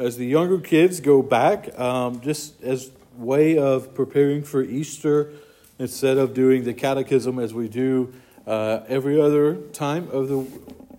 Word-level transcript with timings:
as 0.00 0.16
the 0.16 0.24
younger 0.24 0.58
kids 0.58 0.98
go 0.98 1.20
back, 1.20 1.78
um, 1.78 2.22
just 2.22 2.62
as 2.62 2.90
way 3.18 3.58
of 3.58 3.94
preparing 3.94 4.42
for 4.42 4.62
Easter, 4.62 5.30
instead 5.78 6.16
of 6.16 6.32
doing 6.32 6.64
the 6.64 6.72
catechism 6.72 7.38
as 7.38 7.52
we 7.52 7.68
do 7.68 8.12
uh, 8.46 8.80
every 8.88 9.20
other 9.20 9.56
time 9.72 10.08
of 10.10 10.28
the 10.28 10.46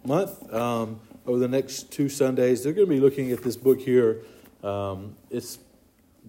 month, 0.06 0.54
um, 0.54 1.00
over 1.26 1.40
the 1.40 1.48
next 1.48 1.92
two 1.92 2.10
Sundays, 2.10 2.64
they're 2.64 2.74
going 2.74 2.88
to 2.88 2.94
be 2.94 3.00
looking 3.00 3.32
at 3.32 3.42
this 3.42 3.56
book 3.56 3.80
here. 3.80 4.22
Um, 4.64 5.16
it's 5.32 5.58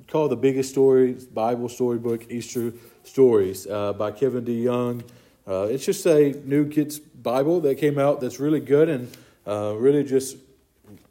called 0.08 0.30
The 0.30 0.36
Biggest 0.36 0.70
Stories 0.70 1.26
Bible 1.26 1.68
Storybook 1.68 2.30
Easter 2.30 2.72
Stories 3.04 3.66
uh, 3.66 3.92
by 3.92 4.12
Kevin 4.12 4.46
DeYoung. 4.46 5.02
Uh, 5.46 5.66
it's 5.70 5.84
just 5.84 6.06
a 6.06 6.32
new 6.44 6.68
kids' 6.68 6.98
Bible 6.98 7.60
that 7.60 7.76
came 7.76 7.98
out 7.98 8.22
that's 8.22 8.40
really 8.40 8.60
good 8.60 8.88
and 8.88 9.14
uh, 9.46 9.74
really 9.76 10.04
just 10.04 10.36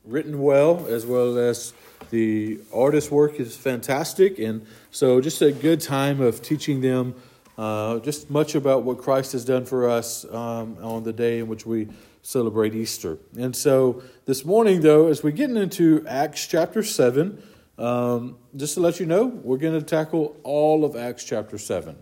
written 0.06 0.42
well, 0.42 0.86
as 0.88 1.06
well 1.06 1.38
as 1.38 1.74
the 2.10 2.60
artist 2.74 3.12
work 3.12 3.40
is 3.40 3.56
fantastic. 3.56 4.40
And 4.40 4.66
so, 4.92 5.22
just 5.22 5.42
a 5.42 5.52
good 5.52 5.82
time 5.82 6.22
of 6.22 6.42
teaching 6.42 6.82
them 6.82 7.16
uh, 7.58 8.00
just 8.00 8.30
much 8.30 8.56
about 8.56 8.84
what 8.84 8.98
Christ 8.98 9.34
has 9.34 9.46
done 9.46 9.66
for 9.66 9.90
us 9.90 10.26
um, 10.26 10.78
on 10.82 11.04
the 11.04 11.14
day 11.14 11.40
in 11.40 11.48
which 11.48 11.66
we 11.66 11.88
celebrate 12.24 12.74
Easter. 12.74 13.18
And 13.38 13.56
so, 13.56 14.02
this 14.26 14.46
morning, 14.46 14.82
though, 14.82 15.08
as 15.08 15.24
we 15.24 15.32
get 15.32 15.52
into 15.52 16.06
Acts 16.08 16.48
chapter 16.48 16.84
7, 16.84 17.42
um, 17.78 18.38
just 18.56 18.76
to 18.76 18.80
let 18.80 19.00
you 19.00 19.06
know, 19.06 19.26
we're 19.26 19.58
going 19.58 19.80
to 19.80 19.86
tackle 19.86 20.38
all 20.44 20.86
of 20.86 20.96
Acts 20.96 21.24
chapter 21.24 21.58
7. 21.58 21.96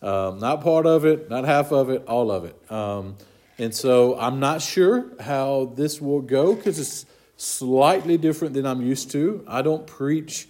Um, 0.00 0.38
not 0.38 0.62
part 0.62 0.86
of 0.86 1.04
it, 1.04 1.28
not 1.28 1.44
half 1.44 1.72
of 1.72 1.90
it, 1.90 2.04
all 2.06 2.30
of 2.30 2.44
it. 2.44 2.70
Um, 2.70 3.16
and 3.58 3.74
so 3.74 4.16
I'm 4.18 4.38
not 4.38 4.62
sure 4.62 5.10
how 5.20 5.72
this 5.74 6.00
will 6.00 6.20
go 6.20 6.54
because 6.54 6.78
it's 6.78 7.04
slightly 7.38 8.18
different 8.18 8.52
than 8.52 8.66
I'm 8.66 8.82
used 8.82 9.10
to. 9.12 9.42
I 9.46 9.62
don't 9.62 9.86
preach 9.86 10.48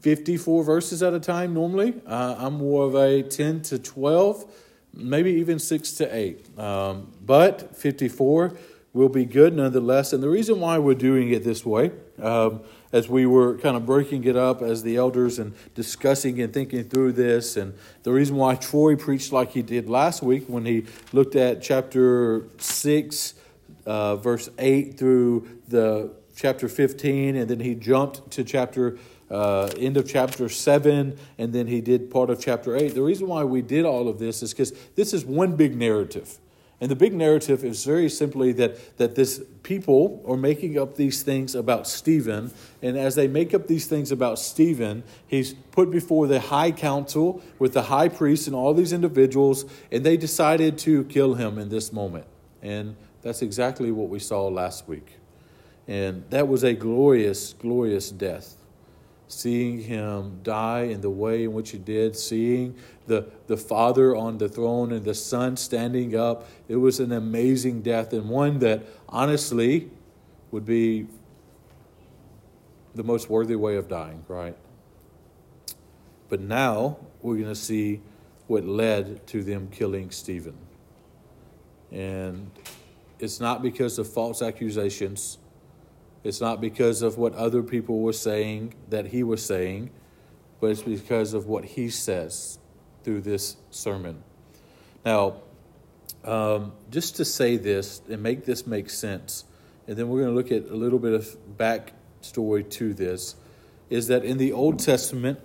54 0.00 0.64
verses 0.64 1.02
at 1.02 1.12
a 1.12 1.20
time 1.20 1.52
normally. 1.52 2.00
Uh, 2.06 2.36
I'm 2.38 2.54
more 2.54 2.86
of 2.86 2.94
a 2.94 3.22
10 3.22 3.62
to 3.62 3.78
12, 3.78 4.50
maybe 4.94 5.32
even 5.32 5.58
6 5.58 5.92
to 5.92 6.16
8. 6.16 6.58
Um, 6.58 7.12
but 7.20 7.76
54 7.76 8.56
will 8.92 9.08
be 9.08 9.24
good 9.24 9.54
nonetheless. 9.54 10.12
And 10.12 10.22
the 10.22 10.28
reason 10.28 10.60
why 10.60 10.78
we're 10.78 10.94
doing 10.94 11.30
it 11.30 11.42
this 11.42 11.66
way, 11.66 11.90
um, 12.22 12.60
as 12.92 13.08
we 13.08 13.26
were 13.26 13.58
kind 13.58 13.76
of 13.76 13.84
breaking 13.84 14.24
it 14.24 14.36
up 14.36 14.62
as 14.62 14.84
the 14.84 14.96
elders 14.96 15.38
and 15.38 15.54
discussing 15.74 16.40
and 16.40 16.54
thinking 16.54 16.84
through 16.84 17.12
this. 17.12 17.56
And 17.56 17.74
the 18.04 18.12
reason 18.12 18.36
why 18.36 18.54
Troy 18.54 18.94
preached 18.94 19.32
like 19.32 19.50
he 19.50 19.62
did 19.62 19.88
last 19.88 20.22
week 20.22 20.44
when 20.46 20.64
he 20.64 20.86
looked 21.12 21.34
at 21.34 21.60
chapter 21.60 22.46
6, 22.58 23.34
uh, 23.84 24.16
verse 24.16 24.48
8 24.58 24.96
through 24.96 25.48
the 25.68 26.19
chapter 26.40 26.68
15, 26.68 27.36
and 27.36 27.50
then 27.50 27.60
he 27.60 27.74
jumped 27.74 28.30
to 28.30 28.42
chapter 28.42 28.96
uh, 29.30 29.70
end 29.78 29.96
of 29.98 30.08
chapter 30.08 30.48
7, 30.48 31.16
and 31.38 31.52
then 31.52 31.66
he 31.66 31.80
did 31.80 32.10
part 32.10 32.30
of 32.30 32.40
chapter 32.40 32.74
8. 32.74 32.94
The 32.94 33.02
reason 33.02 33.28
why 33.28 33.44
we 33.44 33.60
did 33.60 33.84
all 33.84 34.08
of 34.08 34.18
this 34.18 34.42
is 34.42 34.52
because 34.52 34.72
this 34.96 35.12
is 35.12 35.24
one 35.24 35.54
big 35.54 35.76
narrative. 35.76 36.38
And 36.80 36.90
the 36.90 36.96
big 36.96 37.12
narrative 37.12 37.62
is 37.62 37.84
very 37.84 38.08
simply 38.08 38.52
that, 38.52 38.96
that 38.96 39.14
this 39.14 39.42
people 39.62 40.24
are 40.26 40.36
making 40.38 40.78
up 40.78 40.96
these 40.96 41.22
things 41.22 41.54
about 41.54 41.86
Stephen. 41.86 42.50
And 42.80 42.96
as 42.96 43.16
they 43.16 43.28
make 43.28 43.52
up 43.52 43.66
these 43.66 43.86
things 43.86 44.10
about 44.10 44.38
Stephen, 44.38 45.04
he's 45.26 45.52
put 45.52 45.90
before 45.90 46.26
the 46.26 46.40
high 46.40 46.70
council 46.70 47.42
with 47.58 47.74
the 47.74 47.82
high 47.82 48.08
priest 48.08 48.46
and 48.46 48.56
all 48.56 48.72
these 48.72 48.94
individuals, 48.94 49.66
and 49.92 50.04
they 50.04 50.16
decided 50.16 50.78
to 50.78 51.04
kill 51.04 51.34
him 51.34 51.58
in 51.58 51.68
this 51.68 51.92
moment. 51.92 52.24
And 52.62 52.96
that's 53.20 53.42
exactly 53.42 53.92
what 53.92 54.08
we 54.08 54.18
saw 54.18 54.48
last 54.48 54.88
week. 54.88 55.19
And 55.88 56.24
that 56.30 56.46
was 56.46 56.62
a 56.62 56.74
glorious, 56.74 57.54
glorious 57.54 58.10
death 58.10 58.56
seeing 59.32 59.80
him 59.80 60.40
die 60.42 60.82
in 60.82 61.00
the 61.00 61.10
way 61.10 61.44
in 61.44 61.52
which 61.52 61.70
he 61.70 61.78
did, 61.78 62.16
seeing 62.16 62.74
the, 63.06 63.26
the 63.46 63.56
Father 63.56 64.14
on 64.16 64.38
the 64.38 64.48
throne 64.48 64.92
and 64.92 65.04
the 65.04 65.14
Son 65.14 65.56
standing 65.56 66.16
up. 66.16 66.48
It 66.68 66.76
was 66.76 67.00
an 67.00 67.12
amazing 67.12 67.82
death 67.82 68.12
and 68.12 68.28
one 68.28 68.58
that 68.58 68.82
honestly 69.08 69.88
would 70.50 70.64
be 70.64 71.06
the 72.94 73.04
most 73.04 73.30
worthy 73.30 73.54
way 73.54 73.76
of 73.76 73.88
dying, 73.88 74.24
right? 74.26 74.56
But 76.28 76.40
now 76.40 76.98
we're 77.22 77.36
going 77.36 77.48
to 77.48 77.54
see 77.54 78.00
what 78.48 78.64
led 78.64 79.26
to 79.28 79.44
them 79.44 79.68
killing 79.70 80.10
Stephen. 80.10 80.56
And 81.92 82.50
it's 83.20 83.38
not 83.38 83.62
because 83.62 83.98
of 83.98 84.12
false 84.12 84.42
accusations 84.42 85.38
it's 86.22 86.40
not 86.40 86.60
because 86.60 87.02
of 87.02 87.16
what 87.16 87.34
other 87.34 87.62
people 87.62 88.00
were 88.00 88.12
saying 88.12 88.74
that 88.88 89.06
he 89.06 89.22
was 89.22 89.44
saying, 89.44 89.90
but 90.60 90.70
it's 90.70 90.82
because 90.82 91.32
of 91.32 91.46
what 91.46 91.64
he 91.64 91.88
says 91.88 92.58
through 93.02 93.22
this 93.22 93.56
sermon. 93.70 94.22
Now, 95.04 95.36
um, 96.24 96.72
just 96.90 97.16
to 97.16 97.24
say 97.24 97.56
this 97.56 98.02
and 98.10 98.22
make 98.22 98.44
this 98.44 98.66
make 98.66 98.90
sense, 98.90 99.44
and 99.86 99.96
then 99.96 100.08
we're 100.08 100.22
going 100.22 100.34
to 100.34 100.36
look 100.36 100.52
at 100.52 100.70
a 100.70 100.76
little 100.76 100.98
bit 100.98 101.14
of 101.14 101.36
backstory 101.56 102.68
to 102.72 102.92
this, 102.92 103.36
is 103.88 104.08
that 104.08 104.24
in 104.24 104.36
the 104.36 104.52
Old 104.52 104.78
Testament, 104.78 105.40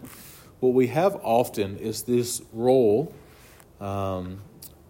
what 0.59 0.73
we 0.73 0.87
have 0.87 1.15
often 1.23 1.77
is 1.77 2.03
this 2.03 2.41
role, 2.51 3.13
um, 3.79 4.41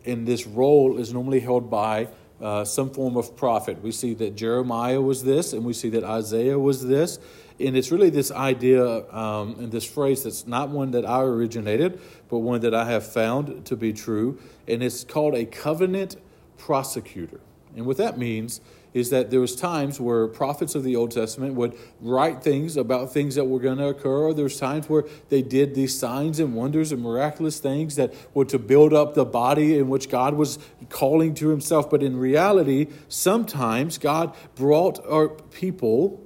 and 0.06 0.28
this 0.28 0.48
role 0.48 0.98
is 0.98 1.14
normally 1.14 1.40
held 1.40 1.70
by 1.70 2.08
uh, 2.42 2.66
some 2.66 2.90
form 2.90 3.18
of 3.18 3.36
prophet. 3.36 3.82
We 3.82 3.92
see 3.92 4.14
that 4.16 4.36
Jeremiah 4.36 5.02
was 5.02 5.24
this, 5.24 5.54
and 5.54 5.64
we 5.64 5.74
see 5.74 5.90
that 5.90 6.04
Isaiah 6.04 6.60
was 6.60 6.86
this. 6.86 7.20
And 7.60 7.78
it's 7.78 7.90
really 7.90 8.10
this 8.10 8.32
idea 8.32 9.10
um, 9.14 9.56
and 9.60 9.72
this 9.72 9.86
phrase 9.86 10.24
that's 10.24 10.46
not 10.46 10.70
one 10.70 10.92
that 10.92 11.06
I 11.06 11.22
originated, 11.22 12.02
but 12.30 12.40
one 12.40 12.60
that 12.62 12.74
I 12.74 12.86
have 12.86 13.06
found 13.06 13.66
to 13.66 13.78
be 13.78 13.94
true. 13.94 14.40
And 14.68 14.84
it's 14.84 15.06
called 15.06 15.36
a 15.36 15.46
covenant 15.46 16.18
prosecutor. 16.58 17.40
And 17.76 17.86
what 17.86 17.98
that 17.98 18.18
means 18.18 18.60
is 18.96 19.10
that 19.10 19.30
there 19.30 19.42
was 19.42 19.58
times 19.58 20.00
where 20.00 20.26
prophets 20.26 20.74
of 20.74 20.84
the 20.84 20.96
Old 20.96 21.12
Testament 21.12 21.54
would 21.54 21.78
write 22.00 22.42
things 22.42 22.78
about 22.78 23.12
things 23.12 23.36
that 23.36 23.44
were 23.44 23.60
going 23.60 23.78
to 23.78 23.90
occur, 23.90 24.28
or 24.28 24.34
there's 24.34 24.58
times 24.58 24.88
where 24.88 25.04
they 25.28 25.42
did 25.42 25.76
these 25.76 26.00
signs 26.00 26.40
and 26.40 26.56
wonders 26.56 26.94
and 26.94 27.04
miraculous 27.04 27.60
things 27.60 27.98
that 27.98 28.14
were 28.34 28.46
to 28.46 28.58
build 28.58 28.94
up 28.94 29.14
the 29.14 29.26
body 29.26 29.78
in 29.78 29.90
which 29.90 30.10
God 30.10 30.36
was 30.36 30.58
calling 30.88 31.36
to 31.36 31.50
himself. 31.50 31.90
But 31.90 32.04
in 32.04 32.16
reality, 32.16 32.88
sometimes 33.10 33.98
God 33.98 34.34
brought 34.56 35.06
our 35.06 35.28
people 35.28 36.26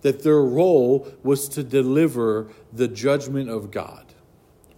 that 0.00 0.24
their 0.24 0.42
role 0.42 1.08
was 1.22 1.48
to 1.50 1.62
deliver 1.62 2.48
the 2.72 2.88
judgment 2.88 3.48
of 3.48 3.70
God. 3.70 4.03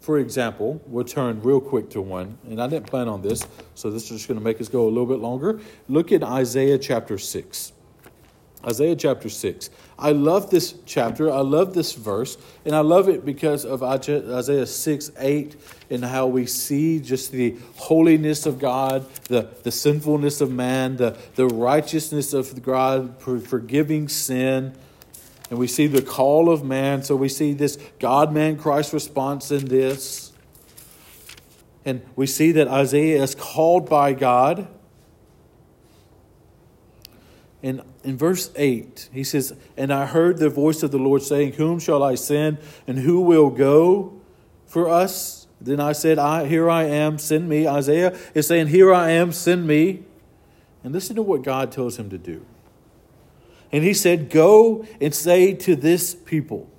For 0.07 0.21
example, 0.21 0.81
we'll 0.87 1.05
turn 1.05 1.43
real 1.43 1.61
quick 1.61 1.91
to 1.91 2.01
one, 2.01 2.39
and 2.49 2.63
I 2.63 2.69
didn't 2.69 2.87
plan 2.87 3.09
on 3.09 3.23
this, 3.23 3.45
so 3.75 3.91
this 3.91 4.05
is 4.05 4.11
just 4.11 4.29
going 4.29 4.39
to 4.39 4.45
make 4.45 4.61
us 4.61 4.69
go 4.69 4.85
a 4.85 4.89
little 4.89 5.05
bit 5.05 5.19
longer. 5.19 5.59
Look 5.89 6.13
at 6.13 6.23
Isaiah 6.23 6.79
chapter 6.79 7.19
6. 7.19 7.73
Isaiah 8.65 8.95
chapter 8.95 9.29
6. 9.29 9.69
I 9.99 10.13
love 10.13 10.49
this 10.49 10.77
chapter. 10.87 11.33
I 11.33 11.41
love 11.41 11.75
this 11.75 11.95
verse. 11.95 12.39
And 12.65 12.77
I 12.77 12.83
love 12.83 13.09
it 13.09 13.25
because 13.25 13.65
of 13.65 13.83
Isaiah 13.83 14.67
6 14.67 15.11
8 15.19 15.57
and 15.91 16.05
how 16.05 16.29
we 16.29 16.47
see 16.47 17.01
just 17.01 17.33
the 17.33 17.57
holiness 17.75 18.47
of 18.47 18.61
God, 18.61 19.13
the, 19.25 19.49
the 19.65 19.73
sinfulness 19.73 20.41
of 20.41 20.53
man, 20.53 20.99
the, 20.99 21.19
the 21.35 21.49
righteousness 21.49 22.33
of 22.33 22.63
God, 22.63 23.21
forgiving 23.21 24.07
sin 24.07 24.73
and 25.51 25.59
we 25.59 25.67
see 25.67 25.87
the 25.87 26.03
call 26.03 26.51
of 26.51 26.65
man. 26.65 27.03
So 27.03 27.15
we 27.15 27.29
see 27.29 27.53
this 27.53 27.79
God 27.99 28.33
man 28.33 28.57
Christ 28.57 28.93
response 28.93 29.51
in 29.51 29.67
this. 29.67 30.33
And 31.85 32.03
we 32.17 32.27
see 32.27 32.51
that 32.53 32.67
Isaiah 32.67 33.23
is 33.23 33.35
called 33.35 33.89
by 33.89 34.13
God. 34.13 34.67
And 37.63 37.83
in 38.03 38.17
verse 38.17 38.51
8, 38.57 39.09
he 39.13 39.25
says, 39.25 39.55
And 39.77 39.93
I 39.93 40.07
heard 40.07 40.39
the 40.39 40.51
voice 40.51 40.83
of 40.83 40.91
the 40.91 40.99
Lord 40.99 41.23
saying, 41.23 41.55
Whom 41.55 41.79
shall 41.79 42.03
I 42.03 42.17
send, 42.17 42.59
and 42.87 42.99
who 42.99 43.21
will 43.21 43.51
go 43.51 44.21
for 44.67 44.89
us? 44.89 45.47
Then 45.61 45.81
I 45.81 45.93
said, 45.93 46.19
I, 46.19 46.47
Here 46.47 46.69
I 46.69 46.85
am, 46.85 47.19
send 47.19 47.49
me. 47.49 47.67
Isaiah 47.67 48.17
is 48.35 48.47
saying, 48.47 48.69
Here 48.69 48.93
I 48.93 49.11
am, 49.11 49.33
send 49.33 49.67
me. 49.67 50.05
And 50.85 50.93
listen 50.93 51.17
to 51.17 51.23
what 51.23 51.43
God 51.43 51.73
tells 51.73 51.99
him 51.99 52.11
to 52.11 52.19
do. 52.19 52.45
And 53.73 53.85
he 53.85 53.95
said, 53.95 54.31
Go 54.31 54.87
and 55.01 55.15
say 55.15 55.55
to 55.55 55.77
this 55.77 56.15
people, 56.15 56.71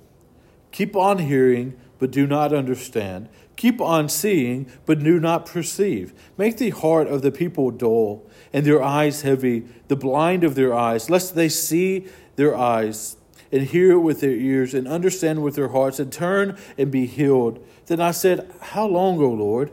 Keep 0.72 0.96
on 0.96 1.18
hearing, 1.18 1.78
but 1.98 2.10
do 2.10 2.26
not 2.26 2.52
understand. 2.52 3.28
Keep 3.56 3.80
on 3.80 4.08
seeing, 4.08 4.70
but 4.86 5.00
do 5.00 5.18
not 5.18 5.44
perceive. 5.44 6.12
Make 6.36 6.58
the 6.58 6.70
heart 6.70 7.08
of 7.08 7.22
the 7.22 7.32
people 7.32 7.72
dull, 7.72 8.24
and 8.52 8.64
their 8.64 8.82
eyes 8.82 9.22
heavy, 9.22 9.64
the 9.88 9.96
blind 9.96 10.44
of 10.44 10.54
their 10.54 10.72
eyes, 10.72 11.10
lest 11.10 11.34
they 11.34 11.48
see 11.48 12.06
their 12.36 12.56
eyes, 12.56 13.16
and 13.50 13.62
hear 13.62 13.98
with 13.98 14.20
their 14.20 14.30
ears, 14.30 14.74
and 14.74 14.86
understand 14.86 15.42
with 15.42 15.56
their 15.56 15.68
hearts, 15.68 15.98
and 15.98 16.12
turn 16.12 16.56
and 16.78 16.92
be 16.92 17.06
healed. 17.06 17.64
Then 17.86 18.00
I 18.00 18.12
said, 18.12 18.48
How 18.60 18.86
long, 18.86 19.18
O 19.20 19.28
Lord? 19.28 19.72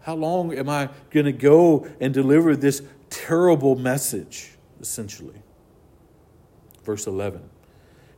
How 0.00 0.16
long 0.16 0.52
am 0.52 0.68
I 0.68 0.90
going 1.10 1.26
to 1.26 1.32
go 1.32 1.86
and 2.00 2.12
deliver 2.12 2.56
this 2.56 2.82
terrible 3.10 3.76
message? 3.76 4.53
Essentially. 4.84 5.40
Verse 6.84 7.06
11. 7.06 7.40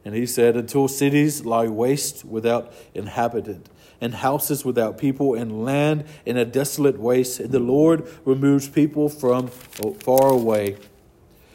And 0.04 0.16
he 0.16 0.26
said, 0.26 0.56
Until 0.56 0.88
cities 0.88 1.44
lie 1.44 1.68
waste 1.68 2.24
without 2.24 2.72
inhabitant, 2.92 3.68
and 4.00 4.14
houses 4.14 4.64
without 4.64 4.98
people, 4.98 5.34
and 5.34 5.64
land 5.64 6.04
in 6.24 6.36
a 6.36 6.44
desolate 6.44 6.98
waste, 6.98 7.38
and 7.38 7.52
the 7.52 7.60
Lord 7.60 8.08
removes 8.24 8.68
people 8.68 9.08
from 9.08 9.46
far 9.46 10.28
away. 10.28 10.76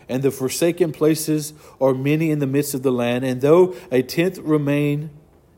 And 0.08 0.24
the 0.24 0.32
forsaken 0.32 0.94
places 0.94 1.54
are 1.82 1.94
many 1.94 2.32
in 2.32 2.40
the 2.40 2.48
midst 2.48 2.74
of 2.74 2.84
the 2.84 2.92
land, 2.92 3.26
and 3.26 3.42
though 3.42 3.76
a 3.92 4.02
tenth 4.02 4.38
remain 4.38 5.10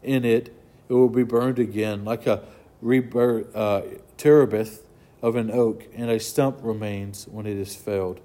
in 0.01 0.25
it, 0.25 0.51
it 0.89 0.93
will 0.93 1.09
be 1.09 1.23
burned 1.23 1.59
again, 1.59 2.03
like 2.03 2.25
a 2.25 2.43
rebirth, 2.81 3.55
uh, 3.55 3.83
terebinth 4.17 4.81
of 5.21 5.35
an 5.35 5.51
oak, 5.51 5.87
and 5.95 6.09
a 6.09 6.19
stump 6.19 6.57
remains 6.63 7.27
when 7.27 7.45
it 7.45 7.57
is 7.57 7.75
felled. 7.75 8.19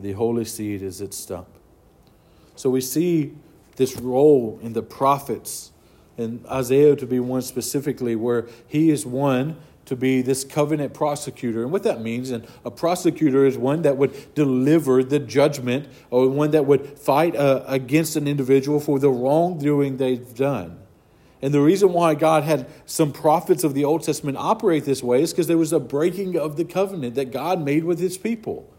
The 0.00 0.12
holy 0.12 0.44
seed 0.44 0.82
is 0.82 1.00
its 1.00 1.16
stump. 1.16 1.48
So 2.56 2.70
we 2.70 2.80
see 2.80 3.34
this 3.76 3.96
role 3.96 4.58
in 4.62 4.72
the 4.72 4.82
prophets, 4.82 5.72
and 6.18 6.44
Isaiah 6.46 6.96
to 6.96 7.06
be 7.06 7.20
one 7.20 7.42
specifically, 7.42 8.16
where 8.16 8.46
he 8.66 8.90
is 8.90 9.06
one 9.06 9.56
to 9.86 9.96
be 9.96 10.22
this 10.22 10.44
covenant 10.44 10.94
prosecutor. 10.94 11.62
And 11.62 11.72
what 11.72 11.82
that 11.82 12.00
means, 12.00 12.30
and 12.30 12.46
a 12.64 12.70
prosecutor 12.70 13.44
is 13.44 13.58
one 13.58 13.82
that 13.82 13.96
would 13.96 14.34
deliver 14.34 15.02
the 15.02 15.18
judgment 15.18 15.88
or 16.10 16.28
one 16.28 16.52
that 16.52 16.66
would 16.66 16.98
fight 16.98 17.34
uh, 17.34 17.64
against 17.66 18.14
an 18.16 18.28
individual 18.28 18.78
for 18.78 18.98
the 18.98 19.10
wrongdoing 19.10 19.96
they've 19.96 20.34
done. 20.34 20.78
And 21.42 21.54
the 21.54 21.60
reason 21.60 21.92
why 21.92 22.14
God 22.14 22.44
had 22.44 22.66
some 22.84 23.12
prophets 23.12 23.64
of 23.64 23.74
the 23.74 23.84
Old 23.84 24.02
Testament 24.02 24.36
operate 24.36 24.84
this 24.84 25.02
way 25.02 25.22
is 25.22 25.32
because 25.32 25.46
there 25.46 25.58
was 25.58 25.72
a 25.72 25.80
breaking 25.80 26.36
of 26.36 26.56
the 26.56 26.64
covenant 26.64 27.14
that 27.14 27.32
God 27.32 27.64
made 27.64 27.84
with 27.84 27.98
his 27.98 28.18
people. 28.18 28.70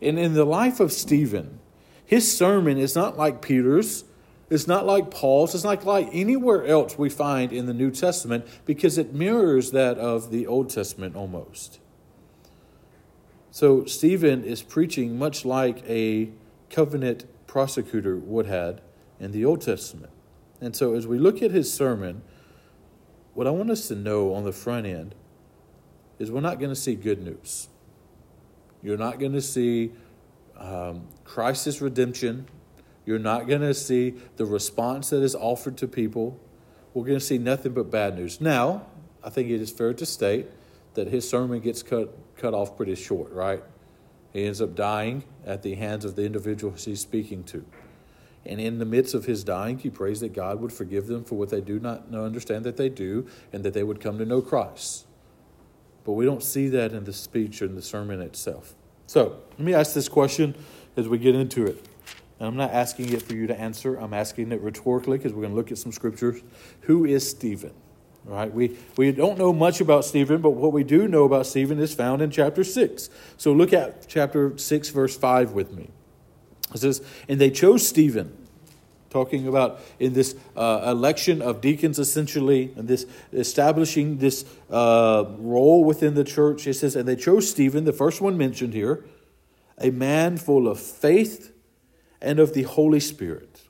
And 0.00 0.18
in 0.18 0.34
the 0.34 0.44
life 0.44 0.80
of 0.80 0.92
Stephen, 0.92 1.58
his 2.04 2.36
sermon 2.36 2.78
is 2.78 2.94
not 2.94 3.16
like 3.16 3.42
Peter's, 3.42 4.04
it's 4.50 4.66
not 4.66 4.86
like 4.86 5.10
Paul's, 5.10 5.54
it's 5.54 5.64
not 5.64 5.84
like 5.84 6.08
anywhere 6.12 6.64
else 6.64 6.96
we 6.96 7.10
find 7.10 7.52
in 7.52 7.66
the 7.66 7.74
New 7.74 7.90
Testament 7.90 8.46
because 8.64 8.96
it 8.96 9.12
mirrors 9.12 9.72
that 9.72 9.98
of 9.98 10.30
the 10.30 10.46
Old 10.46 10.70
Testament 10.70 11.16
almost. 11.16 11.80
So 13.50 13.84
Stephen 13.84 14.44
is 14.44 14.62
preaching 14.62 15.18
much 15.18 15.44
like 15.44 15.82
a 15.88 16.30
covenant 16.70 17.26
prosecutor 17.46 18.16
would 18.16 18.46
have 18.46 18.80
in 19.20 19.32
the 19.32 19.44
Old 19.44 19.60
Testament. 19.60 20.12
And 20.60 20.74
so 20.74 20.94
as 20.94 21.06
we 21.06 21.18
look 21.18 21.42
at 21.42 21.50
his 21.50 21.72
sermon, 21.72 22.22
what 23.34 23.46
I 23.46 23.50
want 23.50 23.70
us 23.70 23.88
to 23.88 23.94
know 23.94 24.34
on 24.34 24.44
the 24.44 24.52
front 24.52 24.86
end 24.86 25.14
is 26.18 26.30
we're 26.30 26.40
not 26.40 26.58
going 26.58 26.70
to 26.70 26.76
see 26.80 26.94
good 26.94 27.22
news. 27.22 27.68
You're 28.88 28.96
not 28.96 29.18
going 29.18 29.32
to 29.32 29.42
see 29.42 29.92
um, 30.56 31.08
Christ's 31.22 31.82
redemption. 31.82 32.46
You're 33.04 33.18
not 33.18 33.46
going 33.46 33.60
to 33.60 33.74
see 33.74 34.14
the 34.36 34.46
response 34.46 35.10
that 35.10 35.22
is 35.22 35.34
offered 35.34 35.76
to 35.76 35.86
people. 35.86 36.40
We're 36.94 37.04
going 37.04 37.18
to 37.18 37.24
see 37.24 37.36
nothing 37.36 37.74
but 37.74 37.90
bad 37.90 38.16
news. 38.16 38.40
Now, 38.40 38.86
I 39.22 39.28
think 39.28 39.50
it 39.50 39.60
is 39.60 39.70
fair 39.70 39.92
to 39.92 40.06
state 40.06 40.46
that 40.94 41.08
his 41.08 41.28
sermon 41.28 41.60
gets 41.60 41.82
cut, 41.82 42.16
cut 42.38 42.54
off 42.54 42.78
pretty 42.78 42.94
short, 42.94 43.30
right? 43.30 43.62
He 44.32 44.46
ends 44.46 44.62
up 44.62 44.74
dying 44.74 45.22
at 45.44 45.62
the 45.62 45.74
hands 45.74 46.06
of 46.06 46.16
the 46.16 46.24
individuals 46.24 46.86
he's 46.86 47.02
speaking 47.02 47.44
to. 47.44 47.66
And 48.46 48.58
in 48.58 48.78
the 48.78 48.86
midst 48.86 49.12
of 49.12 49.26
his 49.26 49.44
dying, 49.44 49.80
he 49.80 49.90
prays 49.90 50.20
that 50.20 50.32
God 50.32 50.62
would 50.62 50.72
forgive 50.72 51.08
them 51.08 51.24
for 51.24 51.34
what 51.34 51.50
they 51.50 51.60
do 51.60 51.78
not 51.78 52.10
know, 52.10 52.24
understand 52.24 52.64
that 52.64 52.78
they 52.78 52.88
do, 52.88 53.26
and 53.52 53.62
that 53.64 53.74
they 53.74 53.82
would 53.82 54.00
come 54.00 54.16
to 54.16 54.24
know 54.24 54.40
Christ. 54.40 55.04
But 56.08 56.12
we 56.12 56.24
don't 56.24 56.42
see 56.42 56.68
that 56.68 56.94
in 56.94 57.04
the 57.04 57.12
speech 57.12 57.60
or 57.60 57.66
in 57.66 57.74
the 57.74 57.82
sermon 57.82 58.22
itself. 58.22 58.74
So 59.08 59.40
let 59.52 59.60
me 59.60 59.72
ask 59.72 59.94
this 59.94 60.06
question 60.06 60.54
as 60.94 61.08
we 61.08 61.16
get 61.16 61.34
into 61.34 61.66
it. 61.66 61.82
And 62.38 62.46
I'm 62.46 62.56
not 62.56 62.72
asking 62.72 63.10
it 63.14 63.22
for 63.22 63.34
you 63.34 63.46
to 63.46 63.58
answer, 63.58 63.96
I'm 63.96 64.12
asking 64.12 64.52
it 64.52 64.60
rhetorically 64.60 65.16
because 65.16 65.32
we're 65.32 65.42
going 65.42 65.54
to 65.54 65.56
look 65.56 65.72
at 65.72 65.78
some 65.78 65.92
scriptures. 65.92 66.42
Who 66.82 67.06
is 67.06 67.28
Stephen? 67.28 67.72
All 68.28 68.34
right, 68.34 68.52
we, 68.52 68.76
we 68.98 69.10
don't 69.12 69.38
know 69.38 69.54
much 69.54 69.80
about 69.80 70.04
Stephen, 70.04 70.42
but 70.42 70.50
what 70.50 70.74
we 70.74 70.84
do 70.84 71.08
know 71.08 71.24
about 71.24 71.46
Stephen 71.46 71.78
is 71.78 71.94
found 71.94 72.20
in 72.20 72.30
chapter 72.30 72.62
6. 72.62 73.08
So 73.38 73.52
look 73.54 73.72
at 73.72 74.06
chapter 74.06 74.58
6, 74.58 74.90
verse 74.90 75.16
5 75.16 75.52
with 75.52 75.72
me. 75.72 75.88
It 76.74 76.78
says, 76.78 77.02
And 77.28 77.40
they 77.40 77.50
chose 77.50 77.88
Stephen, 77.88 78.36
talking 79.10 79.48
about 79.48 79.80
in 79.98 80.12
this 80.12 80.36
uh, 80.56 80.82
election 80.86 81.40
of 81.40 81.60
deacons, 81.60 81.98
essentially, 81.98 82.72
and 82.76 82.88
this 82.88 83.06
establishing 83.32 84.18
this 84.18 84.44
uh, 84.70 85.24
role 85.38 85.84
within 85.84 86.14
the 86.14 86.24
church. 86.24 86.66
It 86.66 86.74
says, 86.74 86.96
And 86.96 87.08
they 87.08 87.16
chose 87.16 87.50
Stephen, 87.50 87.84
the 87.84 87.92
first 87.92 88.20
one 88.20 88.36
mentioned 88.36 88.74
here, 88.74 89.04
a 89.78 89.90
man 89.90 90.36
full 90.36 90.68
of 90.68 90.78
faith 90.78 91.52
and 92.20 92.38
of 92.38 92.54
the 92.54 92.62
Holy 92.62 93.00
Spirit. 93.00 93.62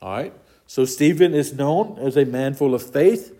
All 0.00 0.10
right? 0.10 0.34
So 0.66 0.84
Stephen 0.84 1.34
is 1.34 1.54
known 1.54 1.98
as 1.98 2.16
a 2.16 2.24
man 2.24 2.54
full 2.54 2.74
of 2.74 2.82
faith 2.82 3.34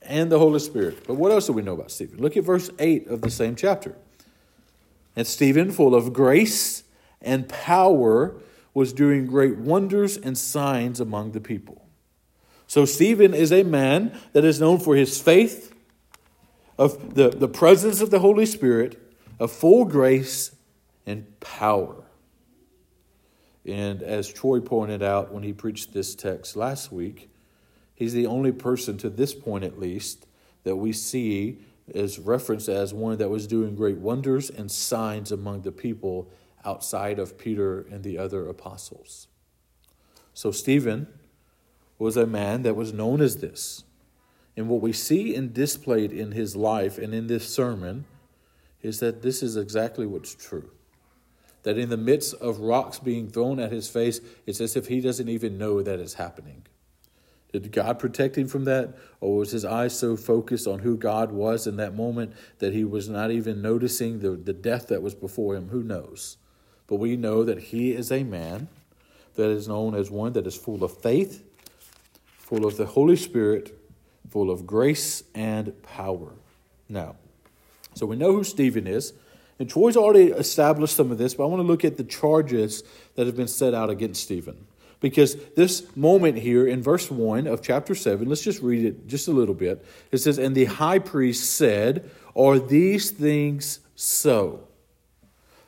and 0.00 0.30
the 0.30 0.38
Holy 0.38 0.58
Spirit. 0.58 1.06
But 1.06 1.14
what 1.14 1.32
else 1.32 1.46
do 1.46 1.52
we 1.52 1.62
know 1.62 1.74
about 1.74 1.90
Stephen? 1.90 2.18
Look 2.18 2.36
at 2.36 2.44
verse 2.44 2.70
8 2.78 3.08
of 3.08 3.20
the 3.20 3.30
same 3.30 3.54
chapter. 3.54 3.96
And 5.14 5.26
Stephen, 5.26 5.70
full 5.70 5.94
of 5.94 6.12
grace 6.12 6.84
and 7.20 7.48
power, 7.48 8.34
was 8.74 8.92
doing 8.92 9.26
great 9.26 9.58
wonders 9.58 10.16
and 10.16 10.36
signs 10.36 11.00
among 11.00 11.32
the 11.32 11.40
people. 11.40 11.86
So 12.66 12.84
Stephen 12.84 13.34
is 13.34 13.52
a 13.52 13.64
man 13.64 14.18
that 14.32 14.44
is 14.44 14.60
known 14.60 14.78
for 14.78 14.96
his 14.96 15.20
faith, 15.20 15.74
of 16.78 17.14
the, 17.14 17.28
the 17.28 17.48
presence 17.48 18.00
of 18.00 18.10
the 18.10 18.18
Holy 18.18 18.46
Spirit, 18.46 18.98
of 19.38 19.52
full 19.52 19.84
grace 19.84 20.54
and 21.06 21.38
power. 21.40 22.02
And 23.66 24.02
as 24.02 24.32
Troy 24.32 24.60
pointed 24.60 25.02
out 25.02 25.32
when 25.32 25.42
he 25.42 25.52
preached 25.52 25.92
this 25.92 26.14
text 26.14 26.56
last 26.56 26.90
week, 26.90 27.30
he's 27.94 28.12
the 28.12 28.26
only 28.26 28.52
person 28.52 28.96
to 28.98 29.10
this 29.10 29.34
point 29.34 29.64
at 29.64 29.78
least 29.78 30.26
that 30.64 30.76
we 30.76 30.92
see 30.92 31.58
is 31.88 32.18
referenced 32.18 32.68
as 32.68 32.94
one 32.94 33.18
that 33.18 33.28
was 33.28 33.46
doing 33.46 33.74
great 33.74 33.98
wonders 33.98 34.50
and 34.50 34.70
signs 34.70 35.30
among 35.30 35.62
the 35.62 35.72
people 35.72 36.30
outside 36.64 37.18
of 37.18 37.38
Peter 37.38 37.80
and 37.80 38.02
the 38.02 38.18
other 38.18 38.48
apostles. 38.48 39.28
So 40.34 40.50
Stephen 40.50 41.06
was 41.98 42.16
a 42.16 42.26
man 42.26 42.62
that 42.62 42.76
was 42.76 42.92
known 42.92 43.20
as 43.20 43.38
this. 43.38 43.84
And 44.56 44.68
what 44.68 44.80
we 44.80 44.92
see 44.92 45.34
and 45.34 45.52
displayed 45.52 46.12
in 46.12 46.32
his 46.32 46.56
life 46.56 46.98
and 46.98 47.14
in 47.14 47.26
this 47.26 47.48
sermon 47.48 48.04
is 48.82 49.00
that 49.00 49.22
this 49.22 49.42
is 49.42 49.56
exactly 49.56 50.06
what's 50.06 50.34
true. 50.34 50.70
That 51.62 51.78
in 51.78 51.90
the 51.90 51.96
midst 51.96 52.34
of 52.34 52.58
rocks 52.58 52.98
being 52.98 53.30
thrown 53.30 53.60
at 53.60 53.72
his 53.72 53.88
face, 53.88 54.20
it's 54.46 54.60
as 54.60 54.76
if 54.76 54.88
he 54.88 55.00
doesn't 55.00 55.28
even 55.28 55.58
know 55.58 55.80
that 55.82 56.00
it's 56.00 56.14
happening. 56.14 56.66
Did 57.52 57.70
God 57.70 57.98
protect 57.98 58.36
him 58.36 58.48
from 58.48 58.64
that? 58.64 58.94
Or 59.20 59.36
was 59.36 59.52
his 59.52 59.64
eyes 59.64 59.96
so 59.96 60.16
focused 60.16 60.66
on 60.66 60.80
who 60.80 60.96
God 60.96 61.30
was 61.30 61.66
in 61.66 61.76
that 61.76 61.94
moment 61.94 62.32
that 62.58 62.72
he 62.72 62.82
was 62.82 63.08
not 63.08 63.30
even 63.30 63.62
noticing 63.62 64.20
the, 64.20 64.30
the 64.30 64.54
death 64.54 64.88
that 64.88 65.02
was 65.02 65.14
before 65.14 65.54
him? 65.54 65.68
Who 65.68 65.82
knows? 65.82 66.38
But 66.92 66.98
we 66.98 67.16
know 67.16 67.42
that 67.42 67.58
he 67.58 67.92
is 67.92 68.12
a 68.12 68.22
man 68.22 68.68
that 69.36 69.48
is 69.48 69.66
known 69.66 69.94
as 69.94 70.10
one 70.10 70.34
that 70.34 70.46
is 70.46 70.54
full 70.54 70.84
of 70.84 70.94
faith, 70.98 71.42
full 72.36 72.66
of 72.66 72.76
the 72.76 72.84
Holy 72.84 73.16
Spirit, 73.16 73.74
full 74.28 74.50
of 74.50 74.66
grace 74.66 75.24
and 75.34 75.82
power. 75.82 76.34
Now, 76.90 77.16
so 77.94 78.04
we 78.04 78.16
know 78.16 78.32
who 78.32 78.44
Stephen 78.44 78.86
is. 78.86 79.14
And 79.58 79.70
Troy's 79.70 79.96
already 79.96 80.32
established 80.32 80.94
some 80.94 81.10
of 81.10 81.16
this, 81.16 81.32
but 81.32 81.44
I 81.44 81.46
want 81.46 81.62
to 81.62 81.66
look 81.66 81.82
at 81.82 81.96
the 81.96 82.04
charges 82.04 82.84
that 83.14 83.24
have 83.24 83.38
been 83.38 83.48
set 83.48 83.72
out 83.72 83.88
against 83.88 84.22
Stephen. 84.22 84.66
Because 85.00 85.36
this 85.56 85.96
moment 85.96 86.36
here 86.36 86.66
in 86.66 86.82
verse 86.82 87.10
1 87.10 87.46
of 87.46 87.62
chapter 87.62 87.94
7, 87.94 88.28
let's 88.28 88.42
just 88.42 88.60
read 88.60 88.84
it 88.84 89.06
just 89.06 89.28
a 89.28 89.32
little 89.32 89.54
bit. 89.54 89.82
It 90.10 90.18
says, 90.18 90.36
And 90.36 90.54
the 90.54 90.66
high 90.66 90.98
priest 90.98 91.56
said, 91.56 92.10
Are 92.36 92.58
these 92.58 93.10
things 93.10 93.80
so? 93.96 94.68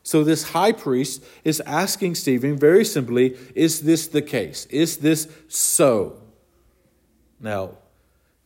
So, 0.04 0.23
this 0.23 0.50
high 0.50 0.73
priest 0.73 1.25
is 1.42 1.61
asking 1.66 2.14
Stephen 2.14 2.56
very 2.56 2.84
simply, 2.84 3.37
Is 3.56 3.80
this 3.80 4.06
the 4.06 4.23
case? 4.23 4.66
Is 4.66 4.99
this 4.99 5.28
so? 5.49 6.23
Now, 7.40 7.70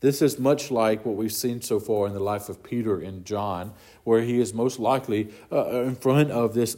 this 0.01 0.23
is 0.23 0.39
much 0.39 0.71
like 0.71 1.05
what 1.05 1.17
we've 1.17 1.33
seen 1.33 1.61
so 1.61 1.79
far 1.81 2.07
in 2.07 2.15
the 2.15 2.21
life 2.21 2.49
of 2.49 2.63
Peter 2.63 3.01
and 3.01 3.25
John, 3.25 3.75
where 4.05 4.23
he 4.23 4.41
is 4.41 4.55
most 4.55 4.79
likely 4.79 5.29
uh, 5.53 5.83
in 5.83 5.97
front 5.97 6.31
of 6.31 6.55
this 6.55 6.77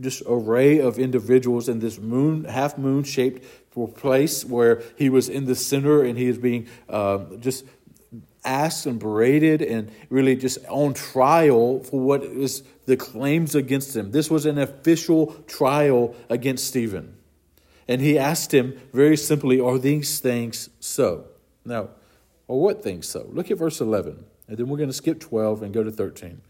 just 0.00 0.22
array 0.26 0.78
of 0.78 0.98
individuals 0.98 1.68
in 1.68 1.80
this 1.80 1.98
moon, 1.98 2.44
half 2.44 2.78
moon 2.78 3.02
shaped 3.02 3.44
place 3.88 4.44
where 4.44 4.82
he 4.96 5.08
was 5.08 5.28
in 5.28 5.46
the 5.46 5.54
center 5.54 6.02
and 6.02 6.18
he 6.18 6.26
is 6.26 6.38
being 6.38 6.66
uh, 6.88 7.18
just 7.38 7.64
asked 8.44 8.86
and 8.86 8.98
berated 8.98 9.62
and 9.62 9.90
really 10.08 10.34
just 10.34 10.58
on 10.68 10.94
trial 10.94 11.80
for 11.80 12.00
what 12.00 12.22
is 12.22 12.62
the 12.90 12.96
claims 12.96 13.54
against 13.54 13.94
him. 13.96 14.10
This 14.10 14.28
was 14.28 14.46
an 14.46 14.58
official 14.58 15.28
trial 15.46 16.16
against 16.28 16.66
Stephen. 16.66 17.16
And 17.86 18.00
he 18.00 18.18
asked 18.18 18.52
him 18.52 18.80
very 18.92 19.16
simply, 19.16 19.60
Are 19.60 19.78
these 19.78 20.18
things 20.18 20.70
so? 20.80 21.26
Now, 21.64 21.90
or 22.48 22.60
what 22.60 22.82
things 22.82 23.08
so? 23.08 23.28
Look 23.30 23.48
at 23.48 23.58
verse 23.58 23.80
11. 23.80 24.24
And 24.48 24.58
then 24.58 24.68
we're 24.68 24.76
going 24.76 24.88
to 24.88 24.92
skip 24.92 25.20
12 25.20 25.62
and 25.62 25.72
go 25.72 25.84
to 25.84 25.92
13. 25.92 26.30
It 26.30 26.40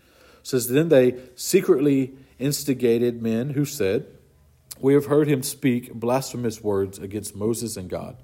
says, 0.43 0.69
Then 0.69 0.89
they 0.89 1.17
secretly 1.37 2.15
instigated 2.39 3.23
men 3.23 3.51
who 3.51 3.67
said, 3.67 4.07
we 4.81 4.95
have 4.95 5.07
heard 5.07 5.29
him 5.29 5.43
speak 5.43 5.93
blasphemous 5.93 6.63
words 6.63 6.99
against 6.99 7.37
Moses 7.37 7.77
and 7.77 7.91
God. 7.91 8.17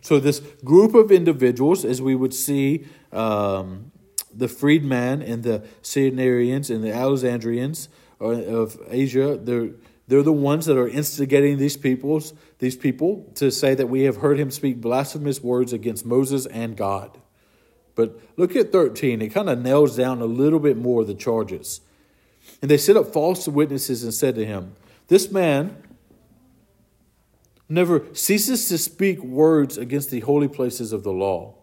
So, 0.00 0.18
this 0.18 0.40
group 0.64 0.94
of 0.94 1.12
individuals, 1.12 1.84
as 1.84 2.00
we 2.00 2.14
would 2.14 2.32
see 2.32 2.86
um, 3.12 3.92
the 4.38 4.48
freedman 4.48 5.20
and 5.20 5.42
the 5.42 5.64
Cyrenaians 5.82 6.74
and 6.74 6.82
the 6.82 6.92
Alexandrians 6.92 7.88
of 8.20 8.78
Asia, 8.88 9.36
they're, 9.36 9.70
they're 10.06 10.22
the 10.22 10.32
ones 10.32 10.66
that 10.66 10.78
are 10.78 10.88
instigating 10.88 11.58
these 11.58 11.76
peoples, 11.76 12.32
these 12.58 12.76
people 12.76 13.30
to 13.34 13.50
say 13.50 13.74
that 13.74 13.88
we 13.88 14.02
have 14.02 14.18
heard 14.18 14.38
him 14.38 14.50
speak 14.50 14.80
blasphemous 14.80 15.42
words 15.42 15.72
against 15.72 16.06
Moses 16.06 16.46
and 16.46 16.76
God. 16.76 17.18
But 17.94 18.20
look 18.36 18.54
at 18.54 18.70
13. 18.70 19.20
It 19.20 19.28
kind 19.30 19.50
of 19.50 19.60
nails 19.60 19.96
down 19.96 20.20
a 20.20 20.26
little 20.26 20.60
bit 20.60 20.76
more 20.76 21.04
the 21.04 21.14
charges. 21.14 21.80
And 22.62 22.70
they 22.70 22.78
set 22.78 22.96
up 22.96 23.12
false 23.12 23.48
witnesses 23.48 24.04
and 24.04 24.14
said 24.14 24.36
to 24.36 24.46
him, 24.46 24.76
This 25.08 25.32
man 25.32 25.76
never 27.68 28.04
ceases 28.14 28.68
to 28.68 28.78
speak 28.78 29.22
words 29.22 29.76
against 29.76 30.10
the 30.10 30.20
holy 30.20 30.48
places 30.48 30.92
of 30.92 31.02
the 31.02 31.12
law 31.12 31.56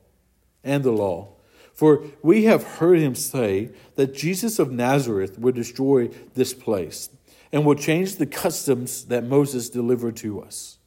and 0.64 0.84
the 0.84 0.92
law. 0.92 1.35
For 1.76 2.06
we 2.24 2.46
have 2.46 2.64
heard 2.64 3.00
him 3.00 3.14
say 3.14 3.70
that 3.96 4.16
Jesus 4.16 4.58
of 4.58 4.72
Nazareth 4.72 5.38
would 5.38 5.54
destroy 5.54 6.08
this 6.34 6.54
place 6.54 7.10
and 7.52 7.66
will 7.66 7.76
change 7.76 8.16
the 8.16 8.26
customs 8.26 9.06
that 9.06 9.24
Moses 9.24 9.70
delivered 9.70 10.16
to 10.18 10.42
us. 10.42 10.78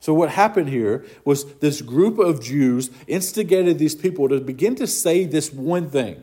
So, 0.00 0.12
what 0.12 0.30
happened 0.30 0.68
here 0.68 1.06
was 1.24 1.46
this 1.60 1.80
group 1.80 2.18
of 2.18 2.42
Jews 2.42 2.90
instigated 3.06 3.78
these 3.78 3.94
people 3.94 4.28
to 4.28 4.40
begin 4.40 4.74
to 4.76 4.86
say 4.86 5.24
this 5.24 5.50
one 5.50 5.88
thing 5.88 6.22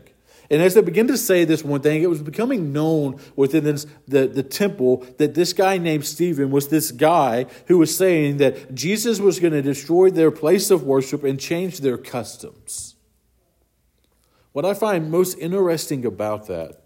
and 0.51 0.62
as 0.62 0.74
they 0.74 0.82
begin 0.82 1.08
to 1.08 1.18
say 1.18 1.46
this 1.46 1.63
one 1.63 1.80
thing, 1.80 2.04
it 2.04 2.10
was 2.10 2.22
becoming 2.22 2.74
known 2.74 3.22
within 3.38 3.63
this, 3.63 3.88
the, 4.06 4.28
the 4.28 4.44
temple 4.44 5.06
that 5.18 5.34
this 5.34 5.54
guy 5.54 5.78
named 5.78 6.06
Stephen 6.06 6.51
was 6.51 6.68
this 6.68 6.92
guy 6.92 7.46
who 7.68 7.78
was 7.78 7.96
saying 7.96 8.36
that 8.38 8.75
Jesus 8.75 9.22
was 9.22 9.40
going 9.40 9.54
to 9.54 9.62
destroy 9.62 10.10
their 10.10 10.30
place 10.30 10.70
of 10.70 10.84
worship 10.84 11.24
and 11.24 11.40
change 11.40 11.80
their 11.80 11.98
customs. 11.98 12.96
What 14.53 14.65
I 14.65 14.74
find 14.74 15.10
most 15.10 15.38
interesting 15.38 16.05
about 16.05 16.48
that 16.48 16.81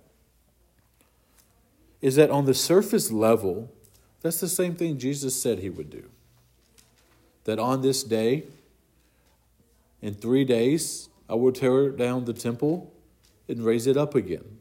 is 2.02 2.16
that 2.16 2.30
on 2.30 2.46
the 2.46 2.54
surface 2.54 3.12
level, 3.12 3.72
that's 4.22 4.40
the 4.40 4.48
same 4.48 4.76
thing 4.76 4.98
Jesus 4.98 5.42
said 5.42 5.60
he 5.60 5.70
would 5.70 5.90
do. 5.90 6.10
That 7.46 7.60
on 7.60 7.82
this 7.82 8.04
day, 8.04 8.44
in 10.02 10.14
three 10.14 10.46
days, 10.46 11.10
I 11.28 11.34
will 11.36 11.52
tear 11.52 11.90
down 11.90 12.26
the 12.26 12.34
temple 12.34 12.94
and 13.48 13.64
raise 13.64 13.88
it 13.88 13.98
up 13.98 14.14
again. 14.14 14.60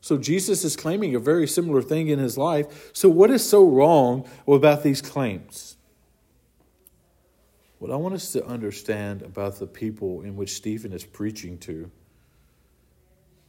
So 0.00 0.18
Jesus 0.18 0.64
is 0.64 0.74
claiming 0.74 1.14
a 1.14 1.20
very 1.20 1.46
similar 1.46 1.82
thing 1.82 2.08
in 2.08 2.18
his 2.18 2.36
life. 2.36 2.90
So, 2.92 3.08
what 3.08 3.30
is 3.30 3.48
so 3.48 3.68
wrong 3.68 4.28
about 4.48 4.82
these 4.82 5.00
claims? 5.00 5.76
What 7.78 7.90
I 7.90 7.96
want 7.96 8.14
us 8.14 8.32
to 8.32 8.44
understand 8.44 9.22
about 9.22 9.58
the 9.58 9.66
people 9.66 10.22
in 10.22 10.36
which 10.36 10.54
Stephen 10.54 10.92
is 10.92 11.04
preaching 11.04 11.58
to 11.58 11.90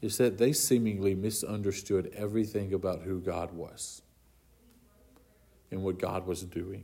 is 0.04 0.18
that 0.18 0.38
they 0.38 0.52
seemingly 0.52 1.16
misunderstood 1.16 2.12
everything 2.14 2.74
about 2.74 3.04
who 3.04 3.22
God 3.22 3.54
was 3.54 4.02
and 5.72 5.82
what 5.82 5.98
God 5.98 6.28
was 6.28 6.44
doing. 6.44 6.84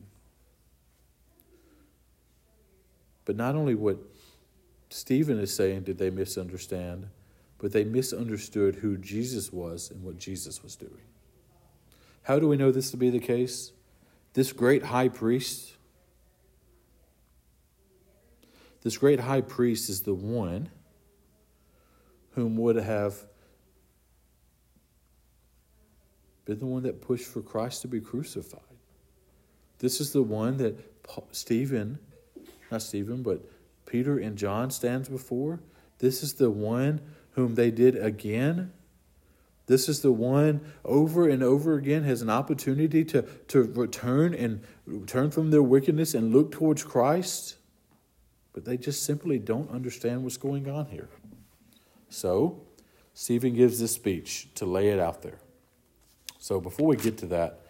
But 3.25 3.35
not 3.35 3.55
only 3.55 3.75
what 3.75 3.97
Stephen 4.89 5.37
is 5.37 5.53
saying 5.53 5.81
did 5.81 5.97
they 5.97 6.09
misunderstand, 6.09 7.09
but 7.57 7.73
they 7.73 7.83
misunderstood 7.83 8.75
who 8.75 8.97
Jesus 8.97 9.51
was 9.51 9.91
and 9.91 10.01
what 10.01 10.17
Jesus 10.17 10.63
was 10.63 10.77
doing. 10.77 11.01
How 12.23 12.39
do 12.39 12.47
we 12.47 12.55
know 12.55 12.71
this 12.71 12.89
to 12.91 12.97
be 12.97 13.09
the 13.09 13.19
case? 13.19 13.73
This 14.33 14.53
great 14.53 14.83
high 14.83 15.09
priest, 15.09 15.73
this 18.81 18.97
great 18.97 19.19
high 19.19 19.41
priest 19.41 19.89
is 19.89 20.03
the 20.03 20.13
one 20.13 20.69
whom 22.39 22.55
would 22.55 22.77
have 22.77 23.25
been 26.45 26.57
the 26.57 26.65
one 26.65 26.83
that 26.83 27.01
pushed 27.01 27.25
for 27.25 27.41
Christ 27.41 27.81
to 27.81 27.89
be 27.89 27.99
crucified. 27.99 28.61
This 29.79 29.99
is 29.99 30.13
the 30.13 30.21
one 30.21 30.55
that 30.57 31.03
Paul, 31.03 31.27
Stephen, 31.33 31.99
not 32.71 32.81
Stephen, 32.81 33.23
but 33.23 33.43
Peter 33.85 34.17
and 34.17 34.37
John 34.37 34.71
stands 34.71 35.09
before. 35.09 35.59
This 35.97 36.23
is 36.23 36.35
the 36.35 36.49
one 36.49 37.01
whom 37.31 37.55
they 37.55 37.71
did 37.71 37.97
again. 37.97 38.71
This 39.65 39.89
is 39.89 40.01
the 40.01 40.13
one 40.13 40.61
over 40.85 41.27
and 41.27 41.43
over 41.43 41.73
again 41.73 42.03
has 42.03 42.21
an 42.21 42.29
opportunity 42.29 43.03
to, 43.03 43.23
to 43.49 43.63
return 43.63 44.33
and 44.33 44.63
turn 45.07 45.29
from 45.29 45.51
their 45.51 45.61
wickedness 45.61 46.13
and 46.13 46.33
look 46.33 46.53
towards 46.53 46.85
Christ. 46.85 47.57
But 48.53 48.63
they 48.63 48.77
just 48.77 49.03
simply 49.03 49.39
don't 49.39 49.69
understand 49.69 50.23
what's 50.23 50.37
going 50.37 50.69
on 50.69 50.85
here. 50.85 51.09
So, 52.09 52.61
Stephen 53.13 53.53
gives 53.53 53.79
this 53.79 53.93
speech 53.93 54.47
to 54.55 54.65
lay 54.65 54.89
it 54.89 54.99
out 54.99 55.21
there. 55.21 55.39
So, 56.37 56.59
before 56.59 56.87
we 56.87 56.95
get 56.95 57.17
to 57.19 57.25
that, 57.27 57.61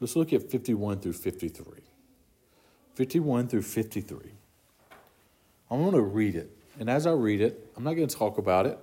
let's 0.00 0.16
look 0.16 0.32
at 0.32 0.50
51 0.50 1.00
through 1.00 1.14
53. 1.14 1.64
51 2.94 3.48
through 3.48 3.62
53. 3.62 4.18
I'm 5.70 5.80
going 5.80 5.94
to 5.94 6.00
read 6.00 6.34
it. 6.34 6.56
And 6.78 6.90
as 6.90 7.06
I 7.06 7.12
read 7.12 7.40
it, 7.40 7.72
I'm 7.76 7.84
not 7.84 7.94
going 7.94 8.08
to 8.08 8.16
talk 8.16 8.38
about 8.38 8.66
it 8.66 8.78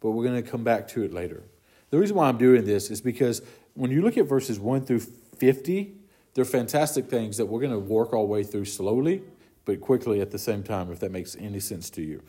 but 0.00 0.10
we're 0.10 0.24
going 0.24 0.42
to 0.42 0.48
come 0.48 0.64
back 0.64 0.88
to 0.88 1.02
it 1.02 1.12
later. 1.12 1.42
The 1.90 1.98
reason 1.98 2.16
why 2.16 2.28
I'm 2.28 2.38
doing 2.38 2.64
this 2.64 2.90
is 2.90 3.00
because 3.00 3.42
when 3.74 3.90
you 3.90 4.02
look 4.02 4.16
at 4.16 4.26
verses 4.26 4.58
1 4.58 4.84
through 4.84 5.00
50, 5.00 5.94
they're 6.34 6.44
fantastic 6.44 7.08
things 7.08 7.36
that 7.38 7.46
we're 7.46 7.60
going 7.60 7.72
to 7.72 7.78
work 7.78 8.12
our 8.12 8.24
way 8.24 8.42
through 8.44 8.66
slowly, 8.66 9.22
but 9.64 9.80
quickly 9.80 10.20
at 10.20 10.30
the 10.30 10.38
same 10.38 10.62
time, 10.62 10.92
if 10.92 11.00
that 11.00 11.10
makes 11.10 11.36
any 11.36 11.60
sense 11.60 11.90
to 11.90 12.02
you. 12.02 12.22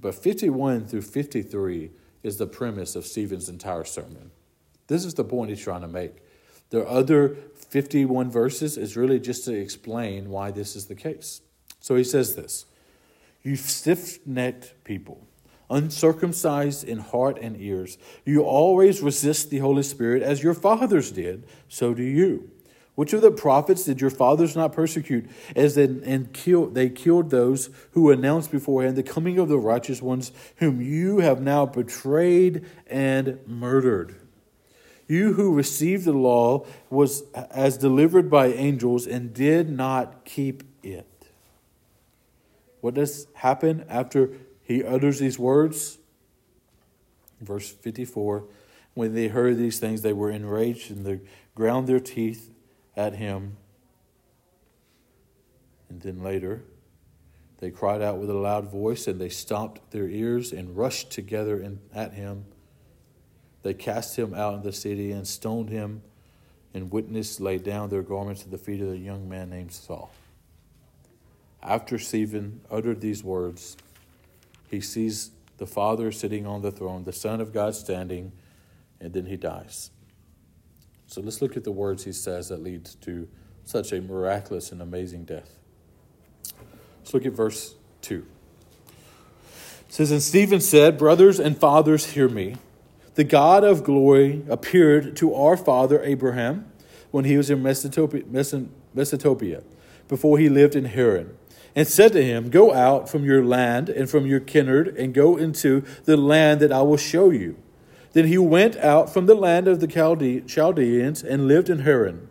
But 0.00 0.14
51 0.14 0.86
through 0.86 1.02
53 1.02 1.90
is 2.22 2.36
the 2.36 2.46
premise 2.46 2.96
of 2.96 3.06
Stephen's 3.06 3.48
entire 3.48 3.84
sermon. 3.84 4.30
This 4.86 5.04
is 5.04 5.14
the 5.14 5.24
point 5.24 5.50
he's 5.50 5.62
trying 5.62 5.82
to 5.82 5.88
make. 5.88 6.16
The 6.70 6.86
other 6.86 7.36
51 7.68 8.30
verses 8.30 8.76
is 8.76 8.96
really 8.96 9.20
just 9.20 9.44
to 9.44 9.54
explain 9.54 10.30
why 10.30 10.50
this 10.50 10.76
is 10.76 10.86
the 10.86 10.94
case. 10.94 11.42
So 11.80 11.96
he 11.96 12.04
says 12.04 12.36
this 12.36 12.66
You 13.42 13.56
stiff 13.56 14.24
necked 14.26 14.84
people 14.84 15.26
uncircumcised 15.70 16.84
in 16.84 16.98
heart 16.98 17.38
and 17.40 17.58
ears. 17.60 17.96
You 18.24 18.42
always 18.42 19.00
resist 19.00 19.50
the 19.50 19.58
Holy 19.58 19.84
Spirit 19.84 20.22
as 20.22 20.42
your 20.42 20.54
fathers 20.54 21.12
did, 21.12 21.46
so 21.68 21.94
do 21.94 22.02
you. 22.02 22.50
Which 23.00 23.14
of 23.14 23.22
the 23.22 23.30
prophets 23.30 23.84
did 23.84 24.02
your 24.02 24.10
fathers 24.10 24.54
not 24.54 24.74
persecute 24.74 25.24
as 25.56 25.74
they, 25.74 25.84
and 25.84 26.30
kill, 26.34 26.66
they 26.66 26.90
killed 26.90 27.30
those 27.30 27.70
who 27.92 28.10
announced 28.10 28.50
beforehand 28.50 28.94
the 28.94 29.02
coming 29.02 29.38
of 29.38 29.48
the 29.48 29.56
righteous 29.56 30.02
ones 30.02 30.32
whom 30.56 30.82
you 30.82 31.20
have 31.20 31.40
now 31.40 31.64
betrayed 31.64 32.66
and 32.86 33.38
murdered? 33.46 34.16
You 35.08 35.32
who 35.32 35.54
received 35.54 36.04
the 36.04 36.12
law 36.12 36.66
was 36.90 37.22
as 37.32 37.78
delivered 37.78 38.28
by 38.28 38.48
angels 38.48 39.06
and 39.06 39.32
did 39.32 39.70
not 39.70 40.26
keep 40.26 40.62
it. 40.82 41.06
What 42.82 42.92
does 42.92 43.28
happen 43.32 43.82
after 43.88 44.28
he 44.62 44.84
utters 44.84 45.20
these 45.20 45.38
words. 45.38 45.96
Verse 47.40 47.70
54 47.70 48.44
When 48.92 49.14
they 49.14 49.28
heard 49.28 49.56
these 49.56 49.78
things, 49.78 50.02
they 50.02 50.12
were 50.12 50.30
enraged 50.30 50.90
and 50.90 51.06
they 51.06 51.20
ground 51.54 51.86
their 51.86 51.98
teeth 51.98 52.50
at 52.96 53.14
him. 53.14 53.56
And 55.88 56.00
then 56.00 56.22
later, 56.22 56.62
they 57.58 57.70
cried 57.70 58.00
out 58.00 58.18
with 58.18 58.30
a 58.30 58.34
loud 58.34 58.70
voice 58.70 59.06
and 59.06 59.20
they 59.20 59.28
stopped 59.28 59.90
their 59.90 60.08
ears 60.08 60.52
and 60.52 60.76
rushed 60.76 61.10
together 61.10 61.60
in, 61.60 61.80
at 61.94 62.14
him. 62.14 62.46
They 63.62 63.74
cast 63.74 64.16
him 64.16 64.32
out 64.32 64.54
of 64.54 64.62
the 64.62 64.72
city 64.72 65.12
and 65.12 65.26
stoned 65.26 65.68
him, 65.68 66.02
and 66.72 66.90
witness 66.90 67.40
laid 67.40 67.62
down 67.62 67.90
their 67.90 68.02
garments 68.02 68.42
at 68.42 68.50
the 68.50 68.58
feet 68.58 68.80
of 68.80 68.88
the 68.88 68.96
young 68.96 69.28
man 69.28 69.50
named 69.50 69.72
Saul. 69.72 70.10
After 71.62 71.98
Stephen 71.98 72.62
uttered 72.70 73.02
these 73.02 73.22
words, 73.22 73.76
he 74.70 74.80
sees 74.80 75.32
the 75.58 75.66
Father 75.66 76.10
sitting 76.10 76.46
on 76.46 76.62
the 76.62 76.70
throne, 76.70 77.04
the 77.04 77.12
Son 77.12 77.40
of 77.40 77.52
God 77.52 77.74
standing, 77.74 78.32
and 78.98 79.12
then 79.12 79.26
he 79.26 79.36
dies. 79.36 79.90
So 81.10 81.20
let's 81.20 81.42
look 81.42 81.56
at 81.56 81.64
the 81.64 81.72
words 81.72 82.04
he 82.04 82.12
says 82.12 82.50
that 82.50 82.62
leads 82.62 82.94
to 82.96 83.26
such 83.64 83.90
a 83.90 84.00
miraculous 84.00 84.70
and 84.70 84.80
amazing 84.80 85.24
death. 85.24 85.58
Let's 87.00 87.12
look 87.12 87.26
at 87.26 87.32
verse 87.32 87.74
2. 88.02 88.24
It 89.88 89.92
says, 89.92 90.12
And 90.12 90.22
Stephen 90.22 90.60
said, 90.60 90.96
Brothers 90.96 91.40
and 91.40 91.58
fathers, 91.58 92.12
hear 92.12 92.28
me. 92.28 92.54
The 93.16 93.24
God 93.24 93.64
of 93.64 93.82
glory 93.82 94.44
appeared 94.48 95.16
to 95.16 95.34
our 95.34 95.56
father 95.56 96.00
Abraham 96.04 96.70
when 97.10 97.24
he 97.24 97.36
was 97.36 97.50
in 97.50 97.60
Mesopotamia, 97.60 99.62
before 100.06 100.38
he 100.38 100.48
lived 100.48 100.76
in 100.76 100.84
Haran 100.84 101.36
and 101.74 101.88
said 101.88 102.12
to 102.12 102.24
him, 102.24 102.50
Go 102.50 102.72
out 102.72 103.08
from 103.08 103.24
your 103.24 103.44
land 103.44 103.88
and 103.88 104.08
from 104.08 104.26
your 104.26 104.38
kindred, 104.38 104.96
and 104.96 105.12
go 105.12 105.36
into 105.36 105.82
the 106.04 106.16
land 106.16 106.60
that 106.60 106.70
I 106.70 106.82
will 106.82 106.96
show 106.96 107.30
you. 107.30 107.56
Then 108.12 108.26
he 108.26 108.38
went 108.38 108.76
out 108.76 109.12
from 109.12 109.26
the 109.26 109.34
land 109.34 109.68
of 109.68 109.80
the 109.80 109.86
Chaldeans 109.86 111.22
and 111.22 111.48
lived 111.48 111.70
in 111.70 111.80
Haran. 111.80 112.28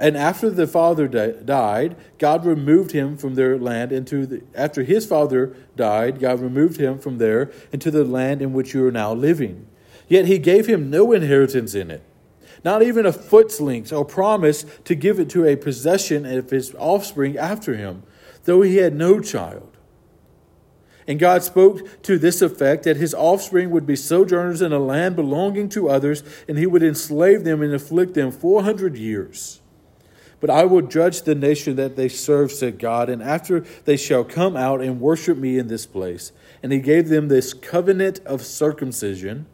And 0.00 0.16
after 0.16 0.48
the 0.48 0.66
father 0.66 1.06
di- 1.06 1.34
died, 1.44 1.94
God 2.18 2.46
removed 2.46 2.92
him 2.92 3.18
from 3.18 3.34
their 3.34 3.58
land 3.58 3.92
into 3.92 4.24
the, 4.24 4.42
after 4.54 4.82
his 4.82 5.04
father 5.04 5.54
died, 5.76 6.18
God 6.18 6.40
removed 6.40 6.80
him 6.80 6.98
from 6.98 7.18
there 7.18 7.52
into 7.70 7.90
the 7.90 8.02
land 8.04 8.40
in 8.40 8.54
which 8.54 8.72
you 8.72 8.86
are 8.86 8.90
now 8.90 9.12
living. 9.12 9.66
Yet 10.08 10.24
he 10.24 10.38
gave 10.38 10.66
him 10.66 10.88
no 10.88 11.12
inheritance 11.12 11.74
in 11.74 11.90
it, 11.90 12.02
not 12.64 12.82
even 12.82 13.04
a 13.04 13.12
foot's 13.12 13.60
length 13.60 13.92
or 13.92 14.06
promise 14.06 14.64
to 14.86 14.94
give 14.94 15.20
it 15.20 15.28
to 15.30 15.44
a 15.44 15.54
possession 15.54 16.24
of 16.24 16.48
his 16.48 16.74
offspring 16.76 17.36
after 17.36 17.76
him, 17.76 18.02
though 18.44 18.62
he 18.62 18.76
had 18.76 18.96
no 18.96 19.20
child. 19.20 19.69
And 21.06 21.18
God 21.18 21.42
spoke 21.42 22.02
to 22.02 22.18
this 22.18 22.42
effect 22.42 22.84
that 22.84 22.96
his 22.96 23.14
offspring 23.14 23.70
would 23.70 23.86
be 23.86 23.96
sojourners 23.96 24.62
in 24.62 24.72
a 24.72 24.78
land 24.78 25.16
belonging 25.16 25.68
to 25.70 25.88
others, 25.88 26.22
and 26.48 26.58
he 26.58 26.66
would 26.66 26.82
enslave 26.82 27.44
them 27.44 27.62
and 27.62 27.74
afflict 27.74 28.14
them 28.14 28.30
400 28.30 28.96
years. 28.96 29.60
But 30.40 30.50
I 30.50 30.64
will 30.64 30.82
judge 30.82 31.22
the 31.22 31.34
nation 31.34 31.76
that 31.76 31.96
they 31.96 32.08
serve, 32.08 32.50
said 32.50 32.78
God, 32.78 33.10
and 33.10 33.22
after 33.22 33.60
they 33.84 33.96
shall 33.96 34.24
come 34.24 34.56
out 34.56 34.80
and 34.80 35.00
worship 35.00 35.36
me 35.36 35.58
in 35.58 35.68
this 35.68 35.84
place. 35.84 36.32
And 36.62 36.72
he 36.72 36.80
gave 36.80 37.08
them 37.08 37.28
this 37.28 37.52
covenant 37.52 38.20
of 38.20 38.42
circumcision. 38.42 39.46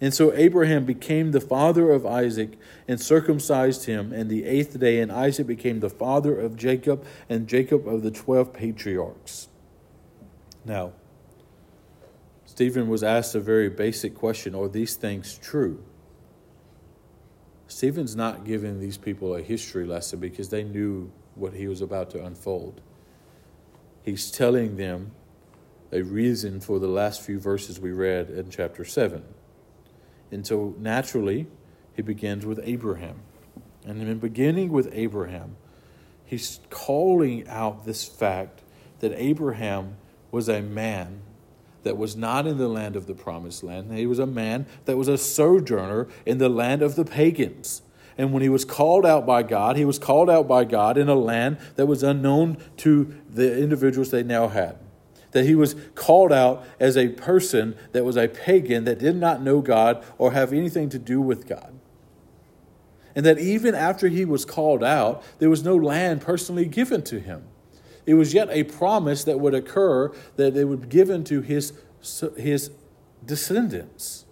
And 0.00 0.14
so 0.14 0.32
Abraham 0.34 0.86
became 0.86 1.32
the 1.32 1.40
father 1.40 1.90
of 1.90 2.06
Isaac 2.06 2.58
and 2.88 3.00
circumcised 3.00 3.84
him 3.84 4.12
and 4.12 4.30
the 4.30 4.44
eighth 4.44 4.78
day, 4.78 5.00
and 5.00 5.12
Isaac 5.12 5.46
became 5.46 5.80
the 5.80 5.90
father 5.90 6.38
of 6.38 6.56
Jacob, 6.56 7.04
and 7.28 7.46
Jacob 7.46 7.86
of 7.86 8.02
the 8.02 8.10
twelve 8.10 8.52
patriarchs. 8.52 9.49
Now, 10.64 10.92
Stephen 12.44 12.88
was 12.88 13.02
asked 13.02 13.34
a 13.34 13.40
very 13.40 13.68
basic 13.68 14.14
question 14.14 14.54
Are 14.54 14.68
these 14.68 14.96
things 14.96 15.38
true? 15.38 15.82
Stephen's 17.68 18.16
not 18.16 18.44
giving 18.44 18.80
these 18.80 18.96
people 18.96 19.34
a 19.34 19.42
history 19.42 19.86
lesson 19.86 20.18
because 20.18 20.48
they 20.48 20.64
knew 20.64 21.12
what 21.36 21.54
he 21.54 21.68
was 21.68 21.80
about 21.80 22.10
to 22.10 22.24
unfold. 22.24 22.80
He's 24.02 24.30
telling 24.30 24.76
them 24.76 25.12
a 25.92 26.02
reason 26.02 26.60
for 26.60 26.78
the 26.78 26.88
last 26.88 27.22
few 27.22 27.38
verses 27.38 27.78
we 27.78 27.92
read 27.92 28.28
in 28.28 28.50
chapter 28.50 28.84
7. 28.84 29.22
And 30.30 30.46
so 30.46 30.74
naturally, 30.78 31.46
he 31.94 32.02
begins 32.02 32.44
with 32.44 32.60
Abraham. 32.64 33.20
And 33.86 34.02
in 34.02 34.18
beginning 34.18 34.70
with 34.70 34.88
Abraham, 34.92 35.56
he's 36.24 36.60
calling 36.70 37.48
out 37.48 37.84
this 37.84 38.04
fact 38.04 38.62
that 39.00 39.12
Abraham 39.16 39.96
was 40.30 40.48
a 40.48 40.62
man 40.62 41.22
that 41.82 41.96
was 41.96 42.16
not 42.16 42.46
in 42.46 42.58
the 42.58 42.68
land 42.68 42.96
of 42.96 43.06
the 43.06 43.14
promised 43.14 43.62
land. 43.62 43.92
He 43.92 44.06
was 44.06 44.18
a 44.18 44.26
man 44.26 44.66
that 44.84 44.96
was 44.96 45.08
a 45.08 45.16
sojourner 45.16 46.08
in 46.26 46.38
the 46.38 46.48
land 46.48 46.82
of 46.82 46.94
the 46.94 47.04
pagans. 47.04 47.82
And 48.18 48.32
when 48.32 48.42
he 48.42 48.48
was 48.48 48.64
called 48.64 49.06
out 49.06 49.24
by 49.24 49.42
God, 49.42 49.76
he 49.76 49.84
was 49.84 49.98
called 49.98 50.28
out 50.28 50.46
by 50.46 50.64
God 50.64 50.98
in 50.98 51.08
a 51.08 51.14
land 51.14 51.58
that 51.76 51.86
was 51.86 52.02
unknown 52.02 52.58
to 52.78 53.14
the 53.28 53.58
individuals 53.58 54.10
they 54.10 54.22
now 54.22 54.48
had. 54.48 54.76
That 55.32 55.44
he 55.46 55.54
was 55.54 55.74
called 55.94 56.32
out 56.32 56.64
as 56.78 56.96
a 56.96 57.08
person 57.08 57.76
that 57.92 58.04
was 58.04 58.16
a 58.16 58.28
pagan 58.28 58.84
that 58.84 58.98
did 58.98 59.16
not 59.16 59.40
know 59.40 59.60
God 59.62 60.04
or 60.18 60.32
have 60.32 60.52
anything 60.52 60.90
to 60.90 60.98
do 60.98 61.20
with 61.20 61.46
God. 61.46 61.72
And 63.14 63.24
that 63.24 63.38
even 63.38 63.74
after 63.74 64.08
he 64.08 64.24
was 64.24 64.44
called 64.44 64.84
out, 64.84 65.22
there 65.38 65.50
was 65.50 65.64
no 65.64 65.76
land 65.76 66.20
personally 66.20 66.66
given 66.66 67.02
to 67.04 67.20
him. 67.20 67.44
It 68.06 68.14
was 68.14 68.34
yet 68.34 68.48
a 68.50 68.64
promise 68.64 69.24
that 69.24 69.40
would 69.40 69.54
occur 69.54 70.12
that 70.36 70.56
it 70.56 70.64
would 70.64 70.82
be 70.82 70.88
given 70.88 71.24
to 71.24 71.40
his, 71.42 71.72
his 72.36 72.70
descendants. 73.24 74.24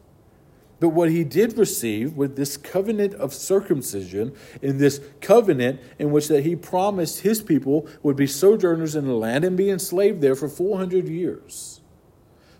But 0.80 0.90
what 0.90 1.10
he 1.10 1.24
did 1.24 1.58
receive 1.58 2.16
with 2.16 2.36
this 2.36 2.56
covenant 2.56 3.14
of 3.14 3.34
circumcision, 3.34 4.32
in 4.62 4.78
this 4.78 5.00
covenant 5.20 5.80
in 5.98 6.12
which 6.12 6.28
that 6.28 6.44
he 6.44 6.54
promised 6.54 7.20
his 7.20 7.42
people 7.42 7.88
would 8.02 8.16
be 8.16 8.28
sojourners 8.28 8.94
in 8.94 9.06
the 9.06 9.14
land 9.14 9.44
and 9.44 9.56
be 9.56 9.70
enslaved 9.70 10.20
there 10.20 10.36
for 10.36 10.48
400 10.48 11.08
years. 11.08 11.80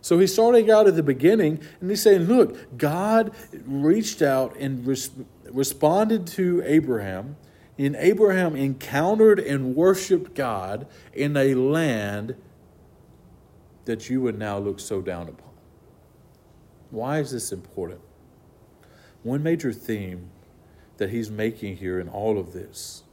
So 0.01 0.19
he's 0.19 0.33
starting 0.33 0.71
out 0.71 0.87
at 0.89 0.97
the 0.97 1.03
beginning 1.03 1.61
and 1.81 1.91
he's 1.91 2.03
saying, 2.03 2.23
Look, 2.23 2.77
God 2.79 3.33
reached 3.67 4.23
out 4.23 4.57
and 4.57 4.87
res- 4.87 5.11
responded 5.51 6.27
to 6.29 6.63
Abraham 6.65 7.37
and 7.79 7.95
Abraham 7.97 8.57
encountered 8.57 9.39
and 9.39 9.77
worshiped 9.77 10.35
God 10.35 10.87
in 11.13 11.37
a 11.37 11.55
land 11.55 12.35
that 13.85 14.11
you 14.11 14.21
would 14.21 14.39
now 14.39 14.59
look 14.59 14.81
so 14.81 15.01
down 15.01 15.29
upon. 15.29 15.51
Why 16.91 17.21
is 17.21 17.31
this 17.31 17.53
important? 17.53 18.01
One 19.23 19.43
major 19.43 19.73
theme 19.73 20.31
that 20.97 21.11
he's 21.11 21.31
making 21.31 21.77
here 21.77 22.01
in 22.01 22.09
all 22.09 22.39
of 22.39 22.53
this 22.53 23.05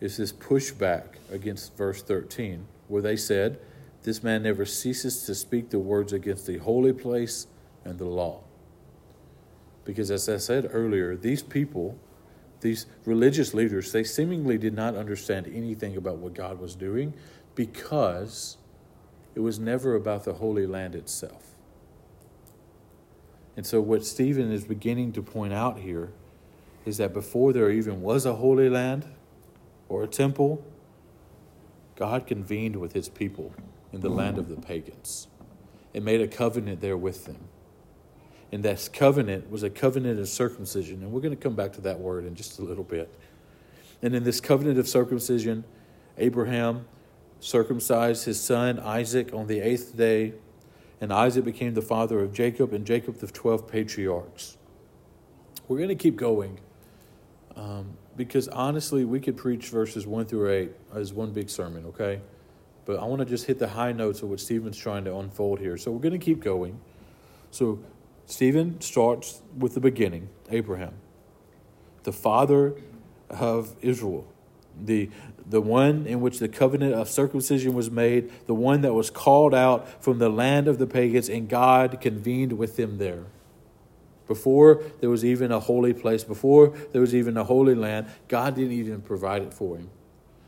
is 0.00 0.16
this 0.16 0.32
pushback 0.32 1.04
against 1.30 1.76
verse 1.76 2.02
13, 2.02 2.66
where 2.88 3.02
they 3.02 3.16
said, 3.16 3.60
This 4.02 4.22
man 4.22 4.42
never 4.42 4.64
ceases 4.66 5.24
to 5.26 5.34
speak 5.34 5.70
the 5.70 5.78
words 5.78 6.12
against 6.12 6.46
the 6.46 6.58
holy 6.58 6.92
place 6.92 7.46
and 7.84 7.98
the 7.98 8.04
law. 8.04 8.40
Because 9.84 10.10
as 10.10 10.28
I 10.28 10.36
said 10.36 10.70
earlier, 10.72 11.16
these 11.16 11.42
people, 11.42 11.98
these 12.60 12.86
religious 13.04 13.54
leaders, 13.54 13.92
they 13.92 14.04
seemingly 14.04 14.58
did 14.58 14.74
not 14.74 14.94
understand 14.94 15.46
anything 15.52 15.96
about 15.96 16.18
what 16.18 16.34
God 16.34 16.60
was 16.60 16.74
doing 16.74 17.14
because 17.54 18.56
it 19.34 19.40
was 19.40 19.58
never 19.58 19.94
about 19.94 20.24
the 20.24 20.34
Holy 20.34 20.66
Land 20.66 20.94
itself. 20.94 21.54
And 23.56 23.66
so, 23.66 23.80
what 23.80 24.04
Stephen 24.04 24.50
is 24.50 24.64
beginning 24.64 25.12
to 25.12 25.22
point 25.22 25.52
out 25.52 25.78
here 25.78 26.12
is 26.86 26.96
that 26.96 27.12
before 27.12 27.52
there 27.52 27.70
even 27.70 28.00
was 28.02 28.24
a 28.24 28.34
Holy 28.34 28.68
Land 28.68 29.04
or 29.88 30.04
a 30.04 30.08
temple, 30.08 30.64
God 31.96 32.26
convened 32.26 32.76
with 32.76 32.94
his 32.94 33.08
people 33.08 33.54
in 33.92 34.00
the 34.00 34.08
land 34.08 34.38
of 34.38 34.48
the 34.48 34.56
pagans 34.56 35.28
and 35.94 36.04
made 36.04 36.20
a 36.20 36.28
covenant 36.28 36.80
there 36.80 36.96
with 36.96 37.26
them. 37.26 37.48
And 38.52 38.62
that 38.64 38.90
covenant 38.92 39.50
was 39.50 39.62
a 39.62 39.70
covenant 39.70 40.20
of 40.20 40.28
circumcision. 40.28 41.02
And 41.02 41.10
we're 41.10 41.22
going 41.22 41.34
to 41.34 41.42
come 41.42 41.54
back 41.54 41.72
to 41.74 41.80
that 41.82 41.98
word 41.98 42.26
in 42.26 42.34
just 42.34 42.58
a 42.58 42.62
little 42.62 42.84
bit. 42.84 43.12
And 44.02 44.14
in 44.14 44.24
this 44.24 44.40
covenant 44.40 44.78
of 44.78 44.86
circumcision, 44.86 45.64
Abraham 46.18 46.86
circumcised 47.40 48.24
his 48.24 48.40
son 48.40 48.78
Isaac 48.78 49.32
on 49.32 49.46
the 49.46 49.60
eighth 49.60 49.96
day, 49.96 50.34
and 51.00 51.12
Isaac 51.12 51.44
became 51.44 51.74
the 51.74 51.82
father 51.82 52.20
of 52.20 52.32
Jacob, 52.32 52.72
and 52.72 52.86
Jacob 52.86 53.18
the 53.18 53.26
12 53.26 53.66
patriarchs. 53.66 54.56
We're 55.66 55.78
going 55.78 55.88
to 55.88 55.94
keep 55.94 56.16
going 56.16 56.60
um, 57.56 57.96
because 58.16 58.48
honestly, 58.48 59.04
we 59.04 59.20
could 59.20 59.36
preach 59.36 59.68
verses 59.68 60.06
1 60.06 60.26
through 60.26 60.50
8 60.50 60.70
as 60.94 61.12
one 61.12 61.32
big 61.32 61.50
sermon, 61.50 61.86
okay? 61.86 62.20
But 62.84 62.98
I 62.98 63.04
want 63.04 63.20
to 63.20 63.24
just 63.24 63.46
hit 63.46 63.58
the 63.58 63.68
high 63.68 63.92
notes 63.92 64.22
of 64.22 64.30
what 64.30 64.40
Stephen's 64.40 64.76
trying 64.76 65.04
to 65.04 65.16
unfold 65.16 65.60
here. 65.60 65.76
So 65.76 65.90
we're 65.90 66.00
going 66.00 66.18
to 66.18 66.24
keep 66.24 66.40
going. 66.40 66.78
So 67.50 67.80
Stephen 68.26 68.80
starts 68.80 69.42
with 69.56 69.74
the 69.74 69.80
beginning 69.80 70.28
Abraham, 70.50 70.94
the 72.04 72.12
father 72.12 72.74
of 73.30 73.74
Israel, 73.82 74.26
the, 74.80 75.10
the 75.48 75.60
one 75.60 76.06
in 76.06 76.20
which 76.20 76.38
the 76.38 76.48
covenant 76.48 76.94
of 76.94 77.08
circumcision 77.08 77.74
was 77.74 77.90
made, 77.90 78.30
the 78.46 78.54
one 78.54 78.82
that 78.82 78.94
was 78.94 79.10
called 79.10 79.54
out 79.54 80.02
from 80.02 80.18
the 80.18 80.28
land 80.28 80.68
of 80.68 80.78
the 80.78 80.86
pagans, 80.86 81.28
and 81.28 81.48
God 81.48 82.00
convened 82.00 82.54
with 82.54 82.76
them 82.76 82.98
there. 82.98 83.24
Before 84.28 84.82
there 85.00 85.10
was 85.10 85.24
even 85.24 85.52
a 85.52 85.60
holy 85.60 85.92
place, 85.92 86.24
before 86.24 86.68
there 86.92 87.00
was 87.00 87.14
even 87.14 87.36
a 87.36 87.44
holy 87.44 87.74
land, 87.74 88.06
God 88.28 88.54
didn't 88.54 88.72
even 88.72 89.02
provide 89.02 89.42
it 89.42 89.52
for 89.52 89.76
him. 89.76 89.90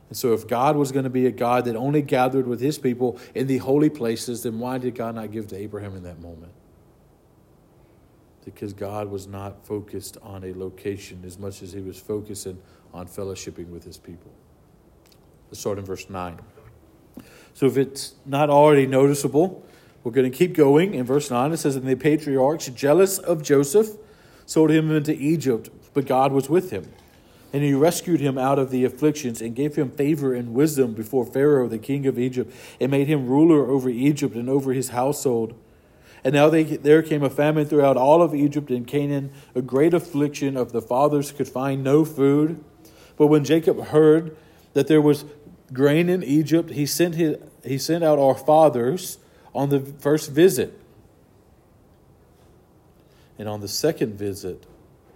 And 0.08 0.16
so, 0.16 0.32
if 0.32 0.46
God 0.46 0.76
was 0.76 0.92
going 0.92 1.04
to 1.04 1.10
be 1.10 1.26
a 1.26 1.30
God 1.30 1.64
that 1.64 1.76
only 1.76 2.02
gathered 2.02 2.46
with 2.46 2.60
his 2.60 2.78
people 2.78 3.18
in 3.34 3.46
the 3.46 3.58
holy 3.58 3.90
places, 3.90 4.42
then 4.42 4.58
why 4.58 4.78
did 4.78 4.94
God 4.94 5.16
not 5.16 5.32
give 5.32 5.48
to 5.48 5.56
Abraham 5.56 5.96
in 5.96 6.02
that 6.04 6.20
moment? 6.20 6.52
Because 8.44 8.72
God 8.72 9.10
was 9.10 9.26
not 9.26 9.66
focused 9.66 10.16
on 10.22 10.44
a 10.44 10.52
location 10.54 11.22
as 11.24 11.38
much 11.38 11.62
as 11.62 11.72
he 11.72 11.80
was 11.80 11.98
focusing 11.98 12.60
on 12.92 13.06
fellowshipping 13.06 13.68
with 13.68 13.84
his 13.84 13.96
people. 13.96 14.30
Let's 15.48 15.60
start 15.60 15.78
in 15.78 15.84
verse 15.84 16.08
9. 16.08 16.38
So, 17.54 17.66
if 17.66 17.76
it's 17.76 18.14
not 18.26 18.50
already 18.50 18.86
noticeable, 18.86 19.64
we're 20.02 20.12
going 20.12 20.30
to 20.30 20.36
keep 20.36 20.54
going. 20.54 20.94
In 20.94 21.04
verse 21.04 21.30
9, 21.30 21.52
it 21.52 21.56
says, 21.56 21.76
And 21.76 21.86
the 21.86 21.96
patriarchs, 21.96 22.66
jealous 22.68 23.18
of 23.18 23.42
Joseph, 23.42 23.88
sold 24.46 24.70
him 24.70 24.90
into 24.90 25.14
Egypt, 25.14 25.70
but 25.94 26.06
God 26.06 26.32
was 26.32 26.48
with 26.48 26.70
him. 26.70 26.92
And 27.52 27.62
he 27.62 27.72
rescued 27.72 28.20
him 28.20 28.36
out 28.36 28.58
of 28.58 28.70
the 28.70 28.84
afflictions 28.84 29.40
and 29.40 29.54
gave 29.54 29.76
him 29.76 29.90
favor 29.90 30.34
and 30.34 30.54
wisdom 30.54 30.92
before 30.92 31.24
Pharaoh, 31.24 31.68
the 31.68 31.78
king 31.78 32.06
of 32.06 32.18
Egypt, 32.18 32.52
and 32.80 32.90
made 32.90 33.06
him 33.06 33.28
ruler 33.28 33.70
over 33.70 33.88
Egypt 33.88 34.34
and 34.34 34.50
over 34.50 34.72
his 34.72 34.88
household. 34.88 35.54
And 36.24 36.32
now 36.32 36.48
they, 36.48 36.64
there 36.64 37.02
came 37.02 37.22
a 37.22 37.28
famine 37.28 37.66
throughout 37.66 37.98
all 37.98 38.22
of 38.22 38.34
Egypt 38.34 38.70
and 38.70 38.86
Canaan, 38.86 39.30
a 39.54 39.60
great 39.60 39.92
affliction 39.92 40.56
of 40.56 40.72
the 40.72 40.80
fathers 40.80 41.30
could 41.30 41.48
find 41.48 41.84
no 41.84 42.04
food. 42.04 42.64
But 43.16 43.26
when 43.26 43.44
Jacob 43.44 43.88
heard 43.88 44.34
that 44.72 44.86
there 44.86 45.02
was 45.02 45.26
grain 45.72 46.08
in 46.08 46.22
Egypt, 46.22 46.70
he 46.70 46.86
sent, 46.86 47.14
his, 47.16 47.36
he 47.62 47.76
sent 47.76 48.02
out 48.02 48.18
our 48.18 48.34
fathers 48.34 49.18
on 49.54 49.68
the 49.68 49.80
first 49.80 50.30
visit. 50.30 50.80
And 53.38 53.48
on 53.48 53.60
the 53.60 53.68
second 53.68 54.14
visit, 54.14 54.64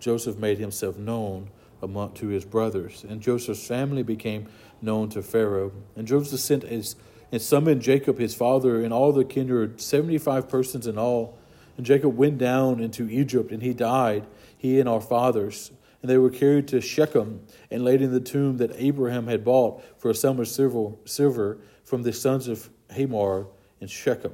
Joseph 0.01 0.37
made 0.37 0.59
himself 0.59 0.99
known 0.99 1.49
among 1.81 2.13
to 2.15 2.29
his 2.29 2.45
brothers, 2.45 3.05
and 3.09 3.21
Joseph's 3.21 3.67
family 3.67 4.03
became 4.03 4.49
known 4.83 5.09
to 5.11 5.23
Pharaoh. 5.23 5.73
And 5.97 6.07
Joseph 6.07 6.41
sent 6.41 6.65
his 6.65 6.97
and 7.31 7.43
summoned 7.43 7.83
Jacob 7.83 8.19
his 8.19 8.35
father 8.35 8.83
and 8.83 8.93
all 8.93 9.13
the 9.13 9.25
kindred, 9.25 9.81
seventy 9.81 10.19
five 10.19 10.49
persons 10.49 10.87
in 10.87 10.99
all. 10.99 11.39
And 11.77 11.87
Jacob 11.87 12.17
went 12.17 12.39
down 12.39 12.81
into 12.81 13.09
Egypt, 13.09 13.53
and 13.53 13.63
he 13.63 13.73
died, 13.73 14.27
he 14.57 14.81
and 14.81 14.89
our 14.89 15.01
fathers. 15.01 15.71
And 16.01 16.11
they 16.11 16.19
were 16.19 16.31
carried 16.31 16.69
to 16.69 16.81
Shechem 16.81 17.47
and 17.71 17.85
laid 17.85 18.03
in 18.03 18.13
the 18.13 18.21
tomb 18.21 18.57
that 18.59 18.73
Abraham 18.77 19.27
had 19.27 19.45
bought 19.45 19.83
for 20.01 20.11
a 20.11 20.15
sum 20.15 20.39
of 20.39 20.49
silver, 20.49 21.59
from 21.85 22.03
the 22.03 22.13
sons 22.13 22.49
of 22.49 22.69
Hamor 22.91 23.47
in 23.81 23.89
Shechem. 23.89 24.33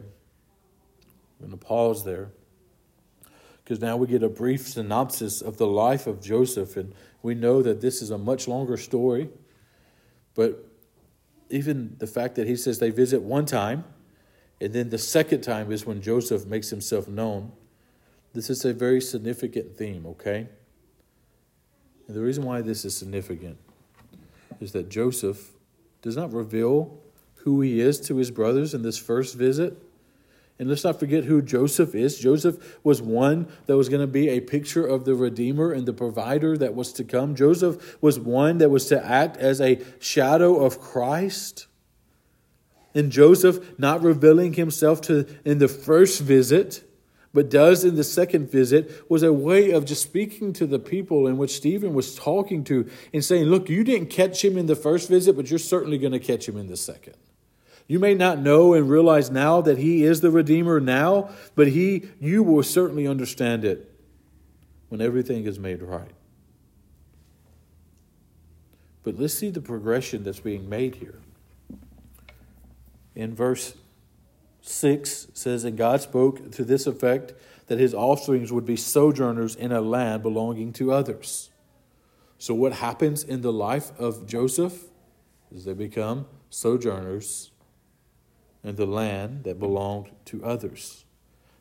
I'm 1.41 1.49
going 1.49 1.59
to 1.59 1.67
pause 1.67 2.05
there 2.05 2.31
because 3.63 3.81
now 3.81 3.97
we 3.97 4.07
get 4.07 4.23
a 4.23 4.29
brief 4.29 4.69
synopsis 4.69 5.41
of 5.41 5.57
the 5.57 5.67
life 5.67 6.07
of 6.07 6.21
Joseph, 6.21 6.77
and 6.77 6.95
we 7.23 7.35
know 7.35 7.63
that 7.63 7.81
this 7.81 8.03
is 8.03 8.11
a 8.11 8.19
much 8.19 8.47
longer 8.47 8.77
story. 8.77 9.31
But 10.35 10.67
even 11.55 11.95
the 11.99 12.07
fact 12.09 12.35
that 12.35 12.49
he 12.49 12.57
says 12.57 12.81
they 12.81 12.91
visit 12.91 13.23
one 13.23 13.47
time, 13.47 13.85
and 14.61 14.73
then 14.73 14.91
the 14.91 14.99
second 14.99 15.43
time 15.43 15.71
is 15.71 15.87
when 15.87 16.03
Joseph 16.03 16.47
makes 16.47 16.71
himself 16.71 17.07
known, 17.07 17.53
this 18.33 18.51
is 18.51 18.65
a 18.65 18.73
very 18.73 19.01
significant 19.01 19.77
theme, 19.77 20.05
okay? 20.05 20.49
And 22.09 22.17
the 22.17 22.21
reason 22.21 22.43
why 22.43 22.61
this 22.61 22.85
is 22.85 22.97
significant 22.97 23.57
is 24.61 24.73
that 24.73 24.89
Joseph 24.89 25.53
does 26.03 26.17
not 26.17 26.33
reveal 26.33 26.99
who 27.37 27.61
he 27.61 27.81
is 27.81 28.01
to 28.01 28.17
his 28.17 28.33
brothers 28.33 28.75
in 28.75 28.83
this 28.83 28.99
first 28.99 29.37
visit. 29.37 29.81
And 30.59 30.69
let's 30.69 30.85
not 30.85 31.01
forget 31.01 31.25
who 31.25 31.43
Joseph 31.43 31.95
is. 31.95 32.19
Joseph 32.19 32.79
was 32.85 33.03
one 33.03 33.49
that 33.67 33.77
was 33.77 33.89
going 33.89 34.01
to 34.01 34.07
be 34.07 34.29
a 34.29 34.41
picture 34.41 34.87
of 34.87 35.05
the 35.05 35.15
Redeemer 35.15 35.73
and 35.73 35.85
the 35.85 35.93
provider 35.93 36.57
that 36.57 36.75
was 36.75 36.93
to 36.95 37.05
come. 37.05 37.35
Joseph 37.35 38.01
was 38.01 38.21
one 38.21 38.59
that 38.59 38.71
was 38.71 38.87
to 38.87 39.05
act 39.05 39.37
as 39.37 39.61
a 39.61 39.81
shadow 39.99 40.65
of 40.65 40.81
Christ. 40.81 41.67
And 42.95 43.11
Joseph 43.11 43.79
not 43.81 44.03
revealing 44.03 44.53
himself 44.53 45.01
to 45.03 45.27
in 45.45 45.59
the 45.59 45.67
first 45.67 46.21
visit, 46.21 46.89
but 47.33 47.51
does 47.51 47.85
in 47.85 47.97
the 47.97 48.05
second 48.05 48.49
visit, 48.49 49.11
was 49.11 49.25
a 49.25 49.33
way 49.33 49.73
of 49.73 49.85
just 49.85 50.05
speaking 50.05 50.53
to 50.53 50.67
the 50.67 50.79
people 50.79 51.27
in 51.27 51.37
which 51.37 51.57
Stephen 51.57 51.95
was 51.95 52.15
talking 52.15 52.63
to 52.63 52.89
and 53.13 53.25
saying, 53.25 53.47
Look, 53.47 53.69
you 53.69 53.83
didn't 53.83 54.11
catch 54.11 54.45
him 54.45 54.57
in 54.57 54.67
the 54.67 54.77
first 54.77 55.09
visit, 55.09 55.35
but 55.35 55.51
you're 55.51 55.59
certainly 55.59 55.99
going 55.99 56.13
to 56.13 56.21
catch 56.21 56.49
him 56.49 56.57
in 56.57 56.69
the 56.69 56.77
second. 56.77 57.17
You 57.87 57.99
may 57.99 58.15
not 58.15 58.39
know 58.39 58.73
and 58.73 58.89
realize 58.89 59.31
now 59.31 59.61
that 59.61 59.79
he 59.79 60.05
is 60.05 60.21
the 60.21 60.31
Redeemer 60.31 60.81
now, 60.81 61.31
but 61.55 61.69
he 61.69 62.09
you 62.19 62.43
will 62.43 62.63
certainly 62.63 63.07
understand 63.07 63.65
it 63.65 63.91
when 64.89 65.01
everything 65.01 65.45
is 65.45 65.59
made 65.59 65.83
right. 65.83 66.11
But 69.03 69.19
let's 69.19 69.35
see 69.35 69.51
the 69.51 69.61
progression 69.61 70.25
that's 70.25 70.41
being 70.41 70.69
made 70.69 70.97
here. 70.97 71.21
In 73.15 73.35
verse 73.35 73.75
6 74.63 75.29
says, 75.35 75.65
And 75.65 75.77
God 75.77 76.01
spoke 76.01 76.53
to 76.53 76.65
this 76.65 76.87
effect 76.87 77.35
that 77.67 77.79
his 77.79 77.95
offsprings 77.95 78.51
would 78.51 78.65
be 78.65 78.77
sojourners 78.77 79.55
in 79.55 79.73
a 79.73 79.83
land 79.83 80.23
belonging 80.23 80.73
to 80.75 80.91
others. 80.91 81.51
So, 82.39 82.55
what 82.55 82.73
happens 82.75 83.23
in 83.23 83.43
the 83.43 83.53
life 83.53 83.93
of 83.99 84.27
Joseph 84.27 84.85
is 85.53 85.65
they 85.65 85.75
become 85.75 86.27
sojourners 86.51 87.51
and 88.65 88.77
the 88.77 88.87
land 88.87 89.45
that 89.45 89.61
belonged 89.61 90.09
to 90.25 90.45
others. 90.45 91.05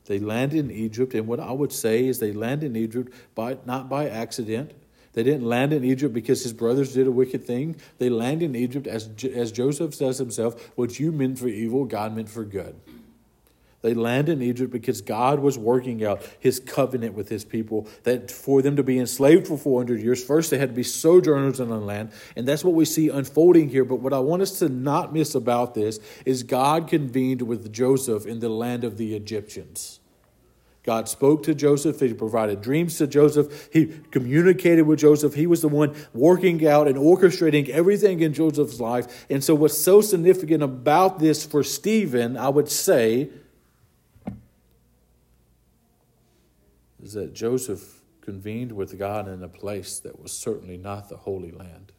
They 0.05 0.19
landed 0.19 0.59
in 0.59 0.71
Egypt, 0.71 1.13
and 1.13 1.27
what 1.27 1.39
I 1.39 1.51
would 1.51 1.71
say 1.71 2.05
is 2.05 2.19
they 2.19 2.33
landed 2.33 2.67
in 2.67 2.75
Egypt 2.75 3.13
by, 3.35 3.57
not 3.65 3.89
by 3.89 4.09
accident. 4.09 4.71
They 5.13 5.23
didn't 5.23 5.45
land 5.45 5.73
in 5.73 5.83
Egypt 5.83 6.13
because 6.13 6.43
his 6.43 6.53
brothers 6.53 6.93
did 6.93 7.07
a 7.07 7.11
wicked 7.11 7.45
thing. 7.45 7.75
They 7.99 8.09
landed 8.09 8.45
in 8.45 8.55
Egypt, 8.55 8.87
as, 8.87 9.09
as 9.33 9.51
Joseph 9.51 9.93
says 9.93 10.17
himself, 10.17 10.71
what 10.75 10.99
you 10.99 11.11
meant 11.11 11.39
for 11.39 11.47
evil, 11.47 11.85
God 11.85 12.15
meant 12.15 12.29
for 12.29 12.43
good. 12.43 12.75
They 13.83 13.93
landed 13.93 14.41
in 14.41 14.41
Egypt 14.41 14.71
because 14.71 15.01
God 15.01 15.39
was 15.39 15.57
working 15.57 16.05
out 16.05 16.23
his 16.39 16.61
covenant 16.61 17.15
with 17.15 17.27
his 17.27 17.43
people 17.43 17.85
that 18.03 18.31
for 18.31 18.61
them 18.61 18.77
to 18.77 18.83
be 18.83 18.97
enslaved 18.97 19.45
for 19.45 19.57
400 19.57 19.99
years, 19.99 20.23
first 20.23 20.51
they 20.51 20.57
had 20.57 20.69
to 20.69 20.75
be 20.75 20.83
sojourners 20.83 21.59
in 21.59 21.67
the 21.67 21.77
land. 21.77 22.13
And 22.37 22.47
that's 22.47 22.63
what 22.63 22.75
we 22.75 22.85
see 22.85 23.09
unfolding 23.09 23.67
here. 23.67 23.83
But 23.83 23.97
what 23.97 24.13
I 24.13 24.19
want 24.19 24.41
us 24.41 24.57
to 24.59 24.69
not 24.69 25.13
miss 25.13 25.35
about 25.35 25.73
this 25.73 25.99
is 26.25 26.43
God 26.43 26.87
convened 26.87 27.41
with 27.41 27.73
Joseph 27.73 28.25
in 28.25 28.39
the 28.39 28.47
land 28.47 28.85
of 28.85 28.95
the 28.95 29.17
Egyptians. 29.17 29.99
God 30.83 31.09
spoke 31.09 31.43
to 31.43 31.53
Joseph. 31.53 31.99
He 31.99 32.13
provided 32.13 32.61
dreams 32.61 32.97
to 32.99 33.07
Joseph. 33.07 33.67
He 33.73 33.87
communicated 34.11 34.83
with 34.83 34.99
Joseph. 34.99 35.33
He 35.33 35.47
was 35.47 35.61
the 35.61 35.67
one 35.67 35.93
working 36.13 36.65
out 36.65 36.87
and 36.87 36.95
orchestrating 36.95 37.67
everything 37.67 38.21
in 38.21 38.33
Joseph's 38.33 38.79
life. 38.79 39.25
And 39.29 39.43
so, 39.43 39.55
what's 39.55 39.77
so 39.77 40.01
significant 40.01 40.61
about 40.61 41.19
this 41.19 41.45
for 41.45 41.63
Stephen, 41.63 42.35
I 42.35 42.49
would 42.49 42.69
say, 42.69 43.29
is 47.03 47.13
that 47.13 47.33
Joseph 47.33 48.01
convened 48.21 48.71
with 48.71 48.97
God 48.97 49.27
in 49.27 49.43
a 49.43 49.49
place 49.49 49.99
that 49.99 50.21
was 50.21 50.31
certainly 50.31 50.77
not 50.77 51.09
the 51.09 51.17
Holy 51.17 51.51
Land. 51.51 51.91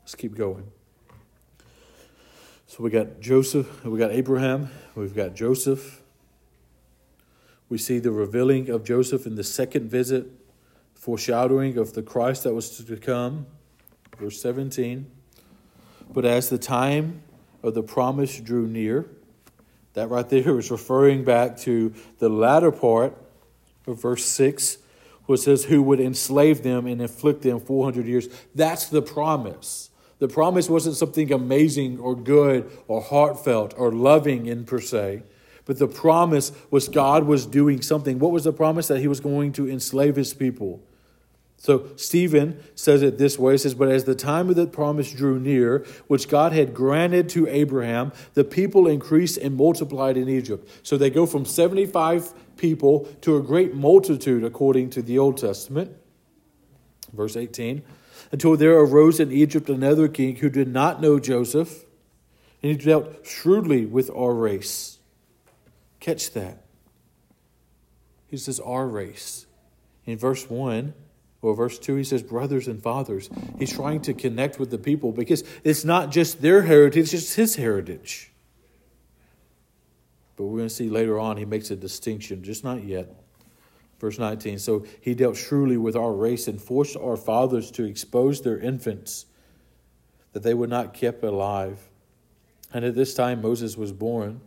Let's 0.00 0.14
keep 0.14 0.34
going. 0.36 0.70
So 2.66 2.82
we 2.82 2.90
got 2.90 3.20
Joseph, 3.20 3.84
we 3.84 3.98
got 3.98 4.12
Abraham, 4.12 4.70
we've 4.94 5.14
got 5.14 5.34
Joseph. 5.34 6.02
We 7.70 7.78
see 7.78 7.98
the 7.98 8.12
revealing 8.12 8.68
of 8.68 8.84
Joseph 8.84 9.24
in 9.24 9.36
the 9.36 9.44
second 9.44 9.88
visit, 9.90 10.26
foreshadowing 10.94 11.78
of 11.78 11.94
the 11.94 12.02
Christ 12.02 12.44
that 12.44 12.52
was 12.52 12.76
to 12.76 12.96
come. 12.98 13.46
Verse 14.18 14.40
17. 14.42 15.10
But 16.12 16.26
as 16.26 16.50
the 16.50 16.58
time 16.58 17.22
of 17.62 17.72
the 17.72 17.82
promise 17.82 18.38
drew 18.38 18.66
near, 18.66 19.06
that 19.94 20.08
right 20.08 20.28
there 20.28 20.58
is 20.58 20.70
referring 20.70 21.24
back 21.24 21.56
to 21.58 21.92
the 22.18 22.28
latter 22.28 22.72
part 22.72 23.16
of 23.86 24.00
verse 24.00 24.24
6, 24.24 24.78
where 25.26 25.34
it 25.34 25.38
says, 25.38 25.64
Who 25.64 25.82
would 25.82 26.00
enslave 26.00 26.62
them 26.62 26.86
and 26.86 27.00
inflict 27.00 27.42
them 27.42 27.60
400 27.60 28.06
years. 28.06 28.28
That's 28.54 28.88
the 28.88 29.02
promise. 29.02 29.90
The 30.18 30.28
promise 30.28 30.68
wasn't 30.68 30.96
something 30.96 31.32
amazing 31.32 31.98
or 31.98 32.14
good 32.14 32.70
or 32.86 33.02
heartfelt 33.02 33.74
or 33.76 33.90
loving 33.90 34.46
in 34.46 34.64
per 34.64 34.80
se, 34.80 35.24
but 35.64 35.78
the 35.78 35.88
promise 35.88 36.52
was 36.70 36.88
God 36.88 37.24
was 37.24 37.44
doing 37.44 37.82
something. 37.82 38.18
What 38.18 38.30
was 38.30 38.44
the 38.44 38.52
promise? 38.52 38.88
That 38.88 39.00
he 39.00 39.08
was 39.08 39.20
going 39.20 39.52
to 39.54 39.68
enslave 39.68 40.16
his 40.16 40.32
people. 40.32 40.80
So 41.62 41.90
Stephen 41.94 42.60
says 42.74 43.02
it 43.02 43.18
this 43.18 43.38
way. 43.38 43.52
He 43.52 43.58
says, 43.58 43.74
But 43.74 43.88
as 43.88 44.02
the 44.02 44.16
time 44.16 44.50
of 44.50 44.56
the 44.56 44.66
promise 44.66 45.12
drew 45.12 45.38
near, 45.38 45.86
which 46.08 46.28
God 46.28 46.52
had 46.52 46.74
granted 46.74 47.28
to 47.30 47.46
Abraham, 47.46 48.10
the 48.34 48.42
people 48.42 48.88
increased 48.88 49.38
and 49.38 49.56
multiplied 49.56 50.16
in 50.16 50.28
Egypt. 50.28 50.68
So 50.82 50.96
they 50.96 51.08
go 51.08 51.24
from 51.24 51.44
75 51.44 52.56
people 52.56 53.04
to 53.20 53.36
a 53.36 53.40
great 53.40 53.76
multitude, 53.76 54.42
according 54.42 54.90
to 54.90 55.02
the 55.02 55.20
Old 55.20 55.38
Testament. 55.38 55.96
Verse 57.12 57.36
18. 57.36 57.84
Until 58.32 58.56
there 58.56 58.80
arose 58.80 59.20
in 59.20 59.30
Egypt 59.30 59.70
another 59.70 60.08
king 60.08 60.34
who 60.34 60.50
did 60.50 60.66
not 60.66 61.00
know 61.00 61.20
Joseph, 61.20 61.84
and 62.60 62.72
he 62.72 62.76
dealt 62.76 63.24
shrewdly 63.24 63.86
with 63.86 64.10
our 64.10 64.34
race. 64.34 64.98
Catch 66.00 66.32
that. 66.32 66.64
He 68.26 68.36
says, 68.36 68.58
Our 68.58 68.88
race. 68.88 69.46
In 70.04 70.18
verse 70.18 70.50
1, 70.50 70.94
well, 71.42 71.54
verse 71.54 71.76
2, 71.80 71.96
he 71.96 72.04
says, 72.04 72.22
brothers 72.22 72.68
and 72.68 72.80
fathers. 72.80 73.28
He's 73.58 73.72
trying 73.72 74.00
to 74.02 74.14
connect 74.14 74.60
with 74.60 74.70
the 74.70 74.78
people 74.78 75.10
because 75.10 75.42
it's 75.64 75.84
not 75.84 76.12
just 76.12 76.40
their 76.40 76.62
heritage, 76.62 77.12
it's 77.12 77.34
his 77.34 77.56
heritage. 77.56 78.30
But 80.36 80.44
we're 80.44 80.58
going 80.58 80.68
to 80.68 80.74
see 80.74 80.88
later 80.88 81.18
on, 81.18 81.36
he 81.36 81.44
makes 81.44 81.72
a 81.72 81.76
distinction, 81.76 82.44
just 82.44 82.62
not 82.62 82.84
yet. 82.84 83.12
Verse 83.98 84.20
19 84.20 84.60
So 84.60 84.86
he 85.00 85.14
dealt 85.14 85.36
shrewdly 85.36 85.76
with 85.76 85.96
our 85.96 86.12
race 86.12 86.46
and 86.46 86.62
forced 86.62 86.96
our 86.96 87.16
fathers 87.16 87.72
to 87.72 87.84
expose 87.84 88.42
their 88.42 88.58
infants 88.58 89.26
that 90.32 90.44
they 90.44 90.54
were 90.54 90.68
not 90.68 90.94
kept 90.94 91.24
alive. 91.24 91.90
And 92.72 92.84
at 92.84 92.94
this 92.94 93.14
time 93.14 93.42
Moses 93.42 93.76
was 93.76 93.92
born. 93.92 94.40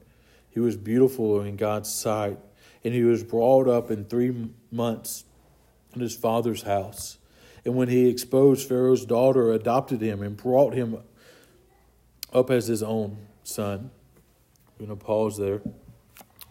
He 0.50 0.62
was 0.62 0.78
beautiful 0.78 1.42
in 1.42 1.58
God's 1.58 1.94
sight, 1.94 2.40
and 2.86 2.94
he 2.94 3.04
was 3.04 3.26
brought 3.26 3.68
up 3.68 3.92
in 3.92 4.06
three 4.06 4.50
months 4.72 5.25
in 5.96 6.02
his 6.02 6.16
father's 6.16 6.64
house. 6.64 7.18
And 7.64 7.76
when 7.76 7.88
he 7.88 8.08
exposed 8.08 8.68
Pharaoh's 8.68 9.06
daughter, 9.06 9.52
adopted 9.52 10.02
him 10.02 10.22
and 10.22 10.38
brought 10.38 10.74
him 10.74 10.98
up 12.34 12.52
as 12.52 12.68
his 12.68 12.84
own 12.84 13.18
son. 13.44 13.90
I'm 14.80 14.86
going 14.86 14.98
to 14.98 15.04
pause 15.04 15.38
there. 15.38 15.62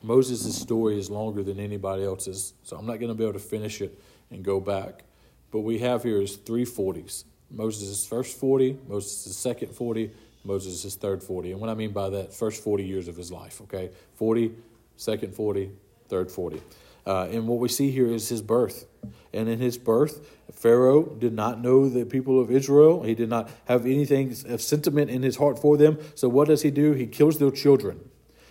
Moses' 0.03 0.61
story 0.61 0.99
is 0.99 1.11
longer 1.11 1.43
than 1.43 1.59
anybody 1.61 2.05
else's, 2.05 2.55
so 2.63 2.77
I'm 2.77 2.87
not 2.87 2.99
going 2.99 3.09
to 3.09 3.15
be 3.15 3.23
able 3.23 3.35
to 3.35 3.39
finish 3.39 3.81
it 3.81 3.99
and 4.31 4.45
go 4.45 4.61
back. 4.61 5.05
But 5.51 5.61
we 5.61 5.79
have 5.79 6.03
here 6.03 6.21
is 6.21 6.37
three 6.37 6.65
forties. 6.65 7.25
Moses' 7.51 8.05
first 8.05 8.39
40, 8.39 8.79
Moses' 8.89 9.37
second 9.37 9.75
40, 9.75 10.11
Moses' 10.45 10.95
third 10.97 11.23
40. 11.23 11.53
And 11.53 11.61
what 11.61 11.71
I 11.71 11.75
mean 11.75 11.93
by 11.93 12.11
that, 12.11 12.35
first 12.35 12.63
40 12.63 12.85
years 12.85 13.09
of 13.09 13.17
his 13.17 13.31
life, 13.31 13.61
okay? 13.63 13.91
40 14.17 14.53
second 14.97 15.35
40, 15.35 15.71
third 16.09 16.31
40. 16.31 16.61
Uh, 17.07 17.29
and 17.31 17.47
what 17.47 17.59
we 17.59 17.69
see 17.69 17.91
here 17.91 18.07
is 18.07 18.29
his 18.29 18.43
birth. 18.43 18.87
And 19.33 19.49
in 19.49 19.59
his 19.59 19.77
birth, 19.77 20.27
Pharaoh 20.53 21.05
did 21.05 21.33
not 21.33 21.61
know 21.61 21.89
the 21.89 22.05
people 22.05 22.41
of 22.41 22.51
Israel. 22.51 23.03
He 23.03 23.15
did 23.15 23.29
not 23.29 23.51
have 23.67 23.85
anything 23.85 24.35
of 24.47 24.63
sentiment 24.63 25.11
in 25.11 25.23
his 25.23 25.37
heart 25.37 25.59
for 25.59 25.77
them. 25.77 25.99
So 26.15 26.29
what 26.29 26.49
does 26.49 26.63
he 26.63 26.71
do? 26.71 26.93
He 26.93 27.07
kills 27.07 27.39
their 27.39 27.51
children. 27.51 28.01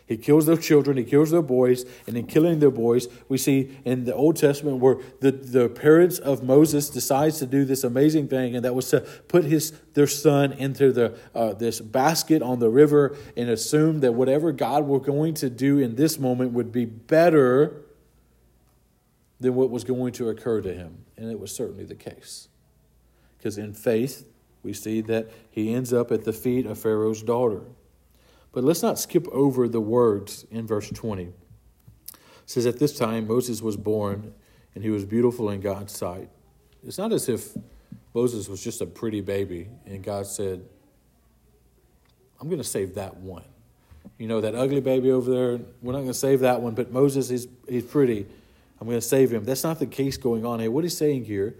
He 0.05 0.17
kills 0.17 0.45
their 0.45 0.57
children, 0.57 0.97
he 0.97 1.05
kills 1.05 1.31
their 1.31 1.41
boys, 1.41 1.85
and 2.05 2.17
in 2.17 2.27
killing 2.27 2.59
their 2.59 2.69
boys, 2.69 3.07
we 3.29 3.37
see 3.37 3.77
in 3.85 4.03
the 4.03 4.13
Old 4.13 4.35
Testament 4.35 4.79
where 4.79 4.97
the, 5.21 5.31
the 5.31 5.69
parents 5.69 6.19
of 6.19 6.43
Moses 6.43 6.89
decides 6.89 7.39
to 7.39 7.45
do 7.45 7.63
this 7.63 7.85
amazing 7.85 8.27
thing, 8.27 8.53
and 8.53 8.65
that 8.65 8.75
was 8.75 8.89
to 8.89 8.99
put 8.99 9.45
his 9.45 9.71
their 9.93 10.07
son 10.07 10.51
into 10.51 10.91
the 10.91 11.17
uh, 11.33 11.53
this 11.53 11.79
basket 11.79 12.41
on 12.41 12.59
the 12.59 12.69
river 12.69 13.15
and 13.37 13.49
assume 13.49 14.01
that 14.01 14.11
whatever 14.11 14.51
God 14.51 14.85
were 14.85 14.99
going 14.99 15.35
to 15.35 15.49
do 15.49 15.79
in 15.79 15.95
this 15.95 16.19
moment 16.19 16.51
would 16.51 16.73
be 16.73 16.83
better 16.83 17.82
than 19.43 19.55
what 19.55 19.69
was 19.69 19.83
going 19.83 20.13
to 20.13 20.29
occur 20.29 20.61
to 20.61 20.73
him. 20.73 21.05
And 21.17 21.29
it 21.29 21.39
was 21.39 21.53
certainly 21.53 21.83
the 21.83 21.95
case. 21.95 22.47
Because 23.37 23.57
in 23.57 23.73
faith, 23.73 24.25
we 24.63 24.73
see 24.73 25.01
that 25.01 25.29
he 25.51 25.73
ends 25.73 25.93
up 25.93 26.11
at 26.11 26.23
the 26.23 26.33
feet 26.33 26.65
of 26.65 26.79
Pharaoh's 26.79 27.21
daughter. 27.21 27.61
But 28.53 28.63
let's 28.63 28.81
not 28.81 28.97
skip 28.97 29.27
over 29.27 29.67
the 29.67 29.81
words 29.81 30.45
in 30.49 30.65
verse 30.65 30.89
20. 30.89 31.23
It 31.23 31.33
says, 32.45 32.65
At 32.65 32.79
this 32.79 32.97
time, 32.97 33.27
Moses 33.27 33.61
was 33.61 33.75
born, 33.75 34.33
and 34.75 34.83
he 34.83 34.89
was 34.89 35.03
beautiful 35.03 35.49
in 35.49 35.59
God's 35.59 35.91
sight. 35.91 36.29
It's 36.87 36.97
not 36.97 37.11
as 37.11 37.27
if 37.27 37.49
Moses 38.13 38.47
was 38.47 38.63
just 38.63 38.79
a 38.79 38.85
pretty 38.85 39.21
baby, 39.21 39.67
and 39.85 40.01
God 40.01 40.25
said, 40.25 40.63
I'm 42.39 42.47
going 42.47 42.61
to 42.61 42.67
save 42.67 42.95
that 42.95 43.17
one. 43.17 43.43
You 44.17 44.27
know, 44.27 44.39
that 44.41 44.55
ugly 44.55 44.81
baby 44.81 45.11
over 45.11 45.29
there, 45.29 45.59
we're 45.81 45.91
not 45.91 45.99
going 45.99 46.07
to 46.07 46.13
save 46.13 46.41
that 46.41 46.61
one, 46.61 46.75
but 46.75 46.91
Moses, 46.91 47.27
he's, 47.27 47.47
he's 47.67 47.83
pretty. 47.83 48.27
I'm 48.83 48.89
going 48.89 48.99
to 48.99 49.07
save 49.07 49.31
him. 49.31 49.45
That's 49.45 49.63
not 49.63 49.79
the 49.79 49.85
case 49.85 50.17
going 50.17 50.45
on 50.45 50.59
here. 50.59 50.69
What 50.69 50.83
he's 50.83 50.97
saying 50.97 51.23
here 51.23 51.55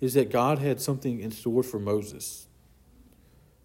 is 0.00 0.14
that 0.14 0.30
God 0.30 0.58
had 0.58 0.80
something 0.80 1.20
in 1.20 1.30
store 1.30 1.62
for 1.62 1.78
Moses. 1.78 2.46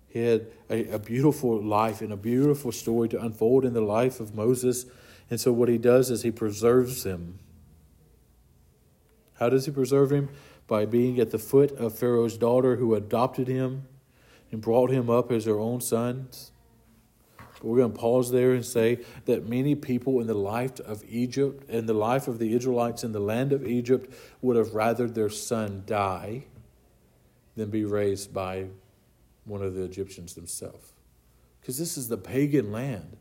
He 0.09 0.19
had 0.19 0.47
a, 0.69 0.89
a, 0.89 0.99
beautiful 0.99 1.63
life 1.63 2.01
and 2.01 2.11
a 2.11 2.17
beautiful 2.17 2.73
story 2.73 3.07
to 3.07 3.21
unfold 3.21 3.63
in 3.63 3.71
the 3.71 3.79
life 3.79 4.19
of 4.19 4.35
Moses. 4.35 4.87
And 5.29 5.39
so, 5.39 5.53
what 5.53 5.69
he 5.69 5.77
does 5.77 6.11
is 6.11 6.23
he 6.23 6.31
preserves 6.31 7.05
him. 7.05 7.39
How 9.35 9.47
does 9.47 9.67
he 9.67 9.71
preserve 9.71 10.11
him? 10.11 10.27
By 10.67 10.85
being 10.85 11.17
at 11.17 11.31
the 11.31 11.39
foot 11.39 11.71
of 11.77 11.97
Pharaoh's 11.97 12.37
daughter 12.37 12.75
who 12.75 12.93
adopted 12.93 13.47
him 13.47 13.87
and 14.51 14.59
brought 14.59 14.91
him 14.91 15.09
up 15.09 15.31
as 15.31 15.45
her 15.45 15.57
own 15.57 15.79
sons. 15.79 16.51
But 17.59 17.67
we're 17.67 17.77
going 17.77 17.93
to 17.93 17.97
pause 17.97 18.31
there 18.31 18.53
and 18.53 18.65
say 18.65 18.99
that 19.25 19.47
many 19.47 19.75
people 19.75 20.21
in 20.21 20.27
the 20.27 20.33
life 20.33 20.79
of 20.81 21.03
Egypt 21.07 21.67
and 21.69 21.87
the 21.87 21.93
life 21.93 22.27
of 22.27 22.39
the 22.39 22.53
Israelites 22.53 23.03
in 23.03 23.11
the 23.11 23.19
land 23.19 23.51
of 23.53 23.65
Egypt 23.65 24.13
would 24.41 24.55
have 24.55 24.75
rather 24.75 25.07
their 25.07 25.29
son 25.29 25.83
die 25.85 26.43
than 27.55 27.69
be 27.69 27.83
raised 27.83 28.33
by 28.33 28.67
one 29.45 29.61
of 29.61 29.73
the 29.73 29.83
Egyptians 29.83 30.35
themselves. 30.35 30.93
Because 31.59 31.77
this 31.77 31.97
is 31.97 32.07
the 32.07 32.17
pagan 32.17 32.71
land. 32.71 33.17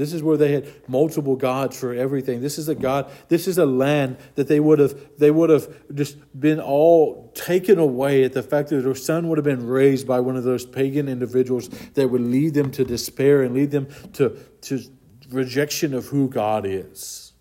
This 0.00 0.14
is 0.14 0.22
where 0.22 0.38
they 0.38 0.52
had 0.52 0.66
multiple 0.88 1.36
gods 1.36 1.78
for 1.78 1.92
everything. 1.92 2.40
This 2.40 2.56
is 2.56 2.70
a 2.70 2.74
God, 2.74 3.10
this 3.28 3.46
is 3.46 3.58
a 3.58 3.66
land 3.66 4.16
that 4.34 4.48
they 4.48 4.58
would 4.58 4.78
have 4.78 5.18
they 5.18 5.30
would 5.30 5.50
have 5.50 5.68
just 5.94 6.16
been 6.40 6.58
all 6.58 7.30
taken 7.34 7.78
away 7.78 8.24
at 8.24 8.32
the 8.32 8.42
fact 8.42 8.70
that 8.70 8.80
their 8.80 8.94
son 8.94 9.28
would 9.28 9.36
have 9.36 9.44
been 9.44 9.66
raised 9.66 10.06
by 10.06 10.18
one 10.18 10.38
of 10.38 10.44
those 10.44 10.64
pagan 10.64 11.06
individuals 11.06 11.68
that 11.92 12.08
would 12.08 12.22
lead 12.22 12.54
them 12.54 12.70
to 12.70 12.82
despair 12.82 13.42
and 13.42 13.54
lead 13.54 13.72
them 13.72 13.88
to, 14.14 14.38
to 14.62 14.80
rejection 15.28 15.92
of 15.92 16.06
who 16.06 16.30
God 16.30 16.64
is. 16.64 17.34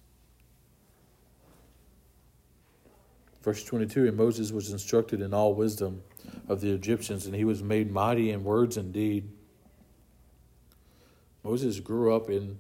Verse 3.42 3.64
22 3.64 4.06
And 4.06 4.18
Moses 4.18 4.52
was 4.52 4.70
instructed 4.70 5.22
in 5.22 5.34
all 5.34 5.54
wisdom 5.54 6.04
of 6.50 6.60
the 6.60 6.74
Egyptians, 6.74 7.26
and 7.26 7.34
he 7.34 7.46
was 7.46 7.64
made 7.64 7.90
mighty 7.90 8.32
in 8.32 8.44
words 8.44 8.76
and 8.76 8.92
deed. 8.92 9.30
Moses 11.50 11.80
grew 11.80 12.16
up 12.16 12.30
in 12.30 12.60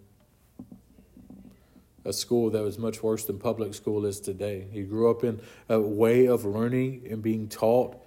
a 2.06 2.12
school 2.12 2.50
that 2.50 2.64
was 2.64 2.80
much 2.80 3.04
worse 3.04 3.24
than 3.24 3.38
public 3.38 3.76
school 3.76 4.04
is 4.04 4.20
today. 4.20 4.66
He 4.72 4.82
grew 4.82 5.12
up 5.12 5.24
in 5.24 5.40
a 5.70 5.80
way 5.80 6.26
of 6.26 6.44
learning 6.44 7.06
and 7.08 7.22
being 7.22 7.48
taught 7.48 7.98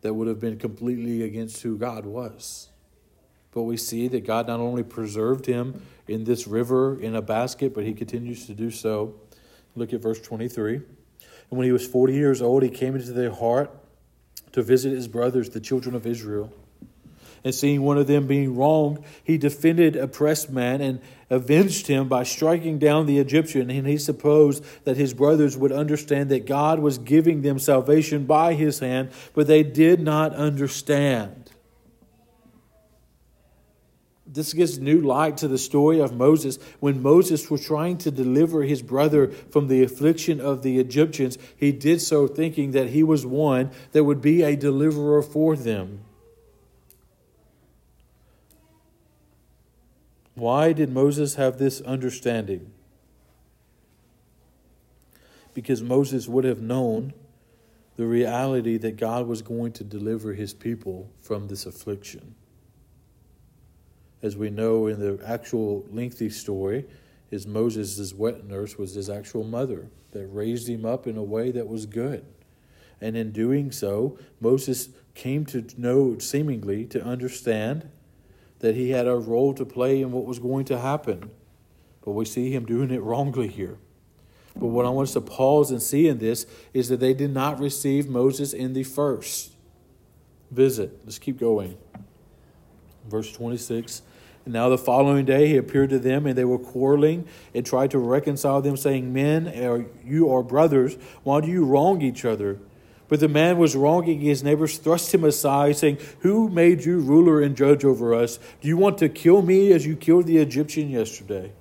that 0.00 0.14
would 0.14 0.28
have 0.28 0.40
been 0.40 0.58
completely 0.58 1.24
against 1.24 1.60
who 1.60 1.76
God 1.76 2.06
was. 2.06 2.70
But 3.52 3.64
we 3.64 3.76
see 3.76 4.08
that 4.08 4.24
God 4.24 4.46
not 4.46 4.60
only 4.60 4.82
preserved 4.82 5.44
him 5.44 5.82
in 6.08 6.24
this 6.24 6.46
river 6.46 6.98
in 6.98 7.14
a 7.14 7.20
basket, 7.20 7.74
but 7.74 7.84
he 7.84 7.92
continues 7.92 8.46
to 8.46 8.54
do 8.54 8.70
so. 8.70 9.16
Look 9.76 9.92
at 9.92 10.00
verse 10.00 10.22
23. 10.22 10.76
And 10.76 10.84
when 11.50 11.66
he 11.66 11.72
was 11.72 11.86
40 11.86 12.14
years 12.14 12.40
old, 12.40 12.62
he 12.62 12.70
came 12.70 12.96
into 12.96 13.12
their 13.12 13.30
heart 13.30 13.70
to 14.52 14.62
visit 14.62 14.92
his 14.92 15.06
brothers, 15.06 15.50
the 15.50 15.60
children 15.60 15.94
of 15.94 16.06
Israel. 16.06 16.50
And 17.42 17.54
seeing 17.54 17.82
one 17.82 17.98
of 17.98 18.06
them 18.06 18.26
being 18.26 18.56
wronged, 18.56 19.02
he 19.24 19.38
defended 19.38 19.96
oppressed 19.96 20.50
man 20.50 20.80
and 20.80 21.00
avenged 21.30 21.86
him 21.86 22.08
by 22.08 22.22
striking 22.22 22.78
down 22.78 23.06
the 23.06 23.18
Egyptian. 23.18 23.70
And 23.70 23.86
he 23.86 23.96
supposed 23.96 24.64
that 24.84 24.96
his 24.96 25.14
brothers 25.14 25.56
would 25.56 25.72
understand 25.72 26.30
that 26.30 26.46
God 26.46 26.80
was 26.80 26.98
giving 26.98 27.42
them 27.42 27.58
salvation 27.58 28.26
by 28.26 28.54
his 28.54 28.80
hand, 28.80 29.10
but 29.34 29.46
they 29.46 29.62
did 29.62 30.00
not 30.00 30.34
understand 30.34 31.50
this 34.32 34.52
gives 34.52 34.78
new 34.78 35.00
light 35.00 35.36
to 35.38 35.48
the 35.48 35.58
story 35.58 36.00
of 36.00 36.14
Moses. 36.14 36.58
When 36.78 37.02
Moses 37.02 37.50
was 37.50 37.64
trying 37.64 37.98
to 37.98 38.10
deliver 38.10 38.62
his 38.62 38.82
brother 38.82 39.28
from 39.28 39.68
the 39.68 39.82
affliction 39.82 40.40
of 40.40 40.62
the 40.62 40.78
Egyptians, 40.78 41.36
he 41.56 41.72
did 41.72 42.00
so 42.00 42.26
thinking 42.28 42.72
that 42.72 42.90
he 42.90 43.02
was 43.02 43.26
one 43.26 43.70
that 43.92 44.04
would 44.04 44.20
be 44.20 44.42
a 44.42 44.56
deliverer 44.56 45.22
for 45.22 45.56
them. 45.56 46.00
Why 50.40 50.72
did 50.72 50.90
Moses 50.90 51.34
have 51.36 51.58
this 51.58 51.80
understanding? 51.82 52.72
Because 55.54 55.82
Moses 55.82 56.28
would 56.28 56.44
have 56.44 56.60
known 56.60 57.12
the 57.96 58.06
reality 58.06 58.78
that 58.78 58.96
God 58.96 59.26
was 59.26 59.42
going 59.42 59.72
to 59.72 59.84
deliver 59.84 60.32
his 60.32 60.54
people 60.54 61.10
from 61.20 61.48
this 61.48 61.66
affliction 61.66 62.34
as 64.22 64.36
we 64.36 64.50
know 64.50 64.86
in 64.86 65.00
the 65.00 65.18
actual 65.26 65.84
lengthy 65.90 66.30
story, 66.30 66.86
is 67.30 67.46
Moses' 67.46 68.12
wet 68.12 68.44
nurse 68.44 68.76
was 68.76 68.94
his 68.94 69.08
actual 69.08 69.44
mother 69.44 69.88
that 70.12 70.26
raised 70.26 70.68
him 70.68 70.84
up 70.84 71.06
in 71.06 71.16
a 71.16 71.22
way 71.22 71.50
that 71.52 71.68
was 71.68 71.86
good. 71.86 72.24
And 73.00 73.16
in 73.16 73.32
doing 73.32 73.72
so, 73.72 74.18
Moses 74.40 74.90
came 75.14 75.46
to 75.46 75.64
know, 75.78 76.18
seemingly, 76.18 76.84
to 76.86 77.02
understand 77.02 77.88
that 78.60 78.74
he 78.74 78.90
had 78.90 79.06
a 79.06 79.16
role 79.16 79.52
to 79.54 79.64
play 79.64 80.00
in 80.00 80.12
what 80.12 80.24
was 80.24 80.38
going 80.38 80.64
to 80.66 80.78
happen. 80.78 81.30
But 82.04 82.12
we 82.12 82.24
see 82.24 82.54
him 82.54 82.64
doing 82.64 82.90
it 82.90 83.02
wrongly 83.02 83.48
here. 83.48 83.78
But 84.56 84.66
what 84.66 84.86
I 84.86 84.90
want 84.90 85.08
us 85.08 85.14
to 85.14 85.20
pause 85.20 85.70
and 85.70 85.82
see 85.82 86.08
in 86.08 86.18
this 86.18 86.46
is 86.72 86.88
that 86.88 87.00
they 87.00 87.14
did 87.14 87.32
not 87.32 87.60
receive 87.60 88.08
Moses 88.08 88.52
in 88.52 88.72
the 88.72 88.82
first 88.82 89.52
visit. 90.50 91.00
Let's 91.04 91.18
keep 91.18 91.38
going. 91.38 91.76
Verse 93.08 93.32
26 93.32 94.02
and 94.44 94.54
now 94.54 94.68
the 94.68 94.78
following 94.78 95.24
day 95.24 95.48
he 95.48 95.56
appeared 95.56 95.90
to 95.90 95.98
them, 95.98 96.26
and 96.26 96.36
they 96.36 96.44
were 96.44 96.58
quarreling 96.58 97.26
and 97.54 97.64
tried 97.64 97.90
to 97.90 97.98
reconcile 97.98 98.62
them, 98.62 98.76
saying, 98.76 99.12
Men, 99.12 99.86
you 100.04 100.30
are 100.30 100.42
brothers, 100.42 100.96
why 101.22 101.40
do 101.40 101.48
you 101.48 101.64
wrong 101.64 102.02
each 102.02 102.24
other? 102.24 102.58
But 103.10 103.18
the 103.18 103.28
man 103.28 103.58
was 103.58 103.74
wronging 103.74 104.20
his 104.20 104.44
neighbors, 104.44 104.78
thrust 104.78 105.12
him 105.12 105.24
aside, 105.24 105.76
saying, 105.76 105.98
Who 106.20 106.48
made 106.48 106.84
you 106.84 107.00
ruler 107.00 107.42
and 107.42 107.56
judge 107.56 107.84
over 107.84 108.14
us? 108.14 108.38
Do 108.60 108.68
you 108.68 108.76
want 108.76 108.98
to 108.98 109.08
kill 109.08 109.42
me 109.42 109.72
as 109.72 109.84
you 109.84 109.96
killed 109.96 110.28
the 110.28 110.38
Egyptian 110.38 110.88
yesterday? 110.88 111.52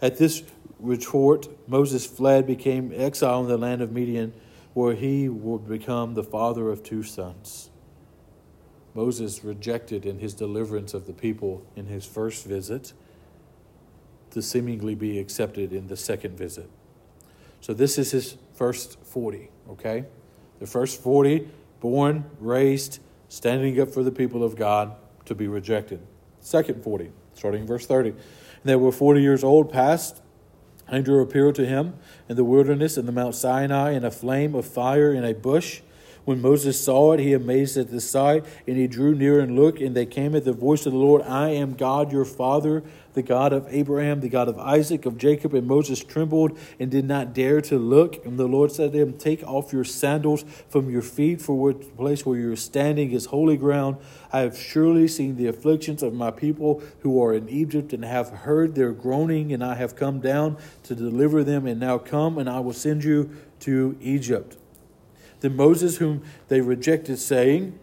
At 0.00 0.16
this 0.16 0.42
retort, 0.80 1.46
Moses 1.68 2.06
fled, 2.06 2.46
became 2.46 2.90
exile 2.96 3.42
in 3.42 3.48
the 3.48 3.58
land 3.58 3.82
of 3.82 3.92
Midian, 3.92 4.32
where 4.72 4.94
he 4.94 5.28
would 5.28 5.68
become 5.68 6.14
the 6.14 6.24
father 6.24 6.70
of 6.70 6.82
two 6.82 7.02
sons. 7.02 7.68
Moses 8.94 9.44
rejected 9.44 10.06
in 10.06 10.20
his 10.20 10.32
deliverance 10.32 10.94
of 10.94 11.06
the 11.06 11.12
people 11.12 11.66
in 11.76 11.84
his 11.84 12.06
first 12.06 12.46
visit 12.46 12.94
to 14.30 14.40
seemingly 14.40 14.94
be 14.94 15.18
accepted 15.18 15.74
in 15.74 15.88
the 15.88 15.98
second 15.98 16.38
visit. 16.38 16.70
So 17.60 17.74
this 17.74 17.98
is 17.98 18.12
his 18.12 18.36
first 18.54 18.98
40, 19.04 19.50
okay? 19.68 20.06
The 20.62 20.68
first 20.68 21.02
40, 21.02 21.48
born, 21.80 22.24
raised, 22.38 23.00
standing 23.28 23.80
up 23.80 23.90
for 23.90 24.04
the 24.04 24.12
people 24.12 24.44
of 24.44 24.54
God 24.54 24.94
to 25.24 25.34
be 25.34 25.48
rejected. 25.48 25.98
Second 26.38 26.84
40, 26.84 27.10
starting 27.34 27.66
verse 27.66 27.84
30. 27.84 28.10
And 28.10 28.18
they 28.62 28.76
were 28.76 28.92
40 28.92 29.20
years 29.20 29.42
old, 29.42 29.72
past. 29.72 30.22
Angel 30.88 31.20
appeared 31.20 31.56
to 31.56 31.66
him 31.66 31.94
in 32.28 32.36
the 32.36 32.44
wilderness 32.44 32.96
in 32.96 33.06
the 33.06 33.12
Mount 33.12 33.34
Sinai 33.34 33.90
in 33.90 34.04
a 34.04 34.10
flame 34.12 34.54
of 34.54 34.64
fire 34.64 35.12
in 35.12 35.24
a 35.24 35.34
bush. 35.34 35.80
When 36.24 36.40
Moses 36.40 36.80
saw 36.80 37.10
it, 37.10 37.18
he 37.18 37.32
amazed 37.32 37.76
at 37.76 37.90
the 37.90 38.00
sight, 38.00 38.44
and 38.64 38.76
he 38.76 38.86
drew 38.86 39.16
near 39.16 39.40
and 39.40 39.56
looked, 39.56 39.80
and 39.80 39.96
they 39.96 40.06
came 40.06 40.36
at 40.36 40.44
the 40.44 40.52
voice 40.52 40.86
of 40.86 40.92
the 40.92 40.98
Lord, 40.98 41.22
I 41.22 41.48
am 41.48 41.74
God 41.74 42.12
your 42.12 42.24
father, 42.24 42.84
the 43.14 43.22
God 43.22 43.52
of 43.52 43.66
Abraham, 43.68 44.20
the 44.20 44.28
God 44.28 44.48
of 44.48 44.58
Isaac, 44.58 45.06
of 45.06 45.18
Jacob. 45.18 45.54
And 45.54 45.66
Moses 45.66 46.02
trembled 46.02 46.58
and 46.78 46.90
did 46.90 47.04
not 47.04 47.34
dare 47.34 47.60
to 47.62 47.78
look. 47.78 48.24
And 48.24 48.38
the 48.38 48.46
Lord 48.46 48.72
said 48.72 48.92
to 48.92 48.98
him, 48.98 49.12
Take 49.14 49.42
off 49.44 49.72
your 49.72 49.84
sandals 49.84 50.44
from 50.68 50.90
your 50.90 51.02
feet, 51.02 51.40
for 51.40 51.72
the 51.72 51.84
place 51.84 52.24
where 52.24 52.38
you 52.38 52.52
are 52.52 52.56
standing 52.56 53.12
is 53.12 53.26
holy 53.26 53.56
ground. 53.56 53.96
I 54.32 54.40
have 54.40 54.56
surely 54.56 55.08
seen 55.08 55.36
the 55.36 55.46
afflictions 55.46 56.02
of 56.02 56.14
my 56.14 56.30
people 56.30 56.82
who 57.00 57.22
are 57.22 57.34
in 57.34 57.48
Egypt, 57.48 57.92
and 57.92 58.04
have 58.04 58.30
heard 58.30 58.74
their 58.74 58.92
groaning, 58.92 59.52
and 59.52 59.62
I 59.62 59.74
have 59.74 59.96
come 59.96 60.20
down 60.20 60.56
to 60.84 60.94
deliver 60.94 61.44
them. 61.44 61.66
And 61.66 61.78
now 61.80 61.98
come, 61.98 62.38
and 62.38 62.48
I 62.48 62.60
will 62.60 62.72
send 62.72 63.04
you 63.04 63.30
to 63.60 63.96
Egypt. 64.00 64.56
Then 65.40 65.56
Moses, 65.56 65.96
whom 65.96 66.22
they 66.48 66.60
rejected, 66.60 67.18
saying, 67.18 67.78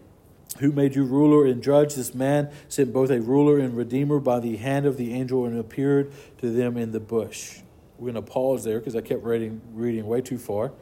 Who 0.60 0.72
made 0.72 0.94
you 0.94 1.04
ruler 1.04 1.46
and 1.46 1.62
judge? 1.62 1.94
This 1.94 2.14
man 2.14 2.50
sent 2.68 2.92
both 2.92 3.10
a 3.10 3.20
ruler 3.20 3.58
and 3.58 3.76
redeemer 3.76 4.20
by 4.20 4.40
the 4.40 4.56
hand 4.56 4.86
of 4.86 4.96
the 4.96 5.12
angel 5.12 5.46
and 5.46 5.58
appeared 5.58 6.12
to 6.38 6.50
them 6.50 6.76
in 6.76 6.92
the 6.92 7.00
bush. 7.00 7.60
We're 7.98 8.12
going 8.12 8.24
to 8.24 8.30
pause 8.30 8.64
there 8.64 8.78
because 8.78 8.94
I 8.94 9.00
kept 9.00 9.24
reading, 9.24 9.60
reading 9.72 10.06
way 10.06 10.20
too 10.20 10.38
far. 10.38 10.72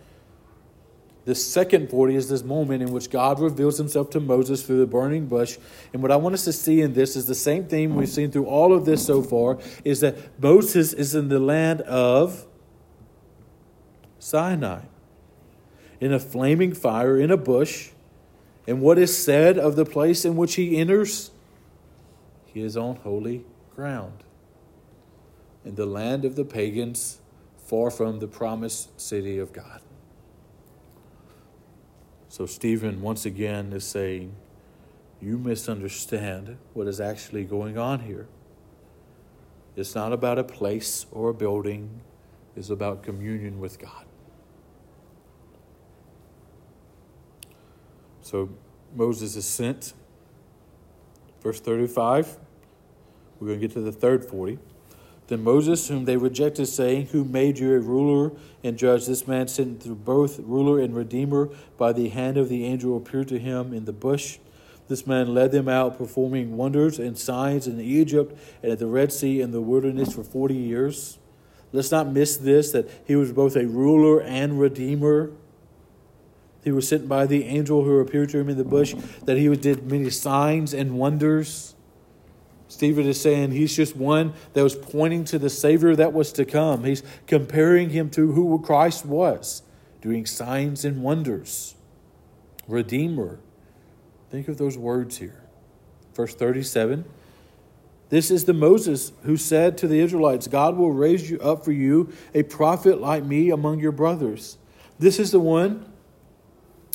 The 1.25 1.35
second 1.35 1.91
40 1.91 2.15
is 2.15 2.29
this 2.29 2.43
moment 2.43 2.83
in 2.83 2.91
which 2.91 3.11
God 3.11 3.39
reveals 3.39 3.77
himself 3.77 4.09
to 4.11 4.21
Moses 4.21 4.63
through 4.63 4.79
the 4.79 4.87
burning 4.87 5.27
bush. 5.27 5.59
And 5.93 6.01
what 6.01 6.11
I 6.11 6.17
want 6.17 6.35
us 6.35 6.45
to 6.45 6.53
see 6.53 6.81
in 6.81 6.95
this 6.95 7.17
is 7.17 7.27
the 7.27 7.35
same 7.35 7.67
theme 7.67 7.95
we've 7.95 8.09
seen 8.09 8.31
through 8.31 8.47
all 8.47 8.73
of 8.73 8.85
this 8.85 9.05
so 9.05 9.23
far 9.23 9.59
is 9.85 10.01
that 10.01 10.17
Moses 10.43 10.93
is 10.93 11.15
in 11.15 11.29
the 11.29 11.39
land 11.39 11.83
of 11.83 12.47
Sinai 14.19 14.81
in 16.01 16.13
a 16.13 16.19
flaming 16.19 16.73
fire 16.73 17.19
in 17.19 17.31
a 17.31 17.37
bush. 17.37 17.91
And 18.69 18.83
what 18.83 18.99
is 18.99 19.17
said 19.17 19.57
of 19.57 19.77
the 19.77 19.87
place 19.87 20.27
in 20.27 20.37
which 20.37 20.57
he 20.57 20.77
enters? 20.77 21.31
He 22.45 22.61
is 22.61 22.77
on 22.77 22.97
holy 22.97 23.47
ground, 23.75 24.23
in 25.65 25.75
the 25.75 25.87
land 25.87 26.27
of 26.27 26.37
the 26.37 26.45
pagans, 26.45 27.19
far 27.57 27.91
from 27.91 28.19
the 28.19 28.29
promised 28.29 29.01
city 29.01 29.39
of 29.39 29.55
God. 29.55 29.81
So, 32.29 32.45
Stephen 32.45 33.01
once 33.01 33.25
again 33.25 33.73
is 33.73 33.85
saying, 33.85 34.35
You 35.19 35.39
misunderstand 35.39 36.59
what 36.75 36.87
is 36.89 37.01
actually 37.01 37.45
going 37.45 37.79
on 37.79 38.01
here. 38.01 38.29
It's 39.77 39.95
not 39.95 40.13
about 40.13 40.39
a 40.39 40.45
place 40.45 41.07
or 41.11 41.31
a 41.31 41.35
building, 41.35 42.03
it's 42.55 42.69
about 42.69 43.03
communion 43.03 43.61
with 43.61 43.79
God. 43.79 44.08
So 48.29 48.51
Moses 48.95 49.37
is 49.37 49.47
sent. 49.47 49.95
Verse 51.41 51.61
35, 51.61 52.37
we're 53.41 53.47
going 53.47 53.59
to 53.59 53.67
get 53.67 53.73
to 53.73 53.81
the 53.81 53.91
third 53.91 54.23
40. 54.23 54.59
Then 55.29 55.43
Moses, 55.43 55.89
whom 55.89 56.05
they 56.05 56.19
rejected, 56.19 56.67
saying, 56.67 57.07
Who 57.07 57.25
made 57.25 57.59
you 57.59 57.75
a 57.75 57.79
ruler 57.79 58.33
and 58.63 58.77
judge? 58.77 59.07
This 59.07 59.27
man 59.27 59.49
sent 59.49 59.83
through 59.83 59.95
both 59.95 60.41
ruler 60.41 60.79
and 60.79 60.95
redeemer 60.95 61.49
by 61.79 61.95
the 61.95 62.11
hand 62.11 62.37
of 62.37 62.51
the 62.51 62.67
angel 62.67 62.99
appeared 62.99 63.29
to 63.29 63.39
him 63.39 63.73
in 63.73 63.87
the 63.87 63.95
bush. 63.95 64.39
This 64.89 65.07
man 65.07 65.33
led 65.33 65.51
them 65.51 65.67
out, 65.67 65.97
performing 65.97 66.59
wonders 66.59 66.99
and 66.99 67.17
signs 67.17 67.67
in 67.67 67.81
Egypt 67.81 68.39
and 68.63 68.71
at 68.71 68.79
the 68.79 68.89
Red 68.89 69.11
Sea 69.11 69.41
and 69.41 69.55
the 69.55 69.63
wilderness 69.63 70.13
for 70.13 70.23
40 70.23 70.55
years. 70.55 71.19
Let's 71.73 71.91
not 71.91 72.09
miss 72.09 72.37
this 72.37 72.73
that 72.73 72.91
he 73.07 73.17
was 73.17 73.33
both 73.33 73.57
a 73.57 73.67
ruler 73.67 74.21
and 74.21 74.61
redeemer. 74.61 75.31
He 76.65 76.73
was 76.73 76.89
sent 76.89 77.09
by 77.09 77.27
the 77.27 77.45
angel 77.45 77.85
who 77.85 78.01
appeared 78.01 78.31
to 78.31 78.39
him 78.39 78.49
in 78.49 78.59
the 78.59 78.65
bush, 78.65 78.95
that 79.25 79.37
he 79.37 79.55
did 79.57 79.91
many 79.91 80.11
signs 80.11 80.75
and 80.75 80.99
wonders. 80.99 81.75
Stephen 82.69 83.07
is 83.07 83.21
saying 83.21 83.53
he's 83.53 83.75
just 83.75 83.97
one 83.97 84.35
that 84.53 84.63
was 84.63 84.75
pointing 84.75 85.25
to 85.25 85.39
the 85.39 85.49
Savior 85.49 85.97
that 85.97 86.13
was 86.13 86.33
to 86.33 86.45
come. 86.45 86.85
He's 86.85 87.03
comparing 87.27 87.91
him 87.91 88.11
to 88.11 88.33
who 88.33 88.59
Christ 88.61 89.07
was, 89.07 89.63
doing 90.03 90.27
signs 90.27 90.85
and 90.85 91.03
wonders. 91.03 91.75
Redeemer. 92.67 93.41
Think 94.31 94.49
of 94.49 94.59
those 94.59 94.77
words 94.77 95.17
here. 95.17 95.43
Verse 96.15 96.35
37 96.35 97.07
This 98.11 98.31
is 98.31 98.45
the 98.45 98.53
Moses 98.53 99.13
who 99.23 99.39
said 99.39 99.79
to 99.79 99.89
the 99.89 100.01
Israelites, 100.01 100.47
God 100.47 100.77
will 100.77 100.93
raise 100.93 101.31
you 101.31 101.41
up 101.41 101.65
for 101.65 101.73
you 101.73 102.13
a 102.35 102.43
prophet 102.43 103.01
like 103.01 103.25
me 103.25 103.49
among 103.49 103.81
your 103.81 103.93
brothers. 103.93 104.59
This 104.99 105.19
is 105.19 105.31
the 105.31 105.41
one 105.41 105.91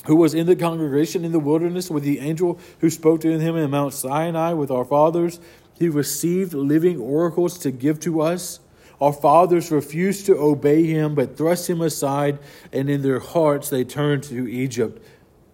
who 0.06 0.16
was 0.16 0.34
in 0.34 0.46
the 0.46 0.56
congregation 0.56 1.24
in 1.24 1.32
the 1.32 1.38
wilderness 1.38 1.90
with 1.90 2.02
the 2.02 2.20
angel 2.20 2.58
who 2.80 2.90
spoke 2.90 3.20
to 3.22 3.38
him 3.38 3.56
in 3.56 3.70
Mount 3.70 3.94
Sinai 3.94 4.52
with 4.52 4.70
our 4.70 4.84
fathers. 4.84 5.40
He 5.78 5.88
received 5.88 6.54
living 6.54 7.00
oracles 7.00 7.58
to 7.58 7.70
give 7.70 8.00
to 8.00 8.20
us. 8.20 8.60
Our 9.00 9.12
fathers 9.12 9.70
refused 9.70 10.26
to 10.26 10.38
obey 10.38 10.84
him, 10.84 11.14
but 11.14 11.36
thrust 11.36 11.68
him 11.68 11.80
aside, 11.80 12.38
and 12.72 12.88
in 12.88 13.02
their 13.02 13.18
hearts 13.18 13.70
they 13.70 13.84
turned 13.84 14.22
to 14.24 14.48
Egypt, 14.48 15.04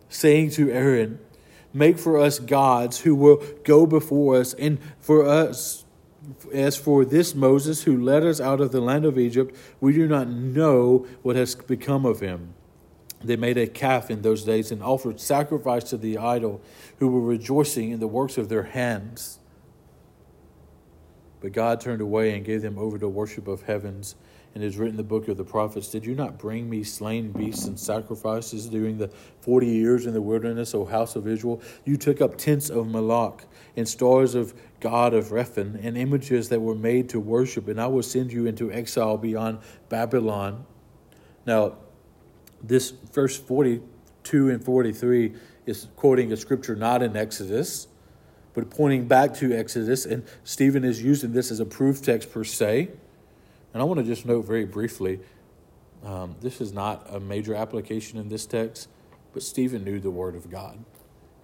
saying 0.09 0.51
to 0.51 0.71
Aaron, 0.71 1.19
Make 1.73 1.99
for 1.99 2.19
us 2.19 2.39
gods 2.39 3.01
who 3.01 3.15
will 3.15 3.43
go 3.65 3.87
before 3.87 4.37
us, 4.37 4.55
and 4.55 4.79
for 4.99 5.25
us, 5.25 5.85
as 6.53 6.77
for 6.77 7.05
this 7.05 7.35
Moses 7.35 7.85
who 7.85 7.97
led 7.97 8.25
us 8.25 8.41
out 8.41 8.61
of 8.61 8.73
the 8.73 8.81
land 8.81 9.05
of 9.05 9.19
Egypt, 9.19 9.57
we 9.81 9.93
do 9.93 10.07
not 10.07 10.29
know 10.29 11.07
what 11.23 11.37
has 11.37 11.55
become 11.55 12.05
of 12.05 12.21
him. 12.21 12.55
They 13.23 13.37
made 13.37 13.59
a 13.59 13.67
calf 13.67 14.11
in 14.11 14.23
those 14.23 14.45
days 14.45 14.71
and 14.71 14.83
offered 14.83 15.21
sacrifice 15.21 15.85
to 15.85 15.99
the 15.99 16.17
idol, 16.19 16.63
who 16.99 17.09
were 17.09 17.21
rejoicing 17.21 17.91
in 17.91 18.01
the 18.01 18.09
works 18.09 18.39
of 18.39 18.49
their 18.49 18.63
hands. 18.63 19.41
But 21.41 21.53
God 21.53 21.81
turned 21.81 22.01
away 22.01 22.35
and 22.35 22.45
gave 22.45 22.63
them 22.63 22.79
over 22.79 22.99
to 22.99 23.09
worship 23.09 23.49
of 23.49 23.63
heavens. 23.63 24.15
And 24.55 24.65
it 24.65 24.67
is 24.67 24.79
written 24.79 24.95
in 24.95 24.97
the 24.97 25.05
book 25.05 25.29
of 25.29 25.37
the 25.37 25.45
prophets 25.45 25.89
Did 25.89 26.05
you 26.05 26.15
not 26.15 26.39
bring 26.39 26.69
me 26.69 26.83
slain 26.83 27.31
beasts 27.31 27.67
and 27.67 27.79
sacrifices 27.79 28.67
during 28.67 28.99
the 28.99 29.09
forty 29.41 29.69
years 29.69 30.07
in 30.07 30.13
the 30.13 30.21
wilderness, 30.21 30.75
O 30.75 30.85
house 30.85 31.15
of 31.15 31.29
Israel? 31.29 31.63
You 31.85 31.97
took 31.97 32.21
up 32.21 32.37
tents 32.37 32.69
of 32.69 32.89
Moloch 32.89 33.45
and 33.77 33.89
stars 33.89 34.35
of 34.35 34.55
God 34.81 35.15
of 35.15 35.27
Rephan 35.27 35.79
and 35.85 35.97
images 35.97 36.49
that 36.49 36.61
were 36.61 36.75
made 36.75 37.09
to 37.11 37.21
worship, 37.21 37.69
and 37.69 37.81
I 37.81 37.87
will 37.87 38.03
send 38.03 38.33
you 38.33 38.47
into 38.47 38.73
exile 38.73 39.17
beyond 39.17 39.61
Babylon. 39.89 40.67
Now, 41.47 41.77
this 42.63 42.91
verse 42.91 43.39
42 43.39 44.51
and 44.51 44.65
43 44.65 45.35
is 45.67 45.89
quoting 45.97 46.33
a 46.33 46.37
scripture 46.37 46.75
not 46.75 47.03
in 47.03 47.17
Exodus, 47.17 47.89
but 48.55 48.71
pointing 48.71 49.07
back 49.07 49.35
to 49.35 49.53
Exodus. 49.57 50.05
And 50.05 50.25
Stephen 50.45 50.85
is 50.85 51.03
using 51.03 51.33
this 51.33 51.51
as 51.51 51.61
a 51.61 51.67
proof 51.67 52.03
text 52.03 52.33
per 52.33 52.45
se. 52.45 52.91
And 53.73 53.81
I 53.81 53.85
want 53.85 54.01
to 54.01 54.05
just 54.05 54.27
note 54.27 54.47
very 54.47 54.65
briefly 54.65 55.21
um, 56.05 56.37
this 56.41 56.61
is 56.61 56.73
not 56.73 57.07
a 57.11 57.21
major 57.21 57.55
application 57.55 58.19
in 58.19 58.29
this 58.29 58.47
text, 58.47 58.89
but 59.33 59.43
Stephen 59.43 59.85
knew 59.85 60.01
the 60.01 60.11
Word 60.11 60.35
of 60.35 60.51
God. 60.51 60.83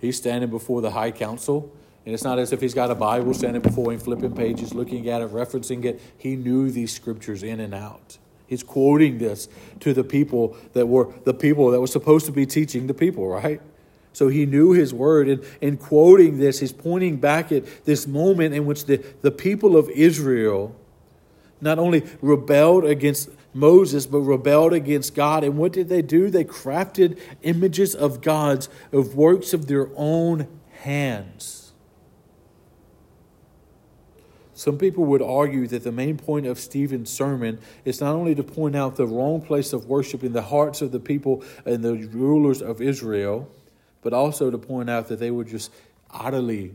He's 0.01 0.17
standing 0.17 0.51
before 0.51 0.81
the 0.81 0.91
high 0.91 1.11
council, 1.11 1.73
and 2.05 2.15
it's 2.15 2.25
not 2.25 2.39
as 2.39 2.53
if 2.53 2.61
he's 2.61 2.75
got 2.75 2.91
a 2.91 2.95
Bible 2.95 3.35
standing 3.35 3.63
before 3.63 3.93
him, 3.93 3.99
flipping 3.99 4.35
pages, 4.35 4.73
looking 4.75 5.09
at 5.09 5.21
it, 5.21 5.31
referencing 5.31 5.85
it. 5.85 6.01
He 6.17 6.37
knew 6.37 6.71
these 6.71 6.95
scriptures 6.95 7.43
in 7.43 7.61
and 7.61 7.75
out. 7.75 8.19
He's 8.47 8.63
quoting 8.63 9.19
this 9.19 9.49
to 9.81 9.93
the 9.93 10.05
people 10.05 10.57
that 10.73 10.87
were 10.87 11.13
the 11.25 11.35
people 11.35 11.71
that 11.71 11.81
were 11.81 11.87
supposed 11.87 12.27
to 12.27 12.33
be 12.33 12.47
teaching 12.47 12.87
the 12.87 12.95
people, 12.95 13.29
right? 13.29 13.61
So 14.13 14.29
he 14.29 14.47
knew 14.47 14.73
his 14.73 14.95
word. 14.95 15.29
And 15.29 15.45
in 15.61 15.77
quoting 15.77 16.39
this, 16.39 16.61
he's 16.61 16.73
pointing 16.73 17.17
back 17.17 17.53
at 17.53 17.85
this 17.85 18.07
moment 18.07 18.55
in 18.55 18.65
which 18.65 18.87
the, 18.87 19.05
the 19.21 19.31
people 19.31 19.77
of 19.77 19.91
Israel 19.91 20.75
not 21.61 21.79
only 21.79 22.03
rebelled 22.23 22.87
against 22.87 23.29
Moses, 23.53 24.07
but 24.07 24.21
rebelled 24.21 24.73
against 24.73 25.15
God. 25.15 25.45
And 25.45 25.59
what 25.59 25.73
did 25.73 25.89
they 25.89 26.01
do? 26.03 26.31
They 26.31 26.45
crafted 26.45 27.19
images 27.43 27.95
of 27.95 28.21
gods, 28.21 28.69
of 28.93 29.17
works 29.17 29.53
of 29.53 29.67
their 29.67 29.91
own 29.97 30.49
hands. 30.81 31.66
Some 34.57 34.79
people 34.79 35.05
would 35.05 35.21
argue 35.21 35.67
that 35.67 35.85
the 35.85 35.93
main 35.93 36.17
point 36.17 36.47
of 36.47 36.59
Stephen's 36.59 37.11
sermon 37.11 37.61
is 37.85 38.01
not 38.01 38.15
only 38.15 38.35
to 38.35 38.43
point 38.43 38.75
out 38.75 38.97
the 38.97 39.07
wrong 39.07 39.43
place 39.43 39.75
of 39.75 39.85
worship 39.85 40.25
in 40.25 40.33
the 40.33 40.41
hearts 40.41 40.81
of 40.81 40.93
the 40.93 40.99
people 40.99 41.45
and 41.67 41.85
the 41.85 41.95
rulers 42.07 42.63
of 42.63 42.81
Israel, 42.81 43.51
but 44.01 44.15
also 44.15 44.51
to 44.51 44.57
point 44.57 44.89
out 44.89 45.09
that 45.09 45.19
they 45.19 45.31
were 45.31 45.45
just 45.45 45.71
utterly 46.11 46.75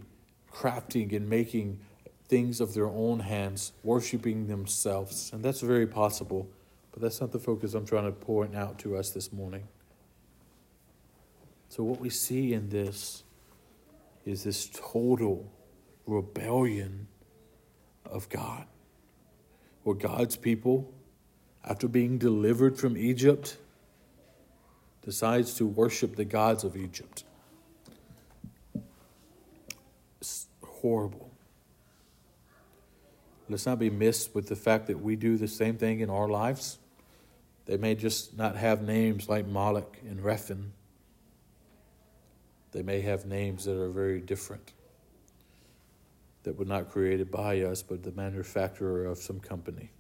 crafting 0.54 1.12
and 1.12 1.28
making 1.28 1.80
things 2.28 2.62
of 2.62 2.76
their 2.76 2.86
own 2.86 3.22
hands, 3.22 3.72
worshiping 3.82 4.46
themselves. 4.46 5.32
And 5.34 5.44
that's 5.44 5.62
very 5.62 5.88
possible, 5.88 6.48
but 6.92 7.02
that's 7.02 7.20
not 7.20 7.32
the 7.32 7.40
focus 7.40 7.74
I'm 7.74 7.88
trying 7.88 8.06
to 8.06 8.12
point 8.12 8.56
out 8.56 8.78
to 8.80 8.96
us 8.96 9.10
this 9.10 9.34
morning. 9.34 9.68
So, 11.70 11.84
what 11.84 12.00
we 12.00 12.12
see 12.12 12.54
in 12.54 12.70
this 12.70 13.24
is 14.24 14.44
this 14.44 14.70
total 14.72 15.52
rebellion 16.06 17.08
of 18.06 18.30
God, 18.30 18.66
where 19.84 19.96
God's 19.96 20.36
people, 20.36 20.92
after 21.64 21.88
being 21.88 22.18
delivered 22.18 22.78
from 22.78 22.98
Egypt, 22.98 23.58
decides 25.04 25.56
to 25.56 25.66
worship 25.66 26.16
the 26.16 26.26
gods 26.26 26.64
of 26.64 26.78
Egypt. 26.78 27.24
It's 30.20 30.48
horrible. 30.64 31.32
Let's 33.50 33.66
not 33.66 33.80
be 33.80 33.90
missed 33.90 34.34
with 34.34 34.48
the 34.48 34.56
fact 34.56 34.88
that 34.88 35.02
we 35.02 35.16
do 35.16 35.36
the 35.36 35.48
same 35.48 35.76
thing 35.76 36.00
in 36.00 36.10
our 36.10 36.30
lives. 36.30 36.78
They 37.66 37.78
may 37.78 37.96
just 37.96 38.38
not 38.38 38.56
have 38.56 38.82
names 38.82 39.28
like 39.28 39.46
Moloch 39.46 39.98
and 40.08 40.20
Rephan. 40.22 40.70
They 42.72 42.82
may 42.82 43.02
have 43.02 43.26
names 43.26 43.66
that 43.66 43.78
are 43.78 43.90
very 43.90 44.22
different, 44.22 44.72
that 46.44 46.58
were 46.58 46.66
not 46.66 46.90
created 46.90 47.30
by 47.32 47.62
us, 47.62 47.84
but 47.84 48.04
the 48.04 48.12
manufacturer 48.12 49.06
of 49.06 49.18
some 49.18 49.40
company. 49.40 49.92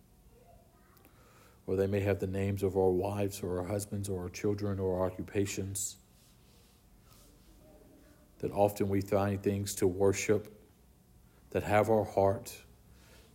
Or 1.68 1.76
they 1.76 1.88
may 1.88 2.00
have 2.02 2.20
the 2.20 2.28
names 2.28 2.64
of 2.64 2.76
our 2.76 2.90
wives 2.90 3.42
or 3.42 3.60
our 3.60 3.68
husbands 3.68 4.10
or 4.10 4.24
our 4.24 4.30
children 4.30 4.80
or 4.80 5.00
our 5.00 5.06
occupations. 5.06 5.98
That 8.40 8.52
often 8.52 8.90
we 8.90 9.02
find 9.02 9.42
things 9.42 9.76
to 9.76 9.88
worship 9.88 10.52
that 11.52 11.64
have 11.64 11.90
our 11.90 12.04
heart 12.04 12.56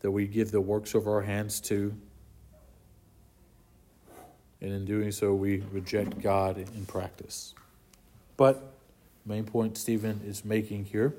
that 0.01 0.11
we 0.11 0.27
give 0.27 0.51
the 0.51 0.61
works 0.61 0.95
of 0.95 1.07
our 1.07 1.23
hands 1.23 1.61
to. 1.61 1.95
And 4.61 4.73
in 4.73 4.85
doing 4.85 5.13
so, 5.13 5.35
we 5.35 5.63
reject 5.73 6.21
God 6.21 6.59
in 6.59 6.87
practice. 6.87 7.55
But, 8.37 8.63
main 9.25 9.45
point 9.45 9.77
Stephen 9.77 10.21
is 10.25 10.45
making 10.45 10.87
here 10.87 11.15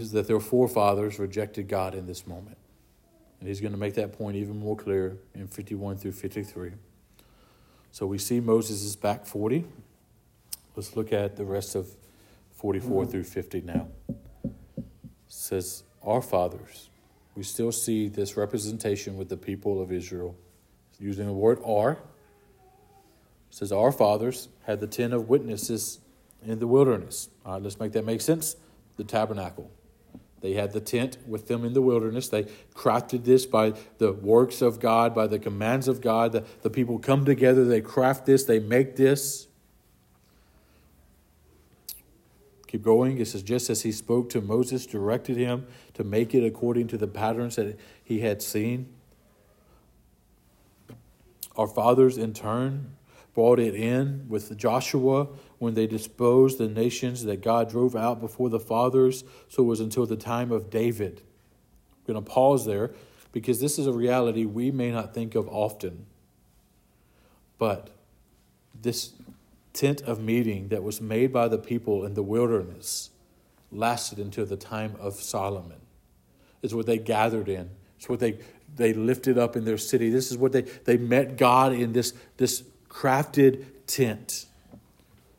is 0.00 0.12
that 0.12 0.26
their 0.26 0.40
forefathers 0.40 1.18
rejected 1.18 1.68
God 1.68 1.94
in 1.94 2.06
this 2.06 2.26
moment. 2.26 2.56
And 3.38 3.48
he's 3.48 3.60
going 3.60 3.72
to 3.72 3.78
make 3.78 3.94
that 3.94 4.12
point 4.12 4.36
even 4.36 4.58
more 4.58 4.76
clear 4.76 5.16
in 5.34 5.46
51 5.46 5.96
through 5.96 6.12
53. 6.12 6.72
So 7.92 8.06
we 8.06 8.18
see 8.18 8.40
Moses 8.40 8.82
is 8.82 8.96
back 8.96 9.26
40. 9.26 9.64
Let's 10.76 10.96
look 10.96 11.12
at 11.12 11.36
the 11.36 11.44
rest 11.44 11.74
of 11.74 11.88
44 12.52 13.02
mm-hmm. 13.02 13.10
through 13.10 13.24
50 13.24 13.60
now 13.62 13.88
says, 15.30 15.84
Our 16.04 16.20
fathers. 16.20 16.90
We 17.34 17.42
still 17.42 17.72
see 17.72 18.08
this 18.08 18.36
representation 18.36 19.16
with 19.16 19.28
the 19.28 19.36
people 19.36 19.80
of 19.80 19.92
Israel. 19.92 20.36
Using 20.98 21.26
the 21.26 21.32
word 21.32 21.58
our. 21.66 21.92
It 21.92 21.98
says, 23.50 23.72
Our 23.72 23.92
fathers 23.92 24.48
had 24.66 24.80
the 24.80 24.86
ten 24.86 25.12
of 25.12 25.28
witnesses 25.28 26.00
in 26.44 26.58
the 26.58 26.66
wilderness. 26.66 27.28
All 27.44 27.54
right, 27.54 27.62
let's 27.62 27.80
make 27.80 27.92
that 27.92 28.04
make 28.04 28.20
sense. 28.20 28.56
The 28.96 29.04
tabernacle. 29.04 29.70
They 30.40 30.54
had 30.54 30.72
the 30.72 30.80
tent 30.80 31.18
with 31.26 31.48
them 31.48 31.64
in 31.64 31.74
the 31.74 31.82
wilderness. 31.82 32.28
They 32.28 32.44
crafted 32.74 33.24
this 33.24 33.44
by 33.44 33.74
the 33.98 34.12
works 34.12 34.62
of 34.62 34.80
God, 34.80 35.14
by 35.14 35.26
the 35.26 35.38
commands 35.38 35.86
of 35.86 36.00
God. 36.00 36.32
The, 36.32 36.44
the 36.62 36.70
people 36.70 36.98
come 36.98 37.24
together, 37.24 37.64
they 37.64 37.80
craft 37.80 38.26
this, 38.26 38.44
they 38.44 38.58
make 38.58 38.96
this. 38.96 39.48
Keep 42.66 42.82
going. 42.82 43.18
It 43.18 43.26
says, 43.26 43.42
just 43.42 43.68
as 43.68 43.82
he 43.82 43.90
spoke 43.90 44.30
to 44.30 44.40
Moses, 44.40 44.86
directed 44.86 45.36
him 45.36 45.66
to 45.94 46.04
make 46.04 46.34
it 46.34 46.44
according 46.44 46.86
to 46.88 46.96
the 46.96 47.08
patterns 47.08 47.56
that 47.56 47.76
he 48.02 48.20
had 48.20 48.40
seen. 48.40 48.88
Our 51.56 51.66
fathers, 51.66 52.16
in 52.16 52.32
turn, 52.32 52.92
brought 53.34 53.58
it 53.58 53.74
in 53.74 54.26
with 54.28 54.56
Joshua 54.56 55.28
when 55.58 55.74
they 55.74 55.86
disposed 55.86 56.58
the 56.58 56.68
nations 56.68 57.24
that 57.24 57.42
God 57.42 57.70
drove 57.70 57.94
out 57.94 58.20
before 58.20 58.48
the 58.48 58.60
fathers. 58.60 59.24
So 59.48 59.62
it 59.62 59.66
was 59.66 59.80
until 59.80 60.06
the 60.06 60.16
time 60.16 60.50
of 60.50 60.70
David. 60.70 61.22
I'm 61.90 62.14
going 62.14 62.24
to 62.24 62.30
pause 62.30 62.66
there 62.66 62.90
because 63.32 63.60
this 63.60 63.78
is 63.78 63.86
a 63.86 63.92
reality 63.92 64.44
we 64.44 64.70
may 64.70 64.90
not 64.90 65.14
think 65.14 65.34
of 65.34 65.48
often. 65.48 66.06
But 67.58 67.90
this 68.80 69.12
tent 69.72 70.02
of 70.02 70.20
meeting 70.20 70.68
that 70.68 70.82
was 70.82 71.00
made 71.00 71.32
by 71.32 71.48
the 71.48 71.58
people 71.58 72.04
in 72.04 72.14
the 72.14 72.22
wilderness 72.22 73.10
lasted 73.70 74.18
until 74.18 74.46
the 74.46 74.56
time 74.56 74.96
of 74.98 75.14
Solomon. 75.14 75.80
It's 76.62 76.74
what 76.74 76.86
they 76.86 76.98
gathered 76.98 77.48
in. 77.48 77.70
It's 77.96 78.08
what 78.08 78.18
they, 78.18 78.38
they 78.74 78.92
lifted 78.92 79.38
up 79.38 79.56
in 79.56 79.64
their 79.64 79.78
city. 79.78 80.10
This 80.10 80.30
is 80.30 80.38
what 80.38 80.52
they, 80.52 80.62
they 80.62 80.96
met 80.96 81.36
God 81.36 81.72
in 81.72 81.92
this, 81.92 82.14
this 82.36 82.64
crafted 82.90 83.64
tent. 83.86 84.46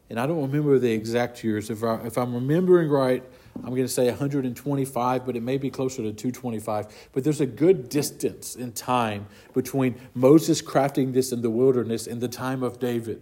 And 0.10 0.20
I 0.20 0.26
don't 0.26 0.41
remember 0.41 0.80
the 0.80 0.91
exact 0.91 1.43
years. 1.43 1.70
If, 1.70 1.84
I, 1.84 1.95
if 2.06 2.18
I'm 2.18 2.34
remembering 2.34 2.89
right, 2.89 3.24
I'm 3.58 3.70
going 3.70 3.84
to 3.84 3.88
say 3.88 4.08
125, 4.08 5.26
but 5.26 5.36
it 5.36 5.43
may 5.43 5.58
be 5.58 5.70
closer 5.70 5.97
to 5.97 6.12
225. 6.12 7.10
But 7.14 7.24
there's 7.24 7.41
a 7.41 7.45
good 7.45 7.89
distance 7.89 8.56
in 8.56 8.72
time 8.72 9.28
between 9.54 9.95
Moses 10.14 10.62
crafting 10.62 11.14
this 11.14 11.32
in 11.32 11.41
the 11.41 11.49
wilderness 11.49 12.08
and 12.08 12.20
the 12.20 12.28
time 12.28 12.64
of 12.64 12.80
David. 12.80 13.22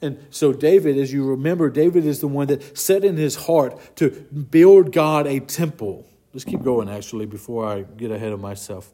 And 0.00 0.26
so, 0.30 0.52
David, 0.52 0.98
as 0.98 1.12
you 1.12 1.26
remember, 1.26 1.70
David 1.70 2.04
is 2.04 2.20
the 2.20 2.28
one 2.28 2.46
that 2.48 2.76
set 2.76 3.04
in 3.04 3.16
his 3.16 3.36
heart 3.36 3.96
to 3.96 4.10
build 4.10 4.92
God 4.92 5.26
a 5.26 5.40
temple. 5.40 6.06
Let's 6.32 6.44
keep 6.44 6.62
going, 6.62 6.88
actually, 6.88 7.26
before 7.26 7.66
I 7.66 7.82
get 7.82 8.10
ahead 8.10 8.32
of 8.32 8.40
myself. 8.40 8.92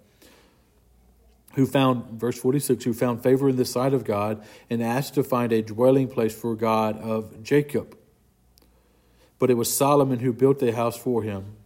Who 1.54 1.66
found, 1.66 2.20
verse 2.20 2.38
46, 2.38 2.84
who 2.84 2.92
found 2.92 3.22
favor 3.22 3.48
in 3.48 3.56
the 3.56 3.64
sight 3.64 3.92
of 3.92 4.04
God 4.04 4.44
and 4.68 4.82
asked 4.82 5.14
to 5.14 5.24
find 5.24 5.52
a 5.52 5.62
dwelling 5.62 6.08
place 6.08 6.34
for 6.34 6.54
God 6.54 7.00
of 7.00 7.42
Jacob. 7.42 7.96
But 9.38 9.50
it 9.50 9.54
was 9.54 9.74
Solomon 9.74 10.20
who 10.20 10.32
built 10.32 10.60
the 10.60 10.72
house 10.72 10.96
for 10.96 11.22
him. 11.22 11.56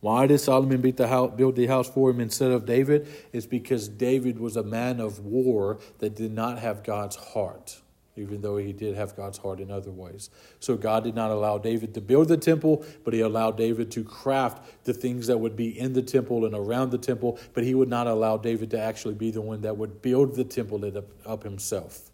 Why 0.00 0.26
did 0.26 0.38
Solomon 0.38 0.80
build 0.80 0.96
the, 0.96 1.66
house, 1.66 1.88
for 1.90 2.10
him 2.10 2.20
instead 2.20 2.50
of 2.50 2.64
David? 2.64 3.06
It's 3.32 3.46
because 3.46 3.88
David 3.88 4.38
was 4.38 4.56
a 4.56 4.62
man 4.62 4.98
of 4.98 5.20
war 5.20 5.78
that 5.98 6.16
did 6.16 6.32
not 6.32 6.58
have 6.58 6.82
God's 6.82 7.16
heart, 7.16 7.80
even 8.16 8.40
though 8.42 8.56
he 8.56 8.72
did 8.72 8.96
have 8.96 9.16
God's 9.16 9.38
heart 9.38 9.60
in 9.60 9.70
other 9.70 9.90
ways. 9.90 10.30
So 10.58 10.76
God 10.76 11.04
did 11.04 11.14
not 11.14 11.30
allow 11.30 11.58
David 11.58 11.94
to 11.94 12.00
build 12.00 12.28
the 12.28 12.36
temple, 12.36 12.84
but 13.04 13.14
he 13.14 13.20
allowed 13.20 13.56
David 13.56 13.90
to 13.92 14.04
craft 14.04 14.84
the 14.84 14.92
things 14.92 15.26
that 15.28 15.38
would 15.38 15.56
be 15.56 15.78
in 15.78 15.92
the 15.92 16.02
temple 16.02 16.44
and 16.44 16.54
around 16.54 16.90
the 16.90 16.98
temple, 16.98 17.38
but 17.54 17.64
he 17.64 17.74
would 17.74 17.88
not 17.88 18.06
allow 18.06 18.36
David 18.36 18.70
to 18.72 18.80
actually 18.80 19.14
be 19.14 19.30
the 19.30 19.40
one 19.40 19.62
that 19.62 19.76
would 19.76 20.02
build 20.02 20.34
the 20.34 20.44
temple 20.44 21.04
up 21.24 21.42
himself. 21.42 22.10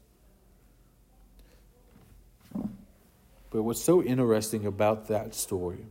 But 3.51 3.63
what's 3.63 3.83
so 3.83 4.03
interesting 4.03 4.67
about 4.67 5.09
that 5.09 5.35
story 5.35 5.87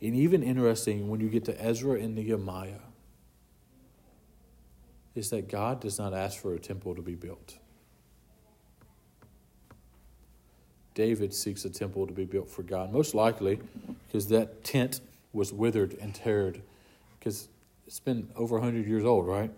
and 0.00 0.14
even 0.14 0.42
interesting 0.42 1.08
when 1.08 1.20
you 1.20 1.28
get 1.28 1.44
to 1.46 1.64
Ezra 1.64 1.98
and 1.98 2.14
Nehemiah 2.14 2.80
is 5.14 5.30
that 5.30 5.48
God 5.48 5.80
does 5.80 5.98
not 5.98 6.12
ask 6.12 6.40
for 6.40 6.54
a 6.54 6.58
temple 6.58 6.94
to 6.94 7.02
be 7.02 7.14
built. 7.14 7.56
David 10.96 11.34
seeks 11.34 11.66
a 11.66 11.70
temple 11.70 12.06
to 12.06 12.12
be 12.14 12.24
built 12.24 12.48
for 12.48 12.62
God, 12.62 12.90
most 12.90 13.14
likely 13.14 13.60
because 14.06 14.28
that 14.28 14.64
tent 14.64 15.02
was 15.30 15.52
withered 15.52 15.94
and 16.00 16.14
tarred, 16.14 16.62
because 17.18 17.48
it's 17.86 18.00
been 18.00 18.30
over 18.34 18.56
100 18.56 18.86
years 18.86 19.04
old, 19.04 19.26
right? 19.26 19.52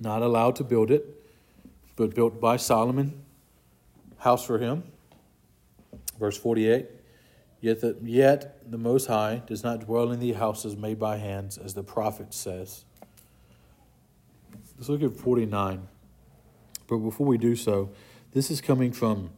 Not 0.00 0.20
allowed 0.20 0.56
to 0.56 0.64
build 0.64 0.90
it, 0.90 1.06
but 1.94 2.12
built 2.12 2.40
by 2.40 2.56
Solomon, 2.56 3.22
house 4.18 4.44
for 4.44 4.58
him. 4.58 4.82
Verse 6.18 6.36
48 6.36 6.86
Yet 7.60 7.80
the, 7.80 7.96
yet 8.02 8.70
the 8.70 8.76
Most 8.76 9.06
High 9.06 9.42
does 9.46 9.62
not 9.62 9.86
dwell 9.86 10.10
in 10.10 10.18
the 10.18 10.32
houses 10.32 10.76
made 10.76 10.98
by 10.98 11.18
hands, 11.18 11.56
as 11.56 11.72
the 11.72 11.84
prophet 11.84 12.34
says. 12.34 12.84
Let's 14.76 14.88
look 14.88 15.04
at 15.04 15.16
49. 15.16 15.86
But 16.88 16.96
before 16.98 17.26
we 17.26 17.38
do 17.38 17.54
so, 17.54 17.90
this 18.32 18.50
is 18.50 18.60
coming 18.60 18.92
from 18.92 19.30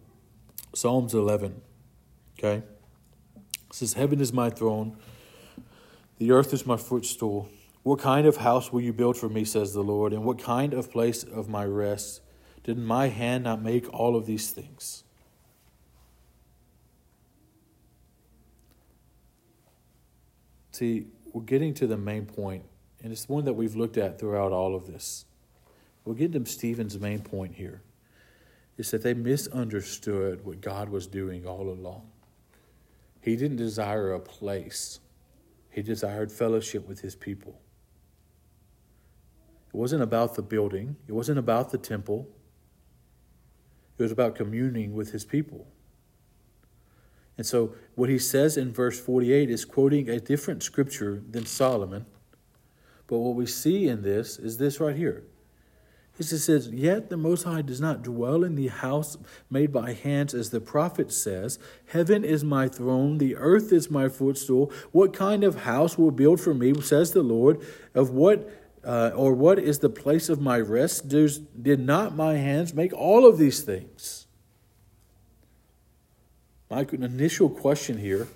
Psalms 0.76 1.14
11. 1.14 1.62
Okay? 2.38 2.56
It 2.56 3.42
says, 3.72 3.94
Heaven 3.94 4.20
is 4.20 4.30
my 4.30 4.50
throne, 4.50 4.98
the 6.18 6.32
earth 6.32 6.52
is 6.52 6.66
my 6.66 6.76
footstool. 6.76 7.48
What 7.82 7.98
kind 7.98 8.26
of 8.26 8.38
house 8.38 8.70
will 8.70 8.82
you 8.82 8.92
build 8.92 9.16
for 9.16 9.30
me, 9.30 9.44
says 9.46 9.72
the 9.72 9.82
Lord, 9.82 10.12
and 10.12 10.22
what 10.24 10.42
kind 10.42 10.74
of 10.74 10.90
place 10.90 11.22
of 11.22 11.48
my 11.48 11.64
rest? 11.64 12.20
Did 12.62 12.76
my 12.76 13.08
hand 13.08 13.44
not 13.44 13.62
make 13.62 13.88
all 13.94 14.16
of 14.16 14.26
these 14.26 14.50
things? 14.50 15.04
See, 20.72 21.06
we're 21.32 21.42
getting 21.42 21.72
to 21.74 21.86
the 21.86 21.96
main 21.96 22.26
point, 22.26 22.64
and 23.02 23.12
it's 23.12 23.30
one 23.30 23.46
that 23.46 23.54
we've 23.54 23.76
looked 23.76 23.96
at 23.96 24.18
throughout 24.18 24.52
all 24.52 24.74
of 24.74 24.86
this. 24.86 25.24
We're 26.04 26.14
getting 26.14 26.44
to 26.44 26.50
Stephen's 26.50 26.98
main 27.00 27.20
point 27.20 27.54
here 27.54 27.80
is 28.76 28.90
that 28.90 29.02
they 29.02 29.14
misunderstood 29.14 30.44
what 30.44 30.60
God 30.60 30.88
was 30.88 31.06
doing 31.06 31.46
all 31.46 31.68
along. 31.68 32.10
He 33.20 33.36
didn't 33.36 33.56
desire 33.56 34.12
a 34.12 34.20
place, 34.20 35.00
he 35.70 35.82
desired 35.82 36.30
fellowship 36.30 36.86
with 36.86 37.00
his 37.00 37.16
people. 37.16 37.60
It 39.68 39.76
wasn't 39.76 40.02
about 40.02 40.34
the 40.34 40.42
building, 40.42 40.96
it 41.08 41.12
wasn't 41.12 41.38
about 41.38 41.70
the 41.70 41.78
temple, 41.78 42.28
it 43.98 44.02
was 44.02 44.12
about 44.12 44.34
communing 44.34 44.94
with 44.94 45.12
his 45.12 45.24
people. 45.24 45.66
And 47.38 47.46
so, 47.46 47.74
what 47.94 48.08
he 48.08 48.18
says 48.18 48.56
in 48.56 48.72
verse 48.72 48.98
48 48.98 49.50
is 49.50 49.64
quoting 49.64 50.08
a 50.08 50.18
different 50.18 50.62
scripture 50.62 51.22
than 51.30 51.44
Solomon, 51.44 52.06
But 53.06 53.18
what 53.18 53.34
we 53.34 53.46
see 53.46 53.88
in 53.88 54.02
this 54.02 54.38
is 54.38 54.56
this 54.56 54.80
right 54.80 54.96
here. 54.96 55.24
It 56.18 56.24
says, 56.24 56.68
Yet 56.68 57.10
the 57.10 57.16
Most 57.16 57.42
High 57.42 57.62
does 57.62 57.80
not 57.80 58.02
dwell 58.02 58.42
in 58.42 58.54
the 58.54 58.68
house 58.68 59.18
made 59.50 59.72
by 59.72 59.92
hands, 59.92 60.32
as 60.32 60.50
the 60.50 60.60
prophet 60.60 61.12
says, 61.12 61.58
Heaven 61.88 62.24
is 62.24 62.42
my 62.42 62.68
throne, 62.68 63.18
the 63.18 63.36
earth 63.36 63.72
is 63.72 63.90
my 63.90 64.08
footstool. 64.08 64.72
What 64.92 65.12
kind 65.12 65.44
of 65.44 65.62
house 65.62 65.98
will 65.98 66.10
build 66.10 66.40
for 66.40 66.54
me, 66.54 66.80
says 66.80 67.12
the 67.12 67.22
Lord? 67.22 67.60
Of 67.94 68.10
what 68.10 68.50
uh, 68.86 69.10
or 69.16 69.34
what 69.34 69.58
is 69.58 69.80
the 69.80 69.88
place 69.88 70.28
of 70.28 70.40
my 70.40 70.60
rest? 70.60 71.08
Does, 71.08 71.38
did 71.38 71.80
not 71.80 72.14
my 72.14 72.34
hands 72.34 72.72
make 72.72 72.92
all 72.94 73.26
of 73.26 73.36
these 73.36 73.62
things? 73.62 74.26
My 76.70 76.86
initial 76.92 77.50
question 77.50 77.98
here, 77.98 78.28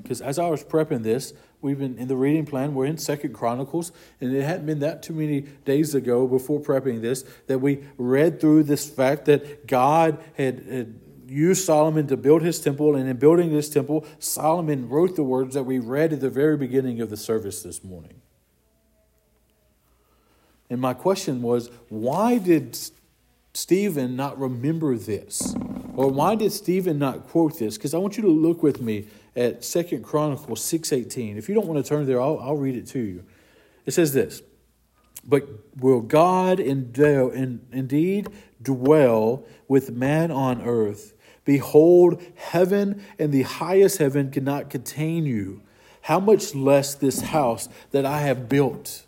because 0.00 0.20
as 0.20 0.38
I 0.38 0.48
was 0.48 0.62
prepping 0.62 1.02
this, 1.02 1.32
we've 1.60 1.78
been 1.78 1.98
in 1.98 2.08
the 2.08 2.16
reading 2.16 2.46
plan, 2.46 2.74
we're 2.74 2.86
in 2.86 2.98
Second 2.98 3.32
Chronicles, 3.32 3.92
and 4.20 4.34
it 4.34 4.42
hadn't 4.42 4.66
been 4.66 4.80
that 4.80 5.02
too 5.02 5.14
many 5.14 5.40
days 5.40 5.94
ago 5.94 6.26
before 6.26 6.60
prepping 6.60 7.00
this 7.00 7.24
that 7.46 7.58
we 7.58 7.84
read 7.98 8.40
through 8.40 8.64
this 8.64 8.88
fact 8.88 9.24
that 9.26 9.66
God 9.66 10.22
had, 10.36 10.64
had 10.66 11.00
used 11.28 11.64
Solomon 11.64 12.06
to 12.06 12.16
build 12.16 12.42
his 12.42 12.60
temple, 12.60 12.94
and 12.94 13.08
in 13.08 13.16
building 13.16 13.52
this 13.52 13.68
temple, 13.68 14.06
Solomon 14.18 14.88
wrote 14.88 15.16
the 15.16 15.22
words 15.22 15.54
that 15.54 15.64
we 15.64 15.78
read 15.78 16.12
at 16.12 16.20
the 16.20 16.30
very 16.30 16.56
beginning 16.56 17.00
of 17.00 17.10
the 17.10 17.16
service 17.16 17.62
this 17.62 17.82
morning. 17.82 18.20
And 20.68 20.80
my 20.80 20.94
question 20.94 21.42
was, 21.42 21.70
why 21.88 22.38
did 22.38 22.76
Stephen 23.54 24.16
not 24.16 24.38
remember 24.38 24.96
this? 24.96 25.54
Or 25.94 26.08
why 26.08 26.34
did 26.34 26.52
Stephen 26.52 26.98
not 26.98 27.28
quote 27.28 27.58
this? 27.58 27.76
Because 27.78 27.94
I 27.94 27.98
want 27.98 28.16
you 28.16 28.22
to 28.24 28.30
look 28.30 28.62
with 28.62 28.82
me 28.82 29.06
at 29.36 29.64
Second 29.64 30.02
Chronicles 30.02 30.60
6.18. 30.62 31.36
If 31.36 31.48
you 31.48 31.54
don't 31.54 31.66
want 31.66 31.84
to 31.84 31.88
turn 31.88 32.06
there, 32.06 32.20
I'll, 32.20 32.38
I'll 32.40 32.56
read 32.56 32.74
it 32.74 32.86
to 32.88 32.98
you. 32.98 33.24
It 33.84 33.92
says 33.92 34.12
this, 34.12 34.42
But 35.24 35.46
will 35.76 36.00
God 36.00 36.58
indeed 36.58 38.28
dwell 38.62 39.44
with 39.68 39.90
man 39.92 40.30
on 40.30 40.62
earth? 40.62 41.14
Behold, 41.44 42.22
heaven 42.34 43.04
and 43.18 43.32
the 43.32 43.42
highest 43.42 43.98
heaven 43.98 44.30
cannot 44.30 44.68
contain 44.70 45.26
you. 45.26 45.62
How 46.02 46.18
much 46.18 46.54
less 46.54 46.94
this 46.94 47.20
house 47.20 47.68
that 47.92 48.04
I 48.04 48.20
have 48.20 48.48
built? 48.48 49.05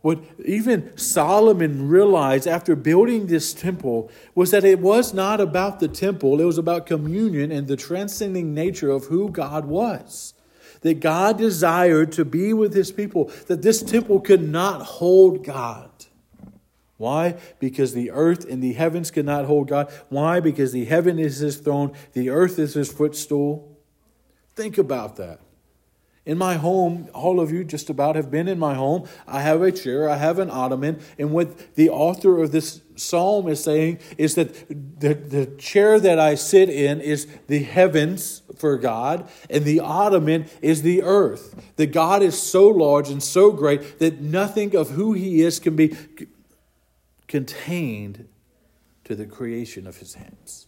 What 0.00 0.22
even 0.44 0.96
Solomon 0.96 1.88
realized 1.88 2.46
after 2.46 2.76
building 2.76 3.26
this 3.26 3.52
temple 3.52 4.10
was 4.34 4.52
that 4.52 4.64
it 4.64 4.78
was 4.78 5.12
not 5.12 5.40
about 5.40 5.80
the 5.80 5.88
temple, 5.88 6.40
it 6.40 6.44
was 6.44 6.58
about 6.58 6.86
communion 6.86 7.50
and 7.50 7.66
the 7.66 7.76
transcending 7.76 8.54
nature 8.54 8.90
of 8.90 9.06
who 9.06 9.28
God 9.28 9.64
was. 9.64 10.34
That 10.82 11.00
God 11.00 11.38
desired 11.38 12.12
to 12.12 12.24
be 12.24 12.52
with 12.52 12.74
his 12.74 12.92
people, 12.92 13.32
that 13.48 13.62
this 13.62 13.82
temple 13.82 14.20
could 14.20 14.48
not 14.48 14.82
hold 14.82 15.44
God. 15.44 15.90
Why? 16.96 17.36
Because 17.58 17.94
the 17.94 18.12
earth 18.12 18.48
and 18.48 18.62
the 18.62 18.74
heavens 18.74 19.10
cannot 19.10 19.46
hold 19.46 19.68
God. 19.68 19.92
Why? 20.08 20.38
Because 20.38 20.72
the 20.72 20.84
heaven 20.84 21.18
is 21.18 21.38
his 21.38 21.56
throne, 21.56 21.92
the 22.12 22.30
earth 22.30 22.58
is 22.60 22.74
his 22.74 22.92
footstool. 22.92 23.76
Think 24.54 24.78
about 24.78 25.16
that. 25.16 25.40
In 26.28 26.36
my 26.36 26.56
home, 26.56 27.08
all 27.14 27.40
of 27.40 27.50
you 27.50 27.64
just 27.64 27.88
about 27.88 28.14
have 28.14 28.30
been 28.30 28.48
in 28.48 28.58
my 28.58 28.74
home. 28.74 29.08
I 29.26 29.40
have 29.40 29.62
a 29.62 29.72
chair, 29.72 30.10
I 30.10 30.18
have 30.18 30.38
an 30.38 30.50
ottoman, 30.50 31.00
and 31.18 31.32
what 31.32 31.74
the 31.74 31.88
author 31.88 32.42
of 32.42 32.52
this 32.52 32.82
psalm 32.96 33.48
is 33.48 33.64
saying 33.64 34.00
is 34.18 34.34
that 34.34 34.68
the, 34.68 35.14
the 35.14 35.46
chair 35.56 35.98
that 35.98 36.18
I 36.18 36.34
sit 36.34 36.68
in 36.68 37.00
is 37.00 37.26
the 37.46 37.60
heavens 37.60 38.42
for 38.58 38.76
God, 38.76 39.26
and 39.48 39.64
the 39.64 39.80
ottoman 39.80 40.44
is 40.60 40.82
the 40.82 41.02
earth. 41.02 41.72
That 41.76 41.92
God 41.92 42.22
is 42.22 42.38
so 42.38 42.68
large 42.68 43.08
and 43.08 43.22
so 43.22 43.50
great 43.50 43.98
that 43.98 44.20
nothing 44.20 44.76
of 44.76 44.90
who 44.90 45.14
He 45.14 45.40
is 45.40 45.58
can 45.58 45.76
be 45.76 45.96
contained 47.26 48.28
to 49.04 49.14
the 49.14 49.24
creation 49.24 49.86
of 49.86 49.96
His 49.96 50.12
hands. 50.12 50.66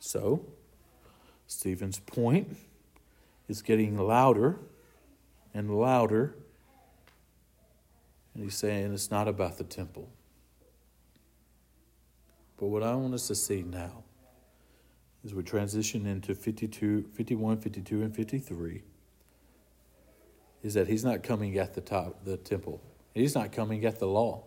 So, 0.00 0.44
Stephen's 1.48 1.98
point 1.98 2.56
is 3.48 3.62
getting 3.62 3.96
louder 3.98 4.58
and 5.54 5.76
louder. 5.76 6.36
And 8.34 8.44
he's 8.44 8.54
saying 8.54 8.92
it's 8.92 9.10
not 9.10 9.26
about 9.26 9.58
the 9.58 9.64
temple. 9.64 10.08
But 12.58 12.66
what 12.66 12.82
I 12.82 12.94
want 12.94 13.14
us 13.14 13.26
to 13.28 13.34
see 13.34 13.62
now 13.62 14.04
as 15.24 15.34
we 15.34 15.42
transition 15.42 16.06
into 16.06 16.34
52, 16.34 17.10
51, 17.14 17.60
52, 17.60 18.02
and 18.02 18.14
53 18.14 18.82
is 20.62 20.74
that 20.74 20.86
he's 20.86 21.04
not 21.04 21.22
coming 21.22 21.56
at 21.58 21.74
the 21.74 21.80
top 21.80 22.24
the 22.24 22.36
temple. 22.36 22.82
He's 23.14 23.34
not 23.34 23.52
coming 23.52 23.84
at 23.86 23.98
the 23.98 24.06
law. 24.06 24.44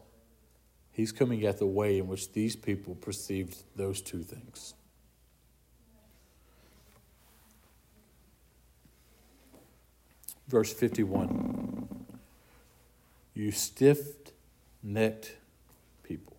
He's 0.92 1.12
coming 1.12 1.46
at 1.46 1.58
the 1.58 1.66
way 1.66 1.98
in 1.98 2.08
which 2.08 2.32
these 2.34 2.56
people 2.56 2.96
perceived 2.96 3.64
those 3.76 4.02
two 4.02 4.24
things. 4.24 4.76
Verse 10.52 10.72
51. 10.72 12.06
You 13.34 13.52
stiff 13.52 14.00
necked 14.84 15.36
people. 16.04 16.38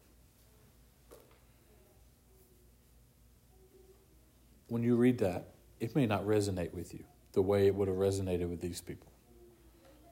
When 4.69 4.83
you 4.83 4.97
read 4.97 5.19
that, 5.19 5.49
it 5.81 5.97
may 5.97 6.07
not 6.07 6.25
resonate 6.25 6.73
with 6.73 6.95
you 6.95 7.05
the 7.33 7.43
way 7.43 7.67
it 7.67 7.75
would 7.75 7.89
have 7.89 7.97
resonated 7.97 8.49
with 8.49 8.61
these 8.61 8.81
people. 8.81 9.11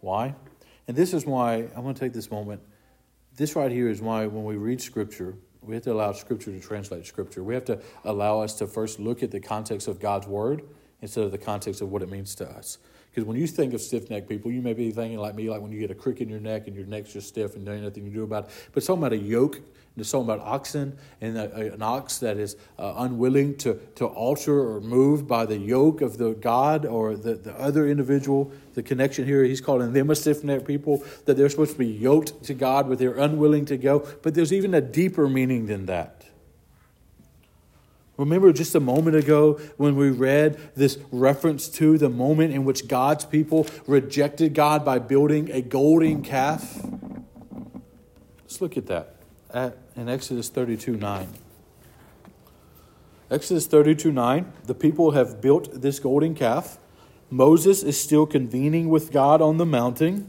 Why? 0.01 0.35
And 0.89 0.97
this 0.97 1.13
is 1.15 1.27
why 1.27 1.69
I 1.77 1.81
want 1.81 1.97
to 1.97 2.01
take 2.01 2.13
this 2.13 2.31
moment. 2.31 2.63
This 3.37 3.55
right 3.55 3.71
here 3.71 3.89
is 3.89 4.01
why 4.01 4.27
when 4.27 4.45
we 4.45 4.57
read 4.57 4.81
Scripture, 4.81 5.37
we 5.63 5.75
have 5.75 5.85
to 5.85 5.93
allow 5.93 6.13
Scripture 6.13 6.51
to 6.51 6.61
translate 6.61 7.07
Scripture. 7.07 7.45
We 7.45 7.55
have 7.55 7.67
to 7.67 7.81
allow 8.05 8.41
us 8.41 8.55
to 8.55 8.67
first 8.67 8.99
look 8.99 9.23
at 9.23 9.31
the 9.31 9.41
context 9.41 9.87
of 9.87 10.01
God's 10.01 10.27
Word 10.27 10.63
instead 11.03 11.25
of 11.25 11.31
the 11.31 11.39
context 11.39 11.81
of 11.81 11.91
what 11.91 12.03
it 12.03 12.11
means 12.11 12.35
to 12.37 12.49
us. 12.49 12.79
Because 13.11 13.25
when 13.25 13.37
you 13.37 13.47
think 13.49 13.75
of 13.75 13.81
stiff 13.81 14.09
necked 14.09 14.29
people, 14.29 14.53
you 14.53 14.63
may 14.63 14.73
be 14.73 14.93
thinking 14.93 15.19
like 15.19 15.35
me, 15.35 15.51
like 15.51 15.61
when 15.61 15.73
you 15.73 15.81
get 15.81 15.91
a 15.91 15.95
crick 15.95 16.21
in 16.21 16.29
your 16.29 16.39
neck 16.39 16.69
and 16.69 16.77
your 16.77 16.87
neck's 16.87 17.13
just 17.13 17.27
stiff 17.27 17.57
and 17.57 17.67
there's 17.67 17.83
nothing 17.83 18.05
you 18.05 18.13
do 18.13 18.23
about 18.23 18.45
it. 18.45 18.51
But 18.73 18.79
it's 18.79 18.87
talking 18.87 19.03
about 19.03 19.13
a 19.13 19.19
yoke, 19.19 19.57
and 19.57 19.65
it's 19.97 20.13
talking 20.13 20.31
about 20.31 20.47
oxen, 20.47 20.97
and 21.21 21.37
a, 21.37 21.73
an 21.75 21.83
ox 21.83 22.19
that 22.19 22.37
is 22.37 22.57
uh, 22.79 22.95
unwilling 22.99 23.57
to, 23.59 23.81
to 23.97 24.07
alter 24.07 24.61
or 24.61 24.81
move 24.81 25.27
by 25.27 25.45
the 25.45 25.59
yoke 25.59 26.03
of 26.03 26.19
the 26.19 26.35
God 26.35 26.87
or 26.87 27.17
the, 27.17 27.35
the 27.35 27.53
other 27.55 27.89
individual. 27.89 28.53
The 28.75 28.83
connection 28.85 29.27
here, 29.27 29.43
he's 29.43 29.61
calling 29.61 29.93
them 29.93 30.11
a 30.11 30.15
stiff 30.15 30.45
necked 30.45 30.65
people, 30.65 31.03
that 31.25 31.37
they're 31.37 31.49
supposed 31.49 31.73
to 31.73 31.79
be 31.79 31.89
yoked 31.89 32.45
to 32.45 32.55
God, 32.55 32.89
but 32.89 33.01
they're 33.01 33.19
unwilling 33.19 33.65
to 33.65 33.77
go. 33.77 34.07
But 34.23 34.35
there's 34.35 34.53
even 34.53 34.73
a 34.73 34.81
deeper 34.81 35.29
meaning 35.29 35.67
than 35.67 35.87
that. 35.87 36.20
Remember 38.21 38.53
just 38.53 38.75
a 38.75 38.81
moment 38.81 39.17
ago 39.17 39.55
when 39.79 39.97
we 39.97 40.11
read 40.11 40.61
this 40.75 40.99
reference 41.11 41.71
to 41.71 41.97
the 41.97 42.11
moment 42.11 42.53
in 42.53 42.67
which 42.67 42.87
God's 42.87 43.25
people 43.25 43.67
rejected 43.87 44.53
God 44.53 44.85
by 44.85 44.99
building 44.99 45.51
a 45.51 45.63
golden 45.63 46.21
calf? 46.21 46.85
Let's 48.43 48.61
look 48.61 48.77
at 48.77 48.89
that 48.89 49.17
at, 49.55 49.79
in 49.97 50.11
Exodus 50.11 50.51
32 50.51 50.99
9. 50.99 51.29
Exodus 53.31 53.67
32 53.67 54.13
9, 54.13 54.53
the 54.65 54.75
people 54.75 55.13
have 55.13 55.41
built 55.41 55.81
this 55.81 55.99
golden 55.99 56.35
calf. 56.35 56.79
Moses 57.31 57.83
is 57.83 57.99
still 57.99 58.27
convening 58.27 58.91
with 58.91 59.13
God 59.13 59.41
on 59.41 59.57
the 59.57 59.65
mountain. 59.65 60.29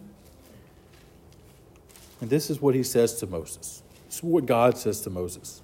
And 2.21 2.29
this 2.29 2.49
is 2.49 2.61
what 2.61 2.73
he 2.73 2.83
says 2.83 3.15
to 3.15 3.27
Moses. 3.27 3.83
This 4.05 4.15
is 4.17 4.23
what 4.23 4.45
God 4.45 4.77
says 4.77 5.01
to 5.01 5.09
Moses. 5.09 5.61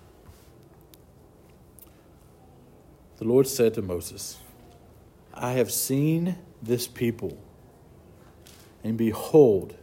The 3.18 3.26
Lord 3.26 3.48
said 3.48 3.74
to 3.76 3.82
Moses, 3.82 4.38
I 5.34 5.54
have 5.54 5.72
seen 5.72 6.38
this 6.62 6.88
people, 6.88 7.38
and 8.84 8.98
behold, 8.98 9.76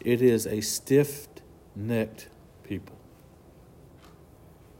it 0.00 0.22
is 0.22 0.46
a 0.46 0.62
stiff 0.62 1.28
necked 1.76 2.28
people. 2.64 2.96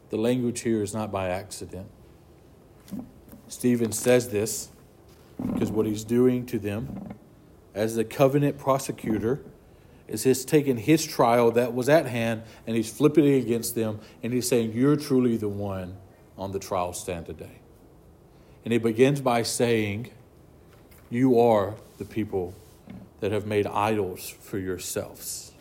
The 0.09 0.17
language 0.17 0.61
here 0.61 0.83
is 0.83 0.95
not 0.95 1.13
by 1.13 1.29
accident. 1.29 1.89
Stephen 3.49 3.93
says 3.93 4.31
this 4.31 4.71
because 5.53 5.71
what 5.71 5.87
he's 5.87 6.05
doing 6.05 6.47
to 6.47 6.59
them 6.59 7.15
as 7.75 7.97
the 7.97 8.05
covenant 8.05 8.59
prosecutor 8.59 9.41
is 10.09 10.25
he's 10.25 10.45
taking 10.45 10.77
his 10.77 11.05
trial 11.07 11.51
that 11.53 11.75
was 11.75 11.89
at 11.89 12.07
hand 12.07 12.43
and 12.67 12.77
he's 12.77 12.91
flipping 12.91 13.25
it 13.27 13.39
against 13.39 13.75
them 13.75 14.01
and 14.23 14.33
he's 14.33 14.49
saying, 14.49 14.73
You're 14.73 14.97
truly 14.97 15.37
the 15.37 15.49
one 15.49 15.97
on 16.41 16.53
the 16.53 16.59
trial 16.59 16.93
stand 16.95 17.27
today. 17.27 17.61
And 18.65 18.73
he 18.73 18.79
begins 18.79 19.21
by 19.21 19.43
saying, 19.43 20.11
You 21.11 21.39
are 21.39 21.75
the 21.99 22.05
people 22.05 22.55
that 23.21 23.31
have 23.31 23.47
made 23.47 23.67
idols 23.67 24.29
for 24.41 24.59
yourselves. 24.59 25.53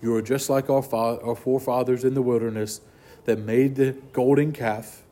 You 0.00 0.14
are 0.14 0.22
just 0.22 0.48
like 0.48 0.70
our, 0.70 0.82
our 0.94 1.36
forefathers 1.36 2.04
in 2.04 2.14
the 2.14 2.22
wilderness 2.22 2.80
that 3.26 3.38
made 3.38 3.76
the 3.76 3.92
golden 4.12 4.52
calf. 4.52 5.02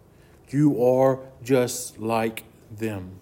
You 0.49 0.83
are 0.83 1.21
just 1.43 1.99
like 1.99 2.45
them. 2.71 3.19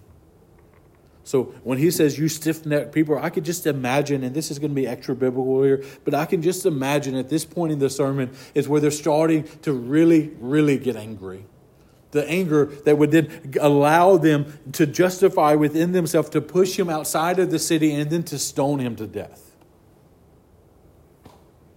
So 1.23 1.45
when 1.63 1.79
he 1.79 1.89
says 1.89 2.19
you 2.19 2.29
stiff 2.29 2.67
necked 2.67 2.93
people, 2.93 3.17
I 3.17 3.31
could 3.31 3.43
just 3.43 3.65
imagine, 3.65 4.23
and 4.23 4.35
this 4.35 4.51
is 4.51 4.59
going 4.59 4.69
to 4.69 4.75
be 4.75 4.85
extra 4.85 5.15
biblical 5.15 5.63
here, 5.63 5.83
but 6.03 6.13
I 6.13 6.25
can 6.25 6.43
just 6.43 6.67
imagine 6.67 7.15
at 7.15 7.29
this 7.29 7.43
point 7.43 7.71
in 7.73 7.79
the 7.79 7.89
sermon 7.89 8.31
is 8.53 8.69
where 8.69 8.79
they're 8.79 8.91
starting 8.91 9.43
to 9.63 9.73
really, 9.73 10.31
really 10.39 10.77
get 10.77 10.95
angry. 10.95 11.45
The 12.15 12.25
anger 12.29 12.67
that 12.85 12.97
would 12.97 13.11
then 13.11 13.51
allow 13.59 14.15
them 14.15 14.57
to 14.71 14.85
justify 14.85 15.53
within 15.55 15.91
themselves 15.91 16.29
to 16.29 16.39
push 16.39 16.79
him 16.79 16.89
outside 16.89 17.39
of 17.39 17.51
the 17.51 17.59
city 17.59 17.93
and 17.93 18.09
then 18.09 18.23
to 18.23 18.39
stone 18.39 18.79
him 18.79 18.95
to 18.95 19.05
death. 19.05 19.53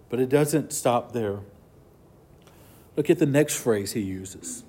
But 0.08 0.20
it 0.20 0.28
doesn't 0.28 0.72
stop 0.72 1.10
there. 1.10 1.40
Look 2.94 3.10
at 3.10 3.18
the 3.18 3.26
next 3.26 3.56
phrase 3.56 3.94
he 3.94 4.00
uses 4.00 4.62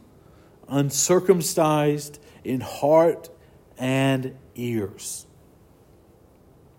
uncircumcised 0.67 2.17
in 2.43 2.61
heart 2.61 3.29
and 3.77 4.35
ears. 4.55 5.27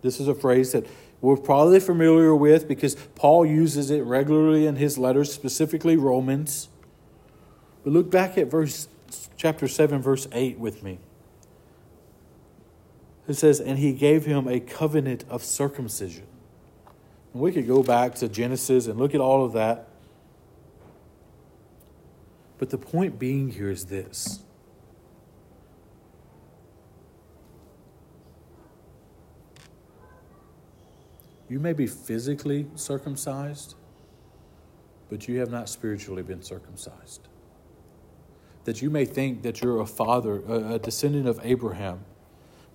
This 0.03 0.19
is 0.19 0.27
a 0.27 0.35
phrase 0.35 0.73
that 0.73 0.85
we're 1.21 1.37
probably 1.37 1.79
familiar 1.79 2.35
with 2.35 2.67
because 2.67 2.97
Paul 3.15 3.47
uses 3.47 3.93
it 3.93 4.03
regularly 4.03 4.67
in 4.67 4.75
his 4.75 4.99
letters, 4.99 5.33
specifically 5.33 5.97
Romans. 5.97 6.70
But 7.85 7.93
look 7.93 8.11
back 8.11 8.37
at 8.37 8.51
verse 8.51 8.89
chapter 9.37 9.69
7 9.69 10.01
verse 10.01 10.29
8 10.33 10.59
with 10.59 10.83
me. 10.83 10.99
It 13.27 13.35
says, 13.35 13.61
"And 13.61 13.79
he 13.79 13.93
gave 13.93 14.27
him 14.27 14.49
a 14.49 14.61
covenant 14.61 15.25
of 15.29 15.45
circumcision." 15.45 16.27
And 17.33 17.43
we 17.43 17.53
could 17.53 17.67
go 17.67 17.83
back 17.83 18.17
to 18.17 18.29
Genesis 18.29 18.87
and 18.87 18.99
look 18.99 19.15
at 19.15 19.21
all 19.21 19.45
of 19.45 19.53
that. 19.53 19.89
But 22.59 22.71
the 22.71 22.79
point 22.79 23.19
being 23.19 23.51
here 23.51 23.71
is 23.71 23.87
this 23.87 24.41
You 31.49 31.59
may 31.59 31.73
be 31.73 31.89
physically 31.89 32.69
circumcised, 32.77 33.75
but 35.09 35.27
you 35.27 35.41
have 35.41 35.51
not 35.51 35.69
spiritually 35.69 36.23
been 36.23 36.43
circumcised. 36.43 37.30
That 38.71 38.81
you 38.81 38.89
may 38.89 39.05
think 39.05 39.43
that 39.43 39.63
you're 39.63 39.81
a 39.81 39.85
father, 39.85 40.45
a 40.47 40.79
descendant 40.79 41.27
of 41.27 41.41
Abraham, 41.43 42.05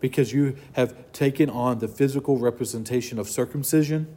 because 0.01 0.33
you 0.33 0.57
have 0.73 0.93
taken 1.13 1.49
on 1.49 1.79
the 1.79 1.87
physical 1.87 2.37
representation 2.37 3.17
of 3.17 3.29
circumcision, 3.29 4.13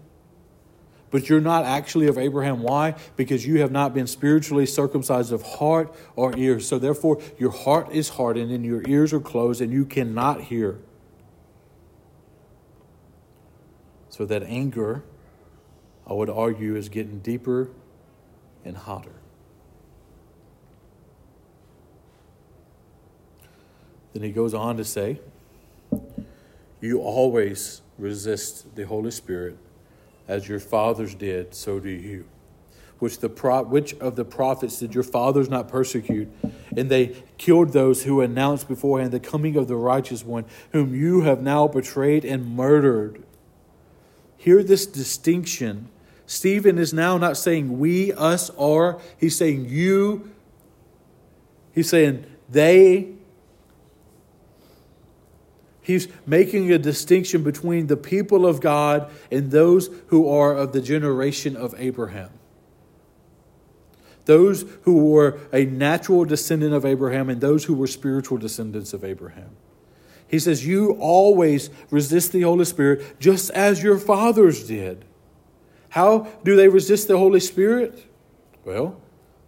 but 1.13 1.29
you're 1.29 1.41
not 1.41 1.65
actually 1.65 2.09
of 2.09 2.19
Abraham. 2.19 2.63
Why? 2.65 2.97
Because 3.15 3.47
you 3.47 3.61
have 3.61 3.71
not 3.71 3.95
been 3.95 4.09
spiritually 4.09 4.67
circumcised 4.67 5.33
of 5.33 5.45
heart 5.45 5.95
or 6.17 6.37
ears. 6.37 6.67
So 6.67 6.81
therefore, 6.81 7.23
your 7.39 7.53
heart 7.53 7.93
is 7.93 8.09
hardened 8.09 8.51
and 8.51 8.67
your 8.67 8.83
ears 8.89 9.13
are 9.13 9.21
closed, 9.21 9.61
and 9.61 9.73
you 9.73 9.85
cannot 9.85 10.41
hear. 10.41 10.81
So 14.09 14.27
that 14.27 14.43
anger, 14.43 15.05
I 16.09 16.13
would 16.13 16.29
argue, 16.29 16.75
is 16.75 16.89
getting 16.89 17.21
deeper 17.21 17.71
and 18.65 18.77
hotter. 18.77 19.13
Then 24.13 24.23
he 24.23 24.31
goes 24.31 24.55
on 24.55 24.77
to 24.77 24.85
say, 24.85 25.21
You 26.81 27.01
always 27.01 27.83
resist 27.99 28.75
the 28.75 28.87
Holy 28.87 29.11
Spirit, 29.11 29.57
as 30.27 30.49
your 30.49 30.61
fathers 30.61 31.15
did, 31.15 31.55
so 31.55 31.81
do 31.81 31.89
you. 31.89 32.25
Which, 32.99 33.19
the 33.19 33.29
pro- 33.29 33.63
which 33.63 33.95
of 33.95 34.17
the 34.17 34.25
prophets 34.25 34.81
did 34.81 34.95
your 34.95 35.05
fathers 35.05 35.49
not 35.49 35.69
persecute? 35.69 36.29
And 36.77 36.91
they 36.91 37.23
killed 37.37 37.73
those 37.73 38.05
who 38.05 38.21
announced 38.21 38.67
beforehand 38.67 39.13
the 39.13 39.21
coming 39.21 39.57
of 39.57 39.69
the 39.69 39.77
righteous 39.77 40.25
one, 40.25 40.45
whom 40.73 40.95
you 40.95 41.21
have 41.21 41.41
now 41.41 41.69
betrayed 41.69 42.25
and 42.25 42.57
murdered. 42.57 43.23
Hear 44.37 44.63
this 44.65 44.85
distinction. 44.85 45.89
Stephen 46.27 46.79
is 46.79 46.93
now 46.93 47.19
not 47.19 47.37
saying 47.37 47.79
we, 47.79 48.13
us, 48.13 48.51
are. 48.51 49.01
He's 49.17 49.37
saying 49.37 49.67
you. 49.67 50.31
He's 51.73 51.89
saying 51.89 52.25
they. 52.49 53.18
He's 55.89 56.07
making 56.27 56.71
a 56.71 56.77
distinction 56.77 57.43
between 57.43 57.87
the 57.87 57.97
people 57.97 58.45
of 58.45 58.61
God 58.61 59.11
and 59.31 59.51
those 59.51 59.89
who 60.09 60.29
are 60.29 60.55
of 60.55 60.75
the 60.75 60.83
generation 60.83 61.57
of 61.57 61.75
Abraham. 61.79 62.29
Those 64.27 64.67
who 64.83 65.07
were 65.07 65.39
a 65.51 65.65
natural 65.65 66.27
descendant 66.27 66.75
of 66.75 66.85
Abraham 66.85 67.31
and 67.31 67.41
those 67.41 67.65
who 67.65 67.73
were 67.73 67.87
spiritual 67.87 68.37
descendants 68.37 68.93
of 68.93 69.03
Abraham. 69.03 69.49
He 70.27 70.39
says, 70.39 70.67
You 70.67 70.91
always 71.01 71.71
resist 71.91 72.33
the 72.33 72.43
Holy 72.43 72.67
Spirit 72.67 73.19
just 73.19 73.49
as 73.53 73.83
your 73.83 73.97
fathers 73.97 74.67
did. 74.67 75.07
How 75.89 76.29
do 76.45 76.55
they 76.55 76.69
resist 76.69 77.09
the 77.09 77.17
Holy 77.17 77.41
Spirit? 77.41 78.05
Well, 78.63 79.01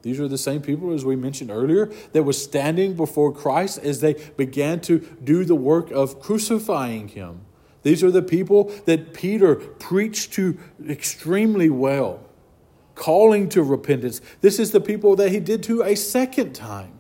these 0.03 0.19
are 0.19 0.29
the 0.29 0.39
same 0.39 0.63
people, 0.63 0.93
as 0.93 1.05
we 1.05 1.17
mentioned 1.17 1.51
earlier, 1.51 1.91
that 2.13 2.23
were 2.23 2.33
standing 2.33 2.95
before 2.95 3.33
Christ 3.33 3.79
as 3.79 4.01
they 4.01 4.15
began 4.37 4.81
to 4.83 5.01
do 5.23 5.45
the 5.45 5.55
work 5.55 5.91
of 5.91 6.21
crucifying 6.21 7.09
him. 7.09 7.43
These 7.83 8.03
are 8.03 8.11
the 8.11 8.23
people 8.23 8.65
that 8.87 9.15
Peter 9.15 9.55
preached 9.57 10.33
to 10.35 10.59
extremely 10.89 11.71
well, 11.71 12.21
calling 12.95 13.49
to 13.51 13.63
repentance. 13.63 14.21
This 14.41 14.59
is 14.59 14.71
the 14.71 14.81
people 14.81 15.17
that 15.17 15.31
he 15.31 15.41
did 15.41 15.63
to 15.65 15.83
a 15.83 15.95
second 15.95 16.55
time. 16.55 16.99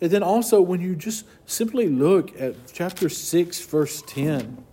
And 0.00 0.10
then 0.10 0.22
also, 0.22 0.60
when 0.60 0.80
you 0.80 0.94
just 0.94 1.26
simply 1.46 1.88
look 1.88 2.40
at 2.40 2.54
chapter 2.72 3.08
6, 3.08 3.60
verse 3.66 4.02
10, 4.06 4.64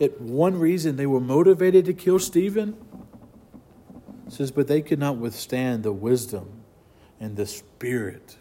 at 0.00 0.20
one 0.20 0.58
reason 0.58 0.96
they 0.96 1.06
were 1.06 1.20
motivated 1.20 1.84
to 1.84 1.92
kill 1.92 2.18
Stephen 2.18 2.76
says, 4.32 4.50
but 4.50 4.68
they 4.68 4.82
could 4.82 4.98
not 4.98 5.16
withstand 5.16 5.82
the 5.82 5.92
wisdom 5.92 6.62
and 7.20 7.36
the 7.36 7.46
spirit 7.46 8.36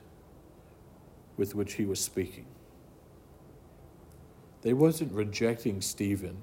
with 1.38 1.56
which 1.56 1.74
he 1.74 1.86
was 1.86 2.00
speaking. 2.00 2.46
They 4.64 4.74
wasn't 4.74 5.14
rejecting 5.14 5.82
Stephen. 5.82 6.38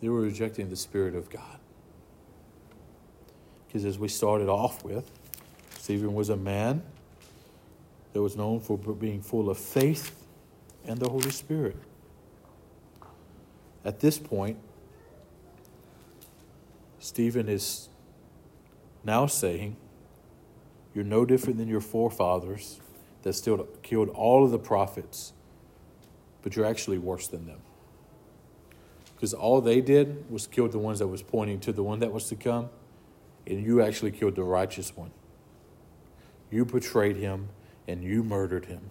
They 0.00 0.08
were 0.08 0.20
rejecting 0.20 0.68
the 0.68 0.76
Spirit 0.76 1.14
of 1.14 1.30
God. 1.30 1.58
Because 3.66 3.84
as 3.84 3.98
we 3.98 4.08
started 4.08 4.48
off 4.48 4.84
with, 4.84 5.10
Stephen 5.78 6.12
was 6.12 6.28
a 6.28 6.36
man 6.36 6.82
that 8.12 8.20
was 8.20 8.36
known 8.36 8.60
for 8.60 8.76
being 8.76 9.22
full 9.22 9.48
of 9.48 9.56
faith 9.56 10.14
and 10.84 10.98
the 10.98 11.08
Holy 11.08 11.30
Spirit. 11.30 11.76
At 13.84 14.00
this 14.00 14.18
point, 14.18 14.58
Stephen 16.98 17.48
is 17.48 17.88
now 19.04 19.26
saying, 19.26 19.76
You're 20.94 21.04
no 21.04 21.24
different 21.24 21.58
than 21.58 21.68
your 21.68 21.80
forefathers 21.80 22.80
that 23.22 23.34
still 23.34 23.68
killed 23.82 24.08
all 24.10 24.44
of 24.44 24.50
the 24.50 24.58
prophets, 24.58 25.32
but 26.42 26.56
you're 26.56 26.66
actually 26.66 26.98
worse 26.98 27.28
than 27.28 27.46
them. 27.46 27.60
Because 29.14 29.34
all 29.34 29.60
they 29.60 29.80
did 29.80 30.28
was 30.30 30.46
kill 30.46 30.68
the 30.68 30.78
ones 30.78 30.98
that 30.98 31.06
was 31.06 31.22
pointing 31.22 31.60
to 31.60 31.72
the 31.72 31.82
one 31.82 32.00
that 32.00 32.12
was 32.12 32.28
to 32.28 32.36
come, 32.36 32.70
and 33.46 33.64
you 33.64 33.80
actually 33.80 34.10
killed 34.10 34.34
the 34.34 34.44
righteous 34.44 34.96
one. 34.96 35.12
You 36.50 36.64
betrayed 36.64 37.16
him 37.16 37.48
and 37.88 38.02
you 38.02 38.22
murdered 38.22 38.66
him. 38.66 38.90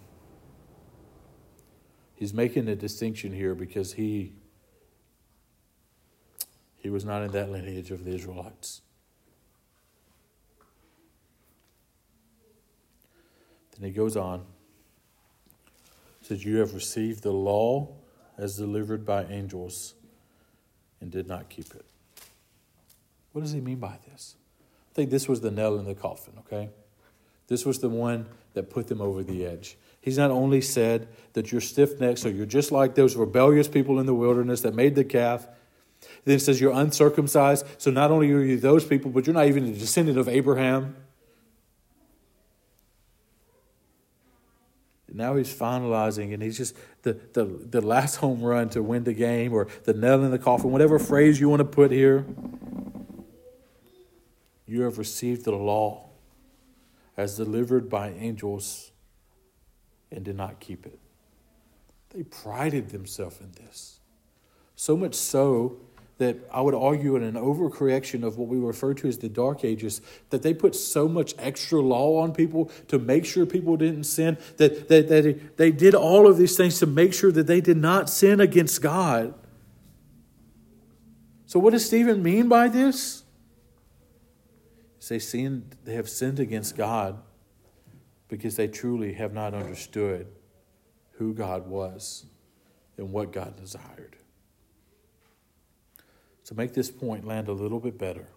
He's 2.16 2.34
making 2.34 2.68
a 2.68 2.76
distinction 2.76 3.34
here 3.34 3.56
because 3.56 3.94
he 3.94 4.34
he 6.78 6.90
was 6.90 7.06
not 7.06 7.22
in 7.22 7.32
that 7.32 7.52
lineage 7.52 7.92
of 7.92 8.04
the 8.04 8.12
Israelites. 8.12 8.82
Then 13.82 13.90
he 13.90 13.96
goes 13.96 14.16
on. 14.16 14.46
He 16.22 16.28
Says, 16.28 16.46
You 16.46 16.58
have 16.58 16.76
received 16.76 17.24
the 17.24 17.32
law 17.32 17.90
as 18.38 18.56
delivered 18.56 19.06
by 19.06 19.26
angels 19.26 19.96
and 21.02 21.12
did 21.12 21.28
not 21.28 21.50
keep 21.50 21.74
it. 21.74 21.86
What 23.34 23.42
does 23.42 23.52
he 23.52 23.60
mean 23.60 23.80
by 23.80 23.98
this? 24.10 24.36
I 24.92 24.94
think 24.94 25.10
this 25.10 25.28
was 25.28 25.42
the 25.42 25.50
nail 25.50 25.80
in 25.80 25.86
the 25.86 25.96
coffin, 25.96 26.34
okay? 26.40 26.70
This 27.48 27.66
was 27.66 27.80
the 27.80 27.90
one 27.90 28.28
that 28.54 28.70
put 28.70 28.88
them 28.88 29.02
over 29.02 29.24
the 29.24 29.46
edge. 29.46 29.78
He's 30.00 30.18
not 30.18 30.30
only 30.30 30.62
said 30.62 31.08
that 31.34 31.52
you're 31.52 31.62
stiff 31.62 32.00
necked, 32.00 32.20
so 32.20 32.30
you're 32.30 32.46
just 32.46 32.72
like 32.72 32.94
those 32.94 33.16
rebellious 33.16 33.68
people 33.68 34.00
in 34.00 34.06
the 34.06 34.14
wilderness 34.14 34.62
that 34.62 34.76
made 34.76 34.96
the 34.96 35.04
calf. 35.04 35.48
Then 36.26 36.36
it 36.36 36.40
says 36.40 36.62
you're 36.62 36.74
uncircumcised, 36.74 37.66
so 37.78 37.90
not 37.90 38.12
only 38.12 38.32
are 38.32 38.42
you 38.42 38.60
those 38.60 38.86
people, 38.86 39.10
but 39.12 39.26
you're 39.26 39.34
not 39.34 39.48
even 39.48 39.66
a 39.66 39.74
descendant 39.74 40.18
of 40.18 40.28
Abraham. 40.28 40.96
Now 45.14 45.36
he's 45.36 45.54
finalizing, 45.54 46.34
and 46.34 46.42
he's 46.42 46.58
just 46.58 46.76
the, 47.04 47.14
the, 47.34 47.46
the 47.46 47.82
last 47.82 48.16
home 48.16 48.42
run 48.42 48.70
to 48.70 48.82
win 48.82 49.04
the 49.04 49.14
game, 49.14 49.54
or 49.54 49.68
the 49.84 49.94
nail 49.94 50.24
in 50.24 50.32
the 50.32 50.40
coffin, 50.40 50.72
whatever 50.72 51.00
phrase 51.00 51.40
you 51.40 51.50
want 51.50 51.60
to 51.60 51.66
put 51.66 51.92
here. 51.92 52.26
You 54.66 54.82
have 54.84 54.98
received 54.98 55.44
the 55.44 55.52
law 55.52 56.10
as 57.18 57.36
delivered 57.36 57.90
by 57.90 58.12
angels 58.12 58.92
and 60.12 60.24
did 60.24 60.38
not 60.38 60.60
keep 60.60 60.86
it. 60.86 61.00
They 62.12 62.24
prided 62.24 62.90
themselves 62.90 63.40
in 63.40 63.52
this. 63.52 64.00
So 64.76 64.98
much 64.98 65.16
so 65.16 65.78
that 66.22 66.38
I 66.54 66.62
would 66.62 66.76
argue 66.76 67.16
in 67.16 67.24
an 67.24 67.34
overcorrection 67.34 68.24
of 68.24 68.38
what 68.38 68.48
we 68.48 68.60
refer 68.60 68.94
to 68.94 69.08
as 69.08 69.18
the 69.18 69.28
Dark 69.28 69.66
Ages, 69.66 70.02
that 70.30 70.44
they 70.44 70.54
put 70.54 70.76
so 70.76 71.08
much 71.08 71.34
extra 71.40 71.82
law 71.82 72.20
on 72.20 72.32
people 72.32 72.70
to 72.90 73.00
make 73.00 73.26
sure 73.26 73.48
people 73.48 73.76
didn't 73.76 74.04
sin, 74.04 74.38
that, 74.58 74.88
that, 74.88 75.08
that 75.08 75.58
they 75.58 75.72
did 75.72 75.96
all 75.96 76.28
of 76.28 76.38
these 76.38 76.56
things 76.56 76.78
to 76.78 76.86
make 76.86 77.16
sure 77.16 77.32
that 77.32 77.48
they 77.48 77.60
did 77.60 77.78
not 77.78 78.08
sin 78.08 78.40
against 78.40 78.84
God. 78.84 79.34
So, 81.48 81.60
what 81.60 81.72
does 81.72 81.88
Stephen 81.88 82.22
mean 82.22 82.48
by 82.48 82.68
this? 82.68 83.24
They, 85.10 85.18
sinned, 85.18 85.76
they 85.86 85.96
have 85.96 86.08
sinned 86.08 86.40
against 86.40 86.78
God 86.78 87.18
because 88.28 88.58
they 88.58 88.68
truly 88.68 89.14
have 89.14 89.34
not 89.34 89.56
understood 89.56 90.28
who 91.14 91.34
God 91.34 91.66
was 91.68 92.28
and 92.98 93.12
what 93.12 93.34
God 93.34 93.58
desired. 93.58 94.18
To 96.52 96.58
make 96.58 96.74
this 96.74 96.92
point 96.92 97.26
land 97.26 97.48
a 97.48 97.54
little 97.54 97.80
bit 97.80 97.98
better, 97.98 98.28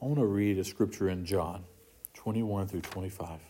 I 0.00 0.04
want 0.04 0.20
to 0.20 0.26
read 0.26 0.58
a 0.58 0.64
scripture 0.64 1.08
in 1.08 1.24
John 1.24 1.64
21 2.14 2.68
through 2.68 2.82
25. 2.82 3.40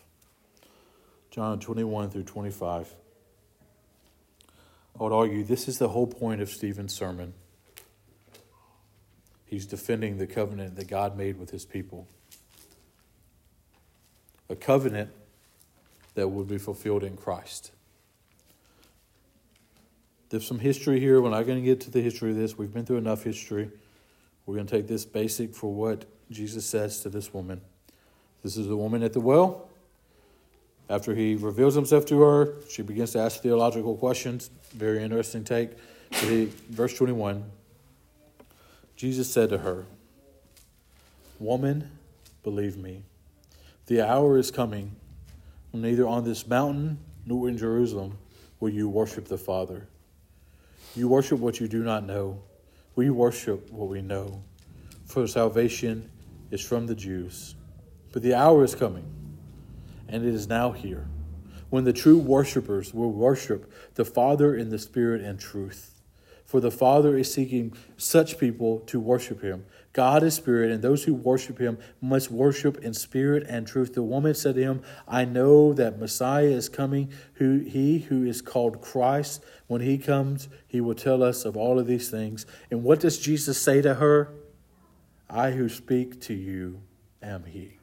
John 1.29 1.59
21 1.59 2.09
through 2.09 2.23
25. 2.23 2.95
I 4.99 5.03
would 5.03 5.13
argue 5.13 5.43
this 5.43 5.67
is 5.67 5.77
the 5.77 5.89
whole 5.89 6.07
point 6.07 6.41
of 6.41 6.49
Stephen's 6.49 6.95
sermon. 6.95 7.35
He's 9.45 9.67
defending 9.67 10.17
the 10.17 10.25
covenant 10.25 10.75
that 10.77 10.87
God 10.87 11.15
made 11.15 11.37
with 11.37 11.51
his 11.51 11.65
people. 11.65 12.07
A 14.49 14.55
covenant 14.55 15.11
that 16.15 16.29
would 16.29 16.47
be 16.47 16.57
fulfilled 16.57 17.03
in 17.03 17.15
Christ. 17.15 17.73
There's 20.33 20.47
some 20.47 20.57
history 20.57 20.99
here. 20.99 21.21
We're 21.21 21.29
not 21.29 21.45
going 21.45 21.59
to 21.59 21.63
get 21.63 21.81
to 21.81 21.91
the 21.91 22.01
history 22.01 22.31
of 22.31 22.37
this. 22.37 22.57
We've 22.57 22.73
been 22.73 22.87
through 22.87 22.97
enough 22.97 23.23
history. 23.23 23.69
We're 24.47 24.55
going 24.55 24.65
to 24.65 24.75
take 24.77 24.87
this 24.87 25.05
basic 25.05 25.53
for 25.53 25.71
what 25.71 26.05
Jesus 26.31 26.65
says 26.65 27.01
to 27.01 27.09
this 27.09 27.31
woman. 27.35 27.61
This 28.41 28.57
is 28.57 28.65
the 28.65 28.75
woman 28.75 29.03
at 29.03 29.13
the 29.13 29.19
well. 29.19 29.69
After 30.89 31.13
he 31.13 31.35
reveals 31.35 31.75
himself 31.75 32.07
to 32.07 32.19
her, 32.21 32.55
she 32.67 32.81
begins 32.81 33.11
to 33.11 33.19
ask 33.19 33.43
theological 33.43 33.95
questions. 33.95 34.49
Very 34.71 35.03
interesting 35.03 35.43
take. 35.43 35.77
Verse 36.11 36.97
21 36.97 37.43
Jesus 38.95 39.31
said 39.31 39.49
to 39.49 39.59
her, 39.59 39.85
Woman, 41.39 41.91
believe 42.41 42.75
me, 42.75 43.03
the 43.85 44.01
hour 44.01 44.39
is 44.39 44.49
coming 44.49 44.95
when 45.69 45.83
neither 45.83 46.07
on 46.07 46.23
this 46.23 46.47
mountain 46.47 46.97
nor 47.23 47.47
in 47.47 47.55
Jerusalem 47.55 48.17
will 48.59 48.71
you 48.71 48.89
worship 48.89 49.27
the 49.27 49.37
Father. 49.37 49.87
You 50.95 51.07
worship 51.07 51.39
what 51.39 51.59
you 51.59 51.67
do 51.67 51.83
not 51.83 52.05
know. 52.05 52.43
We 52.95 53.09
worship 53.09 53.71
what 53.71 53.89
we 53.89 54.01
know. 54.01 54.43
For 55.05 55.27
salvation 55.27 56.09
is 56.51 56.61
from 56.61 56.85
the 56.85 56.93
Jews. 56.93 57.55
But 58.11 58.21
the 58.21 58.35
hour 58.35 58.63
is 58.63 58.75
coming, 58.75 59.05
and 60.07 60.23
it 60.23 60.33
is 60.33 60.47
now 60.47 60.71
here, 60.71 61.07
when 61.71 61.83
the 61.83 61.93
true 61.93 62.19
worshippers 62.19 62.93
will 62.93 63.11
worship 63.11 63.71
the 63.95 64.05
Father 64.05 64.55
in 64.55 64.69
the 64.69 64.77
Spirit 64.77 65.21
and 65.21 65.39
truth. 65.39 65.92
For 66.53 66.59
the 66.59 66.69
Father 66.69 67.17
is 67.17 67.33
seeking 67.33 67.73
such 67.97 68.37
people 68.37 68.81
to 68.81 68.99
worship 68.99 69.41
him. 69.41 69.65
God 69.91 70.21
is 70.21 70.35
spirit, 70.35 70.69
and 70.69 70.83
those 70.83 71.03
who 71.03 71.15
worship 71.15 71.57
him 71.57 71.79
must 71.99 72.29
worship 72.29 72.77
in 72.83 72.93
spirit 72.93 73.43
and 73.49 73.65
truth. 73.65 73.95
The 73.95 74.03
woman 74.03 74.35
said 74.35 74.53
to 74.53 74.61
him, 74.61 74.83
I 75.07 75.25
know 75.25 75.73
that 75.73 75.97
Messiah 75.97 76.43
is 76.43 76.69
coming, 76.69 77.11
who 77.33 77.61
he 77.61 78.01
who 78.01 78.23
is 78.23 78.43
called 78.43 78.81
Christ. 78.81 79.43
When 79.65 79.81
he 79.81 79.97
comes, 79.97 80.47
he 80.67 80.79
will 80.79 80.93
tell 80.93 81.23
us 81.23 81.43
of 81.43 81.57
all 81.57 81.79
of 81.79 81.87
these 81.87 82.11
things. 82.11 82.45
And 82.69 82.83
what 82.83 82.99
does 82.99 83.17
Jesus 83.17 83.59
say 83.59 83.81
to 83.81 83.95
her? 83.95 84.29
I 85.27 85.49
who 85.49 85.67
speak 85.69 86.21
to 86.21 86.35
you 86.35 86.81
am 87.19 87.45
he. 87.45 87.79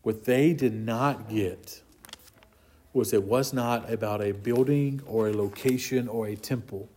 What 0.00 0.24
they 0.24 0.54
did 0.54 0.72
not 0.72 1.28
get 1.28 1.82
was 2.98 3.12
it 3.12 3.22
was 3.22 3.52
not 3.52 3.90
about 3.90 4.22
a 4.22 4.32
building 4.32 5.00
or 5.06 5.28
a 5.28 5.32
location 5.32 6.08
or 6.08 6.26
a 6.26 6.36
temple 6.36 6.88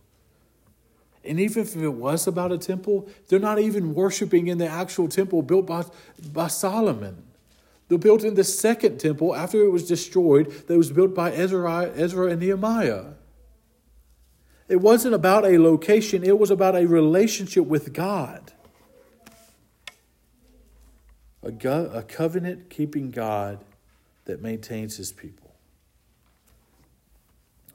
and 1.24 1.38
even 1.38 1.62
if 1.62 1.76
it 1.76 1.88
was 1.88 2.26
about 2.26 2.50
a 2.50 2.58
temple, 2.58 3.08
they're 3.28 3.38
not 3.38 3.58
even 3.58 3.94
worshiping 3.94 4.48
in 4.48 4.58
the 4.58 4.66
actual 4.66 5.08
temple 5.08 5.42
built 5.42 5.66
by, 5.66 5.84
by 6.32 6.48
Solomon. 6.48 7.22
They're 7.88 7.98
built 7.98 8.24
in 8.24 8.34
the 8.34 8.44
second 8.44 8.98
temple 8.98 9.34
after 9.34 9.62
it 9.62 9.70
was 9.70 9.86
destroyed 9.86 10.50
that 10.66 10.76
was 10.76 10.90
built 10.90 11.14
by 11.14 11.32
Ezra, 11.32 11.92
Ezra 11.94 12.28
and 12.28 12.40
Nehemiah. 12.40 13.12
It 14.68 14.76
wasn't 14.76 15.14
about 15.14 15.44
a 15.44 15.58
location, 15.58 16.24
it 16.24 16.38
was 16.38 16.50
about 16.50 16.74
a 16.74 16.86
relationship 16.86 17.66
with 17.66 17.92
God. 17.92 18.52
A, 21.44 21.52
go- 21.52 21.90
a 21.92 22.02
covenant 22.02 22.70
keeping 22.70 23.10
God 23.10 23.58
that 24.24 24.40
maintains 24.40 24.96
his 24.96 25.12
people. 25.12 25.41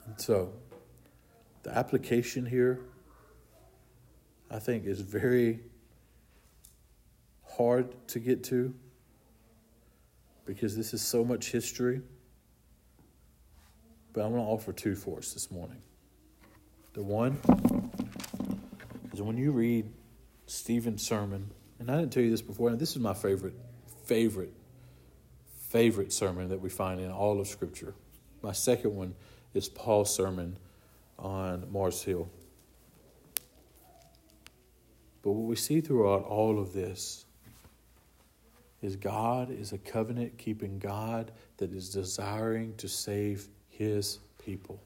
And 0.08 0.18
so, 0.18 0.54
the 1.64 1.76
application 1.76 2.46
here 2.46 2.80
I 4.50 4.58
think 4.58 4.86
is 4.86 5.02
very 5.02 5.60
hard 7.46 7.94
to 8.08 8.18
get 8.18 8.42
to 8.44 8.74
because 10.46 10.74
this 10.74 10.94
is 10.94 11.02
so 11.02 11.24
much 11.24 11.52
history. 11.52 12.00
But 14.14 14.24
I'm 14.24 14.32
going 14.32 14.42
to 14.42 14.48
offer 14.48 14.72
two 14.72 14.94
for 14.94 15.18
us 15.18 15.34
this 15.34 15.50
morning. 15.50 15.82
The 16.94 17.02
one 17.02 17.38
is 19.12 19.20
when 19.20 19.36
you 19.36 19.52
read 19.52 19.92
Stephen's 20.46 21.06
sermon, 21.06 21.50
and 21.78 21.90
I 21.90 21.98
didn't 21.98 22.14
tell 22.14 22.22
you 22.22 22.30
this 22.30 22.40
before, 22.40 22.70
and 22.70 22.78
this 22.78 22.92
is 22.92 22.98
my 22.98 23.12
favorite, 23.12 23.54
favorite, 24.06 24.54
favorite 25.68 26.14
sermon 26.14 26.48
that 26.48 26.62
we 26.62 26.70
find 26.70 26.98
in 26.98 27.10
all 27.10 27.38
of 27.38 27.46
Scripture. 27.46 27.94
My 28.40 28.52
second 28.52 28.96
one 28.96 29.14
is 29.54 29.68
Paul's 29.68 30.14
sermon 30.14 30.56
on 31.18 31.66
Mars 31.70 32.02
Hill. 32.02 32.28
But 35.22 35.32
what 35.32 35.48
we 35.48 35.56
see 35.56 35.80
throughout 35.80 36.24
all 36.24 36.58
of 36.58 36.72
this 36.72 37.24
is 38.80 38.96
God 38.96 39.50
is 39.50 39.72
a 39.72 39.78
covenant 39.78 40.38
keeping 40.38 40.78
God 40.78 41.32
that 41.56 41.72
is 41.72 41.90
desiring 41.90 42.74
to 42.76 42.88
save 42.88 43.48
his 43.68 44.18
people. 44.44 44.80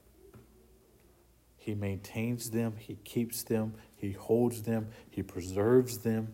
He 1.58 1.74
maintains 1.74 2.50
them, 2.50 2.74
he 2.78 2.96
keeps 3.04 3.44
them, 3.44 3.74
he 3.96 4.12
holds 4.12 4.62
them, 4.62 4.88
he 5.10 5.22
preserves 5.22 5.98
them. 5.98 6.32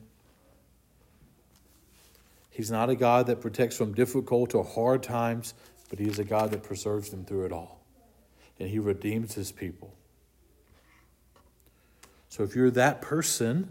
He's 2.51 2.71
not 2.71 2.89
a 2.89 2.97
God 2.97 3.27
that 3.27 3.41
protects 3.41 3.77
from 3.77 3.93
difficult 3.93 4.55
or 4.55 4.65
hard 4.65 5.03
times, 5.03 5.55
but 5.91 5.99
he 5.99 6.07
is 6.07 6.19
a 6.19 6.25
God 6.25 6.51
that 6.53 6.63
preserves 6.63 7.11
them 7.11 7.25
through 7.25 7.47
it 7.47 7.53
all. 7.53 7.78
And 8.59 8.69
he 8.69 8.79
redeems 8.79 9.35
his 9.35 9.53
people. 9.53 9.95
So 12.29 12.43
if 12.43 12.55
you're 12.55 12.71
that 12.73 13.01
person, 13.01 13.71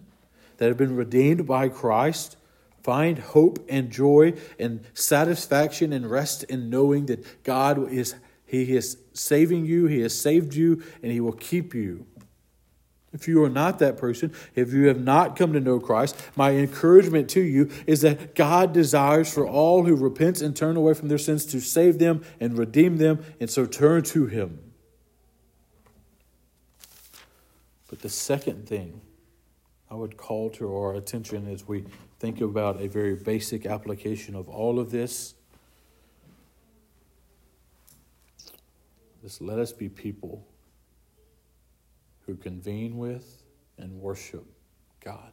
that 0.57 0.67
have 0.67 0.77
been 0.77 0.95
redeemed 0.95 1.47
by 1.47 1.69
Christ 1.69 2.37
find 2.83 3.19
hope 3.19 3.59
and 3.67 3.91
joy 3.91 4.33
and 4.57 4.81
satisfaction 4.93 5.91
and 5.91 6.09
rest 6.09 6.43
in 6.43 6.69
knowing 6.69 7.07
that 7.07 7.43
God 7.43 7.91
is 7.91 8.15
he 8.45 8.77
is 8.77 8.97
saving 9.11 9.65
you, 9.65 9.87
he 9.87 9.99
has 9.99 10.17
saved 10.17 10.53
you 10.53 10.81
and 11.03 11.11
he 11.11 11.19
will 11.19 11.33
keep 11.33 11.73
you. 11.73 12.05
If 13.11 13.27
you 13.27 13.43
are 13.43 13.49
not 13.49 13.79
that 13.79 13.97
person, 13.97 14.33
if 14.55 14.71
you 14.71 14.87
have 14.87 15.01
not 15.01 15.35
come 15.35 15.51
to 15.51 15.59
know 15.59 15.81
Christ, 15.81 16.15
my 16.37 16.51
encouragement 16.51 17.29
to 17.31 17.41
you 17.41 17.69
is 17.85 18.01
that 18.01 18.35
God 18.35 18.71
desires 18.71 19.33
for 19.33 19.45
all 19.45 19.83
who 19.83 19.95
repent 19.95 20.41
and 20.41 20.55
turn 20.55 20.77
away 20.77 20.93
from 20.93 21.09
their 21.09 21.17
sins 21.17 21.45
to 21.47 21.59
save 21.59 21.99
them 21.99 22.23
and 22.39 22.57
redeem 22.57 22.97
them, 22.97 23.23
and 23.41 23.49
so 23.49 23.65
turn 23.65 24.03
to 24.03 24.27
Him. 24.27 24.66
But 27.87 28.01
the 28.01 28.09
second 28.09 28.67
thing 28.67 29.01
I 29.89 29.95
would 29.95 30.17
call 30.17 30.49
to 30.51 30.75
our 30.75 30.95
attention 30.95 31.47
as 31.47 31.67
we 31.67 31.85
think 32.19 32.41
about 32.41 32.81
a 32.81 32.87
very 32.87 33.15
basic 33.15 33.65
application 33.65 34.35
of 34.35 34.49
all 34.49 34.79
of 34.79 34.91
this. 34.91 35.33
Just 39.21 39.41
let 39.41 39.59
us 39.59 39.71
be 39.71 39.87
people 39.87 40.45
who 42.25 42.35
convene 42.35 42.97
with 42.97 43.43
and 43.77 44.01
worship 44.01 44.45
God. 44.99 45.31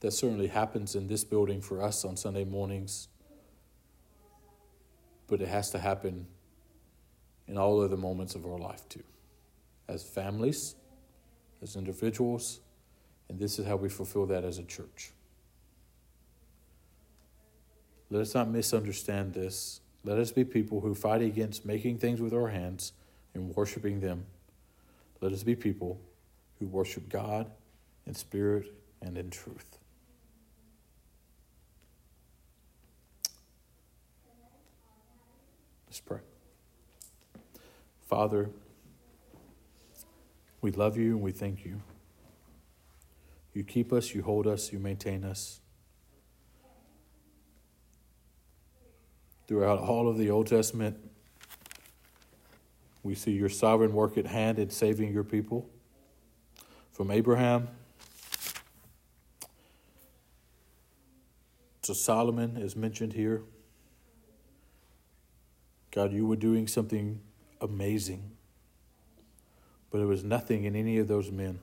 That 0.00 0.10
certainly 0.10 0.48
happens 0.48 0.96
in 0.96 1.06
this 1.06 1.22
building 1.22 1.60
for 1.60 1.80
us 1.80 2.04
on 2.04 2.16
Sunday 2.16 2.44
mornings, 2.44 3.06
but 5.28 5.40
it 5.40 5.46
has 5.46 5.70
to 5.70 5.78
happen 5.78 6.26
in 7.46 7.56
all 7.56 7.80
other 7.80 7.96
moments 7.96 8.34
of 8.34 8.44
our 8.44 8.58
life 8.58 8.88
too. 8.88 9.04
As 9.92 10.02
families, 10.02 10.74
as 11.62 11.76
individuals, 11.76 12.60
and 13.28 13.38
this 13.38 13.58
is 13.58 13.66
how 13.66 13.76
we 13.76 13.90
fulfill 13.90 14.24
that 14.26 14.42
as 14.42 14.58
a 14.58 14.62
church. 14.62 15.12
Let 18.08 18.22
us 18.22 18.34
not 18.34 18.48
misunderstand 18.48 19.34
this. 19.34 19.80
Let 20.02 20.18
us 20.18 20.32
be 20.32 20.44
people 20.44 20.80
who 20.80 20.94
fight 20.94 21.20
against 21.20 21.66
making 21.66 21.98
things 21.98 22.20
with 22.20 22.32
our 22.32 22.48
hands 22.48 22.92
and 23.34 23.54
worshiping 23.54 24.00
them. 24.00 24.24
Let 25.20 25.32
us 25.32 25.42
be 25.42 25.54
people 25.54 26.00
who 26.58 26.66
worship 26.66 27.08
God 27.10 27.50
in 28.06 28.14
spirit 28.14 28.72
and 29.02 29.18
in 29.18 29.28
truth. 29.30 29.78
Let's 35.86 36.00
pray. 36.00 36.20
Father, 38.08 38.50
we 40.62 40.70
love 40.70 40.96
you 40.96 41.10
and 41.10 41.20
we 41.20 41.32
thank 41.32 41.64
you. 41.64 41.82
You 43.52 43.64
keep 43.64 43.92
us, 43.92 44.14
you 44.14 44.22
hold 44.22 44.46
us, 44.46 44.72
you 44.72 44.78
maintain 44.78 45.24
us. 45.24 45.60
Throughout 49.46 49.80
all 49.80 50.08
of 50.08 50.16
the 50.16 50.30
Old 50.30 50.46
Testament, 50.46 50.96
we 53.02 53.14
see 53.14 53.32
your 53.32 53.48
sovereign 53.48 53.92
work 53.92 54.16
at 54.16 54.26
hand 54.26 54.58
in 54.58 54.70
saving 54.70 55.12
your 55.12 55.24
people. 55.24 55.68
From 56.92 57.10
Abraham 57.10 57.68
to 61.82 61.94
Solomon, 61.94 62.56
as 62.56 62.76
mentioned 62.76 63.12
here. 63.12 63.42
God, 65.90 66.12
you 66.12 66.26
were 66.26 66.36
doing 66.36 66.68
something 66.68 67.20
amazing, 67.60 68.30
but 69.92 70.00
it 70.00 70.06
was 70.06 70.24
nothing 70.24 70.64
in 70.64 70.74
any 70.74 70.98
of 70.98 71.06
those 71.06 71.30
men 71.30 71.60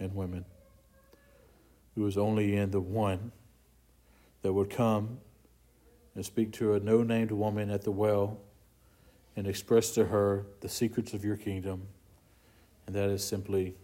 and 0.00 0.14
women. 0.16 0.44
It 1.96 2.00
was 2.00 2.18
only 2.18 2.56
in 2.56 2.72
the 2.72 2.80
one 2.80 3.30
that 4.42 4.52
would 4.52 4.68
come 4.68 5.18
and 6.14 6.26
speak 6.26 6.52
to 6.54 6.74
a 6.74 6.80
no 6.80 7.04
named 7.04 7.30
woman 7.30 7.70
at 7.70 7.82
the 7.82 7.92
well 7.92 8.38
and 9.36 9.46
express 9.46 9.92
to 9.92 10.06
her 10.06 10.44
the 10.60 10.68
secrets 10.68 11.14
of 11.14 11.24
your 11.24 11.36
kingdom. 11.36 11.86
And 12.86 12.96
that 12.96 13.10
is 13.10 13.24
simply 13.24 13.76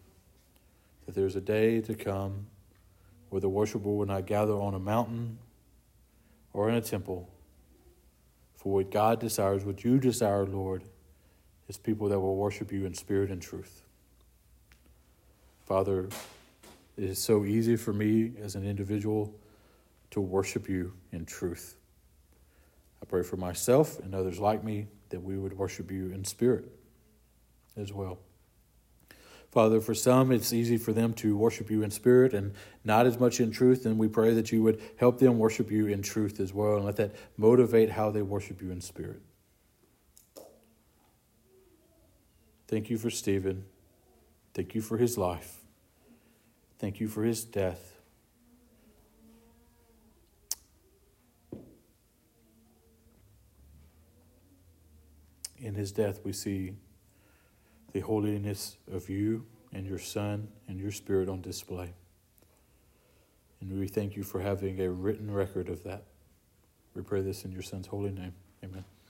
that 1.04 1.14
there's 1.14 1.36
a 1.36 1.40
day 1.40 1.80
to 1.82 1.94
come 1.94 2.46
where 3.28 3.40
the 3.40 3.48
worshiper 3.48 3.88
will 3.88 4.06
not 4.06 4.26
gather 4.26 4.54
on 4.54 4.74
a 4.74 4.78
mountain 4.80 5.38
or 6.52 6.68
in 6.68 6.74
a 6.74 6.80
temple. 6.80 7.30
For 8.56 8.72
what 8.72 8.90
God 8.90 9.20
desires, 9.20 9.64
what 9.64 9.84
you 9.84 10.00
desire, 10.00 10.44
Lord, 10.44 10.82
is 11.68 11.76
people 11.76 12.08
that 12.08 12.20
will 12.20 12.36
worship 12.36 12.72
you 12.72 12.86
in 12.86 12.94
spirit 12.94 13.30
and 13.30 13.42
truth. 13.42 13.82
Father, 15.64 16.08
it 16.96 17.04
is 17.04 17.22
so 17.22 17.44
easy 17.44 17.76
for 17.76 17.92
me 17.92 18.32
as 18.40 18.54
an 18.54 18.66
individual 18.66 19.34
to 20.10 20.20
worship 20.20 20.68
you 20.68 20.92
in 21.12 21.26
truth. 21.26 21.76
I 23.02 23.06
pray 23.06 23.22
for 23.22 23.36
myself 23.36 23.98
and 23.98 24.14
others 24.14 24.38
like 24.38 24.64
me 24.64 24.86
that 25.10 25.22
we 25.22 25.36
would 25.36 25.56
worship 25.58 25.90
you 25.90 26.12
in 26.12 26.24
spirit 26.24 26.70
as 27.76 27.92
well. 27.92 28.18
Father, 29.50 29.80
for 29.80 29.94
some, 29.94 30.32
it's 30.32 30.52
easy 30.52 30.76
for 30.76 30.92
them 30.92 31.14
to 31.14 31.36
worship 31.36 31.70
you 31.70 31.82
in 31.82 31.90
spirit 31.90 32.34
and 32.34 32.52
not 32.84 33.06
as 33.06 33.18
much 33.18 33.40
in 33.40 33.50
truth, 33.50 33.86
and 33.86 33.98
we 33.98 34.08
pray 34.08 34.34
that 34.34 34.52
you 34.52 34.62
would 34.62 34.80
help 34.96 35.18
them 35.18 35.38
worship 35.38 35.70
you 35.70 35.86
in 35.86 36.02
truth 36.02 36.40
as 36.40 36.52
well 36.52 36.76
and 36.76 36.84
let 36.84 36.96
that 36.96 37.14
motivate 37.36 37.90
how 37.90 38.10
they 38.10 38.22
worship 38.22 38.60
you 38.60 38.70
in 38.70 38.80
spirit. 38.80 39.22
Thank 42.68 42.90
you 42.90 42.98
for 42.98 43.10
Stephen. 43.10 43.64
Thank 44.54 44.74
you 44.74 44.80
for 44.80 44.96
his 44.96 45.16
life. 45.16 45.60
Thank 46.78 47.00
you 47.00 47.08
for 47.08 47.22
his 47.22 47.44
death. 47.44 47.92
In 55.58 55.74
his 55.74 55.90
death, 55.92 56.20
we 56.24 56.32
see 56.32 56.74
the 57.92 58.00
holiness 58.00 58.76
of 58.92 59.08
you 59.08 59.46
and 59.72 59.86
your 59.86 59.98
Son 59.98 60.48
and 60.68 60.78
your 60.78 60.90
Spirit 60.90 61.28
on 61.28 61.40
display. 61.40 61.94
And 63.60 63.78
we 63.78 63.88
thank 63.88 64.16
you 64.16 64.22
for 64.22 64.40
having 64.40 64.80
a 64.80 64.90
written 64.90 65.30
record 65.30 65.68
of 65.68 65.82
that. 65.84 66.04
We 66.94 67.02
pray 67.02 67.22
this 67.22 67.44
in 67.44 67.52
your 67.52 67.62
Son's 67.62 67.86
holy 67.86 68.10
name. 68.10 68.34
Amen. 68.62 68.84